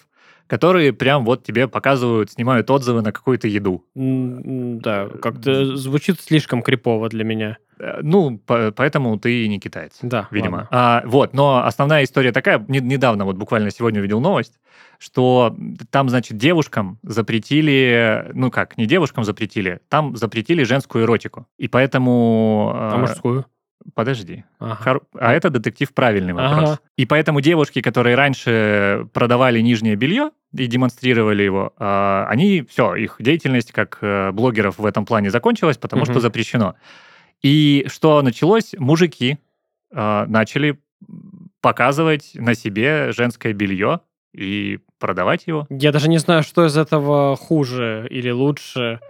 которые 0.49 0.92
прям 0.92 1.24
вот 1.24 1.44
тебе 1.44 1.68
показывают, 1.68 2.32
снимают 2.32 2.68
отзывы 2.70 3.03
на 3.03 3.12
какую-то 3.12 3.46
еду. 3.46 3.84
Да, 3.94 5.09
как-то 5.22 5.76
звучит 5.76 6.20
слишком 6.20 6.62
крипово 6.62 7.09
для 7.09 7.22
меня. 7.22 7.59
Э, 7.78 8.01
Ну, 8.03 8.38
по- 8.38 8.72
поэтому 8.72 9.16
ты 9.20 9.46
не 9.46 9.61
китаец. 9.61 9.99
Да, 10.03 10.26
видимо. 10.32 10.57
ладно. 10.57 10.68
А, 10.72 11.03
вот, 11.07 11.32
но 11.34 11.64
основная 11.64 12.03
история 12.03 12.32
такая, 12.32 12.64
не- 12.66 12.80
недавно, 12.80 13.24
вот 13.24 13.36
буквально 13.36 13.70
сегодня 13.70 14.01
увидел 14.01 14.20
новость, 14.20 14.59
что 14.99 15.55
там, 15.90 16.09
значит, 16.09 16.36
девушкам 16.36 16.99
запретили, 17.05 18.30
ну 18.34 18.51
как, 18.51 18.76
не 18.78 18.86
девушкам 18.86 19.22
запретили, 19.24 19.80
там 19.88 20.16
запретили 20.16 20.64
женскую 20.64 21.05
эротику. 21.05 21.46
И 21.57 21.68
поэтому... 21.68 22.72
А 22.74 22.96
э, 22.96 22.99
мужскую? 22.99 23.46
Подожди. 23.95 24.45
Ага. 24.59 24.74
Хор- 24.76 25.03
А 25.18 25.33
это 25.33 25.51
детектив 25.51 25.93
правильный 25.95 26.33
вопрос. 26.33 26.68
Ага. 26.70 26.79
И 26.97 27.07
поэтому 27.07 27.41
девушки, 27.41 27.81
которые 27.81 28.16
раньше 28.16 29.07
продавали 29.12 29.61
нижнее 29.61 29.97
белье 29.97 30.31
и 30.53 30.66
демонстрировали 30.66 31.43
его, 31.43 31.72
а, 31.79 32.26
они, 32.29 32.62
все, 32.62 32.95
их 32.95 33.16
деятельность 33.18 33.72
как 33.72 33.99
э, 34.03 34.31
блогеров 34.33 34.79
в 34.79 34.87
этом 34.87 35.05
плане 35.07 35.31
закончилась, 35.31 35.79
потому 35.79 36.03
Мгм. 36.03 36.12
что 36.12 36.20
запрещено. 36.20 36.74
И 37.43 37.87
что 37.89 38.20
началось? 38.22 38.74
Мужики 38.79 39.39
а, 39.95 40.26
начали 40.26 40.79
показывать 41.61 42.33
на 42.35 42.55
себе 42.55 43.12
женское 43.12 43.53
белье 43.53 44.01
и 44.35 44.79
продавать 44.99 45.47
его. 45.47 45.66
Я 45.70 45.93
даже 45.93 46.09
не 46.09 46.18
знаю, 46.18 46.43
что 46.43 46.66
из 46.66 46.76
этого 46.76 47.37
хуже 47.37 48.07
или 48.11 48.31
лучше. 48.31 49.01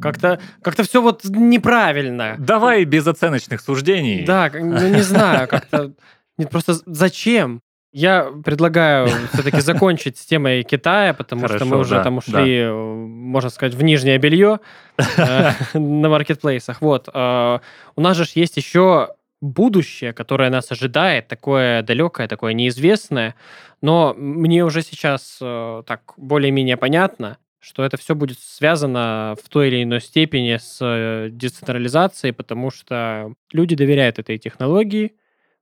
Как-то 0.00 0.40
как 0.62 0.80
все 0.80 1.02
вот 1.02 1.24
неправильно. 1.24 2.36
Давай 2.38 2.84
без 2.84 3.06
оценочных 3.06 3.60
суждений. 3.60 4.24
Да, 4.24 4.50
ну 4.54 4.88
не 4.88 5.02
знаю, 5.02 5.48
как-то... 5.48 5.92
Нет, 6.38 6.50
просто 6.50 6.74
зачем? 6.86 7.60
Я 7.92 8.30
предлагаю 8.44 9.08
все-таки 9.32 9.60
закончить 9.60 10.18
с 10.18 10.26
темой 10.26 10.62
Китая, 10.62 11.14
потому 11.14 11.48
что 11.48 11.64
мы 11.64 11.70
Хорошо, 11.70 11.80
уже 11.80 11.94
да, 11.96 12.04
там 12.04 12.18
ушли, 12.18 12.58
э, 12.60 12.72
можно 12.72 13.50
сказать, 13.50 13.74
в 13.74 13.82
нижнее 13.82 14.18
белье 14.18 14.60
э, 14.98 15.50
на 15.78 16.08
маркетплейсах. 16.08 16.82
Вот. 16.82 17.08
э, 17.12 17.58
У 17.96 18.00
нас 18.00 18.16
же 18.16 18.24
есть 18.34 18.56
еще 18.58 19.14
будущее, 19.40 20.12
которое 20.12 20.50
нас 20.50 20.70
ожидает, 20.70 21.28
такое 21.28 21.82
далекое, 21.82 22.28
такое 22.28 22.52
неизвестное, 22.52 23.34
но 23.80 24.14
мне 24.16 24.64
уже 24.64 24.82
сейчас 24.82 25.38
так 25.38 26.12
более-менее 26.16 26.76
понятно, 26.76 27.38
что 27.60 27.84
это 27.84 27.96
все 27.96 28.14
будет 28.14 28.38
связано 28.38 29.34
в 29.42 29.48
той 29.48 29.68
или 29.68 29.82
иной 29.82 30.00
степени 30.00 30.56
с 30.56 30.78
э, 30.80 31.28
децентрализацией, 31.30 32.32
потому 32.32 32.70
что 32.70 33.32
люди 33.52 33.74
доверяют 33.74 34.18
этой 34.18 34.38
технологии, 34.38 35.16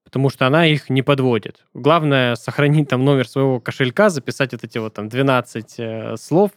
потому 0.05 0.29
что 0.29 0.47
она 0.47 0.67
их 0.67 0.91
не 0.91 1.03
подводит. 1.03 1.65
Главное 1.73 2.35
сохранить 2.35 2.89
там 2.89 3.05
номер 3.05 3.27
своего 3.27 3.61
кошелька, 3.61 4.11
записать 4.11 4.53
вот 4.53 4.65
эти 4.65 4.79
вот 4.79 4.95
там 4.95 5.09
12 5.09 5.75
э, 5.79 6.17
слов, 6.17 6.51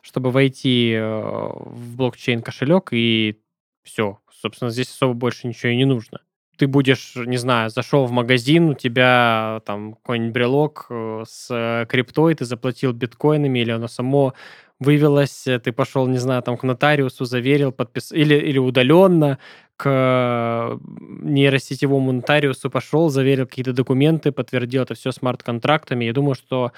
чтобы 0.00 0.30
войти 0.30 0.92
э, 0.94 1.00
в 1.00 1.96
блокчейн 1.96 2.40
кошелек 2.40 2.88
и 2.92 3.38
все. 3.82 4.18
Собственно, 4.32 4.70
здесь 4.70 4.88
особо 4.88 5.12
больше 5.12 5.46
ничего 5.48 5.72
и 5.72 5.76
не 5.76 5.84
нужно. 5.84 6.20
Ты 6.56 6.66
будешь, 6.66 7.14
не 7.14 7.36
знаю, 7.36 7.70
зашел 7.70 8.06
в 8.06 8.10
магазин, 8.10 8.70
у 8.70 8.74
тебя 8.74 9.60
там 9.64 9.94
какой-нибудь 9.94 10.32
брелок 10.32 10.90
с 11.24 11.86
криптой, 11.88 12.34
ты 12.34 12.44
заплатил 12.44 12.92
биткоинами, 12.92 13.60
или 13.60 13.70
оно 13.70 13.86
само 13.86 14.34
вывелось, 14.80 15.46
э, 15.46 15.58
ты 15.58 15.72
пошел, 15.72 16.06
не 16.06 16.18
знаю, 16.18 16.42
там 16.42 16.56
к 16.56 16.62
нотариусу, 16.62 17.24
заверил, 17.24 17.72
подпис... 17.72 18.12
или, 18.12 18.34
или 18.34 18.58
удаленно 18.58 19.38
к 19.76 19.88
э, 19.88 20.78
нейросетевому 21.22 22.12
нотариусу 22.12 22.70
пошел, 22.70 23.08
заверил 23.10 23.46
какие-то 23.46 23.72
документы, 23.72 24.32
подтвердил 24.32 24.82
это 24.82 24.94
все 24.94 25.12
смарт-контрактами. 25.12 26.04
Я 26.04 26.12
думаю, 26.12 26.34
что 26.34 26.72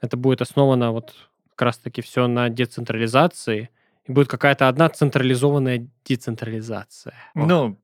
это 0.00 0.16
будет 0.16 0.42
основано 0.42 0.92
вот 0.92 1.14
как 1.54 1.66
раз-таки 1.66 2.02
все 2.02 2.26
на 2.26 2.48
децентрализации, 2.48 3.70
и 4.06 4.12
будет 4.12 4.28
какая-то 4.28 4.68
одна 4.68 4.88
централизованная 4.88 5.86
децентрализация. 6.04 7.14
Ну, 7.34 7.78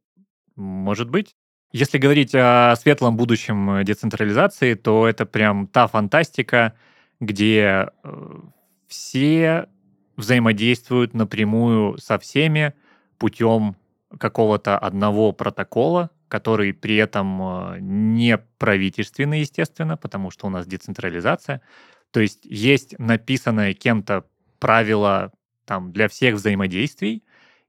может 0.56 1.10
быть. 1.10 1.34
Если 1.72 1.98
говорить 1.98 2.34
о 2.34 2.74
светлом 2.76 3.16
будущем 3.16 3.84
децентрализации, 3.84 4.74
то 4.74 5.06
это 5.06 5.26
прям 5.26 5.66
та 5.66 5.88
фантастика, 5.88 6.72
где 7.20 7.90
э, 8.02 8.40
все 8.88 9.68
взаимодействуют 10.16 11.14
напрямую 11.14 11.98
со 11.98 12.18
всеми 12.18 12.74
путем 13.18 13.76
какого-то 14.18 14.78
одного 14.78 15.32
протокола, 15.32 16.10
который 16.28 16.72
при 16.72 16.96
этом 16.96 17.40
э, 17.42 17.78
не 17.80 18.38
правительственный, 18.58 19.40
естественно, 19.40 19.96
потому 19.96 20.30
что 20.30 20.46
у 20.46 20.50
нас 20.50 20.66
децентрализация. 20.66 21.60
То 22.10 22.20
есть 22.20 22.44
есть 22.44 22.98
написанное 22.98 23.74
кем-то 23.74 24.24
правило 24.58 25.32
там 25.64 25.92
для 25.92 26.08
всех 26.08 26.36
взаимодействий, 26.36 27.24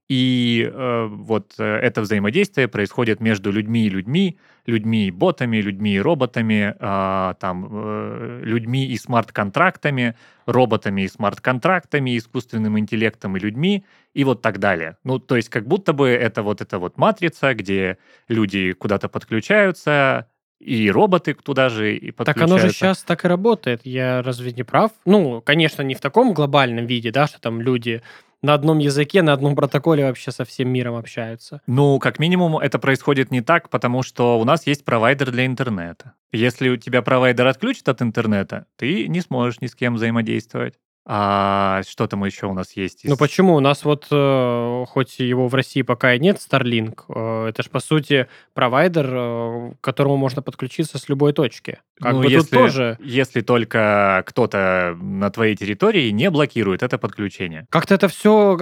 и 0.07 0.69
э, 0.71 1.07
вот 1.09 1.55
э, 1.57 1.63
это 1.63 2.01
взаимодействие 2.01 2.67
происходит 2.67 3.19
между 3.19 3.51
людьми 3.51 3.85
и 3.85 3.89
людьми, 3.89 4.39
людьми 4.67 5.07
и 5.07 5.11
ботами, 5.11 5.57
людьми 5.57 5.95
и 5.95 5.99
роботами, 5.99 6.75
а, 6.79 7.33
там, 7.35 7.67
э, 7.71 8.41
людьми 8.43 8.85
и 8.85 8.97
смарт-контрактами, 8.97 10.15
роботами 10.45 11.01
и 11.03 11.07
смарт-контрактами, 11.07 12.17
искусственным 12.17 12.77
интеллектом 12.77 13.37
и 13.37 13.39
людьми, 13.39 13.85
и 14.13 14.23
вот 14.23 14.41
так 14.41 14.59
далее. 14.59 14.97
Ну, 15.03 15.19
то 15.19 15.37
есть 15.37 15.49
как 15.49 15.67
будто 15.67 15.93
бы 15.93 16.09
это 16.09 16.43
вот 16.43 16.61
эта 16.61 16.79
вот 16.79 16.97
матрица, 16.97 17.53
где 17.53 17.97
люди 18.27 18.73
куда-то 18.73 19.07
подключаются, 19.09 20.27
и 20.59 20.89
роботы 20.89 21.33
туда 21.35 21.69
же 21.69 21.95
и 21.95 22.07
Так 22.11 22.15
подключаются. 22.17 22.55
оно 22.55 22.57
же 22.67 22.73
сейчас 22.73 23.03
так 23.03 23.23
и 23.25 23.27
работает. 23.27 23.81
Я 23.83 24.21
разве 24.23 24.51
не 24.51 24.63
прав? 24.63 24.91
Ну, 25.05 25.39
конечно, 25.41 25.83
не 25.83 25.93
в 25.93 26.01
таком 26.01 26.33
глобальном 26.33 26.87
виде, 26.87 27.11
да, 27.11 27.27
что 27.27 27.39
там 27.39 27.61
люди 27.61 28.01
на 28.41 28.53
одном 28.53 28.77
языке, 28.79 29.21
на 29.21 29.33
одном 29.33 29.55
протоколе 29.55 30.05
вообще 30.05 30.31
со 30.31 30.45
всем 30.45 30.69
миром 30.69 30.95
общаются. 30.95 31.61
Ну, 31.67 31.99
как 31.99 32.19
минимум, 32.19 32.57
это 32.57 32.79
происходит 32.79 33.31
не 33.31 33.41
так, 33.41 33.69
потому 33.69 34.03
что 34.03 34.39
у 34.39 34.45
нас 34.45 34.67
есть 34.67 34.85
провайдер 34.85 35.31
для 35.31 35.45
интернета. 35.45 36.13
Если 36.31 36.69
у 36.69 36.77
тебя 36.77 37.01
провайдер 37.01 37.47
отключит 37.47 37.89
от 37.89 38.01
интернета, 38.01 38.65
ты 38.75 39.07
не 39.07 39.21
сможешь 39.21 39.61
ни 39.61 39.67
с 39.67 39.75
кем 39.75 39.95
взаимодействовать. 39.95 40.75
А 41.09 41.83
что 41.87 42.05
там 42.07 42.25
еще 42.25 42.47
у 42.47 42.53
нас 42.53 42.73
есть? 42.75 43.05
из- 43.05 43.09
Ну 43.09 43.15
почему? 43.15 43.55
У 43.55 43.61
нас 43.61 43.85
вот, 43.85 44.07
э, 44.11 44.83
хоть 44.89 45.19
его 45.19 45.47
в 45.47 45.55
России 45.55 45.81
пока 45.81 46.13
и 46.13 46.19
нет, 46.19 46.37
Starlink, 46.37 47.03
э, 47.07 47.47
это 47.47 47.63
же 47.63 47.69
по 47.69 47.79
сути 47.79 48.27
провайдер, 48.53 49.07
э, 49.09 49.71
к 49.79 49.81
которому 49.81 50.17
можно 50.17 50.41
подключиться 50.41 50.97
с 50.97 51.07
любой 51.07 51.31
точки. 51.31 51.79
Как 52.01 52.11
Ну, 52.11 52.19
бы 52.19 52.25
если, 52.25 52.39
тут 52.39 52.49
тоже... 52.49 52.97
если 52.99 53.39
только 53.39 54.21
кто-то 54.27 54.97
на 55.01 55.29
твоей 55.29 55.55
территории 55.55 56.09
не 56.09 56.29
блокирует 56.29 56.83
это 56.83 56.97
подключение. 56.97 57.65
Как-то 57.69 57.95
это 57.95 58.09
все 58.09 58.57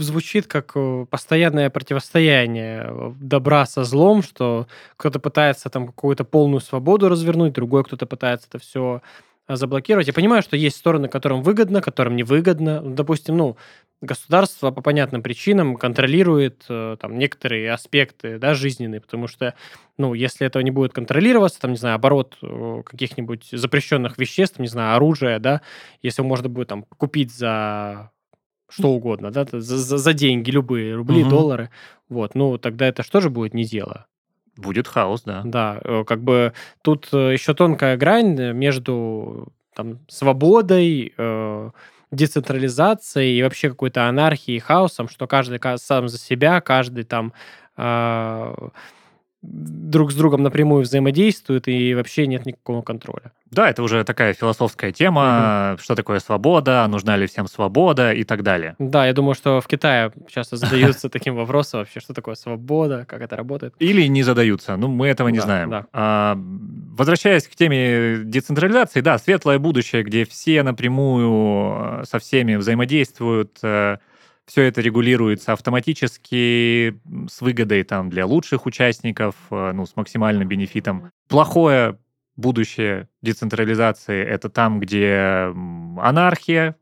звучит 0.00 0.46
как 0.46 0.72
э, 0.74 1.06
постоянное 1.08 1.70
противостояние 1.70 2.84
э, 2.86 3.12
добра 3.18 3.64
со 3.64 3.84
злом, 3.84 4.22
что 4.22 4.66
кто-то 4.98 5.20
пытается 5.20 5.70
там 5.70 5.86
какую-то 5.86 6.24
полную 6.24 6.60
свободу 6.60 7.08
развернуть, 7.08 7.54
другой 7.54 7.82
кто-то 7.84 8.04
пытается 8.04 8.46
это 8.50 8.58
все 8.58 9.00
заблокировать. 9.56 10.06
Я 10.06 10.12
понимаю, 10.12 10.42
что 10.42 10.56
есть 10.56 10.76
стороны, 10.76 11.08
которым 11.08 11.42
выгодно, 11.42 11.80
которым 11.80 12.16
невыгодно. 12.16 12.80
Допустим, 12.82 13.36
ну, 13.36 13.56
государство 14.00 14.70
по 14.70 14.80
понятным 14.82 15.22
причинам 15.22 15.76
контролирует 15.76 16.64
э, 16.68 16.96
там 17.00 17.18
некоторые 17.18 17.72
аспекты, 17.72 18.38
да, 18.38 18.54
жизненные, 18.54 19.00
потому 19.00 19.26
что, 19.26 19.54
ну, 19.96 20.14
если 20.14 20.46
этого 20.46 20.62
не 20.62 20.70
будет 20.70 20.92
контролироваться, 20.92 21.60
там, 21.60 21.72
не 21.72 21.76
знаю, 21.78 21.96
оборот 21.96 22.36
э, 22.42 22.82
каких-нибудь 22.84 23.48
запрещенных 23.50 24.18
веществ, 24.18 24.58
не 24.58 24.68
знаю, 24.68 24.96
оружия, 24.96 25.38
да, 25.38 25.62
если 26.02 26.22
можно 26.22 26.48
будет 26.48 26.68
там 26.68 26.84
купить 26.96 27.32
за 27.32 28.10
что 28.70 28.90
угодно, 28.90 29.30
да, 29.30 29.46
за, 29.50 29.60
за- 29.60 29.98
за 29.98 30.12
деньги 30.12 30.50
любые, 30.50 30.94
рубли, 30.94 31.20
Мгм. 31.22 31.30
доллары, 31.30 31.70
вот, 32.08 32.34
ну, 32.34 32.58
тогда 32.58 32.86
это 32.86 33.02
что 33.02 33.20
же 33.20 33.30
будет 33.30 33.54
не 33.54 33.64
дело. 33.64 34.06
Будет 34.58 34.88
хаос, 34.88 35.22
да. 35.22 35.42
Да, 35.44 35.80
э, 35.84 36.02
как 36.04 36.20
бы 36.20 36.52
тут 36.82 37.08
э, 37.12 37.32
еще 37.32 37.54
тонкая 37.54 37.96
грань 37.96 38.38
э, 38.40 38.52
между 38.52 39.52
там, 39.72 40.00
свободой, 40.08 41.14
э, 41.16 41.70
децентрализацией 42.10 43.38
и 43.38 43.42
вообще 43.44 43.68
какой-то 43.68 44.08
анархией, 44.08 44.58
хаосом, 44.58 45.08
что 45.08 45.28
каждый 45.28 45.60
ка- 45.60 45.78
сам 45.78 46.08
за 46.08 46.18
себя, 46.18 46.60
каждый 46.60 47.04
там 47.04 47.32
э, 47.76 48.54
друг 49.40 50.10
с 50.12 50.14
другом 50.16 50.42
напрямую 50.42 50.82
взаимодействуют, 50.82 51.68
и 51.68 51.94
вообще 51.94 52.26
нет 52.26 52.44
никакого 52.44 52.82
контроля. 52.82 53.32
Да, 53.50 53.70
это 53.70 53.82
уже 53.82 54.04
такая 54.04 54.34
философская 54.34 54.92
тема, 54.92 55.76
что 55.80 55.94
такое 55.94 56.18
свобода, 56.18 56.86
нужна 56.88 57.16
ли 57.16 57.26
всем 57.26 57.46
свобода 57.46 58.12
и 58.12 58.24
так 58.24 58.42
далее. 58.42 58.74
Да, 58.78 59.06
я 59.06 59.12
думаю, 59.14 59.34
что 59.34 59.60
в 59.60 59.66
Китае 59.66 60.12
часто 60.28 60.56
задаются 60.56 61.08
таким 61.10 61.36
вопросом 61.36 61.80
вообще, 61.80 62.00
что 62.00 62.12
такое 62.14 62.34
свобода, 62.34 63.06
как 63.08 63.22
это 63.22 63.36
работает. 63.36 63.74
Или 63.78 64.06
не 64.08 64.22
задаются, 64.22 64.76
ну 64.76 64.88
мы 64.88 65.06
этого 65.08 65.28
не 65.28 65.38
Да, 65.38 65.44
знаем. 65.44 65.70
да. 65.70 65.86
А, 65.92 66.36
возвращаясь 66.96 67.46
к 67.46 67.54
теме 67.54 68.18
децентрализации, 68.24 69.00
да, 69.00 69.18
светлое 69.18 69.58
будущее, 69.58 70.02
где 70.02 70.24
все 70.24 70.62
напрямую 70.62 72.00
э, 72.00 72.04
со 72.04 72.18
всеми 72.18 72.56
взаимодействуют, 72.56 73.58
все 74.48 74.62
это 74.62 74.80
регулируется 74.80 75.52
автоматически 75.52 76.98
с 77.28 77.40
выгодой 77.42 77.84
там 77.84 78.08
для 78.08 78.24
лучших 78.24 78.64
участников, 78.64 79.34
э, 79.50 79.72
ну, 79.72 79.84
с 79.84 79.94
максимальным 79.94 80.48
бенефитом. 80.48 81.12
Плохое 81.28 81.98
будущее 82.36 83.08
децентрализации— 83.20 84.24
это 84.24 84.48
там, 84.48 84.80
где 84.80 85.52
анархия, 86.00 86.76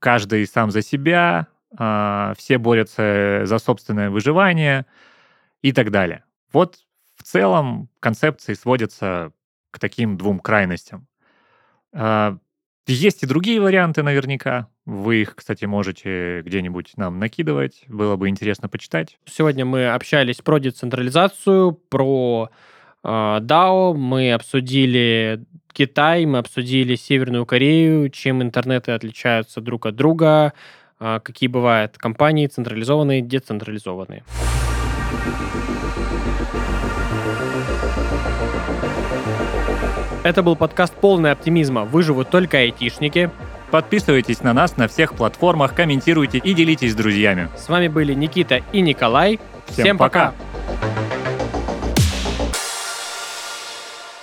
каждый 0.00 0.44
сам 0.46 0.72
за 0.72 0.82
себя, 0.82 1.46
а, 1.76 2.34
все 2.36 2.58
борются 2.58 3.42
за 3.44 3.58
собственное 3.58 4.10
выживание 4.10 4.86
и 5.62 5.72
так 5.72 5.90
далее. 5.92 6.24
Вот 6.52 6.78
в 7.14 7.22
целом 7.22 7.88
концепции 8.00 8.54
сводятся 8.54 9.32
к 9.70 9.78
таким 9.78 10.16
двум 10.16 10.40
крайностям. 10.40 11.06
А, 12.88 12.90
Есть 12.90 13.22
и 13.22 13.26
другие 13.26 13.60
варианты 13.60 14.02
наверняка. 14.02 14.68
Вы 14.86 15.22
их, 15.22 15.36
кстати, 15.36 15.66
можете 15.66 16.40
где-нибудь 16.42 16.92
нам 16.96 17.18
накидывать. 17.18 17.84
Было 17.86 18.16
бы 18.16 18.28
интересно 18.28 18.68
почитать. 18.68 19.18
Сегодня 19.26 19.64
мы 19.64 19.88
общались 19.88 20.36
про 20.36 20.58
децентрализацию, 20.58 21.72
про 21.72 22.50
э, 23.04 23.08
DAO, 23.08 23.94
мы 23.94 24.32
обсудили 24.32 25.44
Китай, 25.72 26.24
мы 26.26 26.38
обсудили 26.38 26.94
Северную 26.94 27.44
Корею, 27.46 28.08
чем 28.08 28.42
интернеты 28.42 28.92
отличаются 28.92 29.60
друг 29.60 29.86
от 29.86 29.94
друга, 29.94 30.54
э, 30.98 31.20
какие 31.22 31.48
бывают 31.48 31.98
компании 31.98 32.46
централизованные, 32.46 33.20
децентрализованные. 33.20 34.24
Это 40.24 40.42
был 40.42 40.56
подкаст 40.56 40.94
«Полный 40.94 41.30
оптимизма. 41.30 41.84
Выживут 41.84 42.28
только 42.30 42.58
айтишники». 42.58 43.30
Подписывайтесь 43.70 44.42
на 44.42 44.52
нас 44.52 44.76
на 44.76 44.88
всех 44.88 45.14
платформах, 45.14 45.74
комментируйте 45.74 46.38
и 46.38 46.54
делитесь 46.54 46.92
с 46.92 46.94
друзьями. 46.94 47.50
С 47.56 47.68
вами 47.68 47.88
были 47.88 48.14
Никита 48.14 48.62
и 48.72 48.80
Николай. 48.80 49.38
Всем 49.66 49.98
пока. 49.98 50.32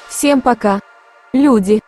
Всем 0.09 0.41
пока. 0.41 0.79
Люди. 1.31 1.84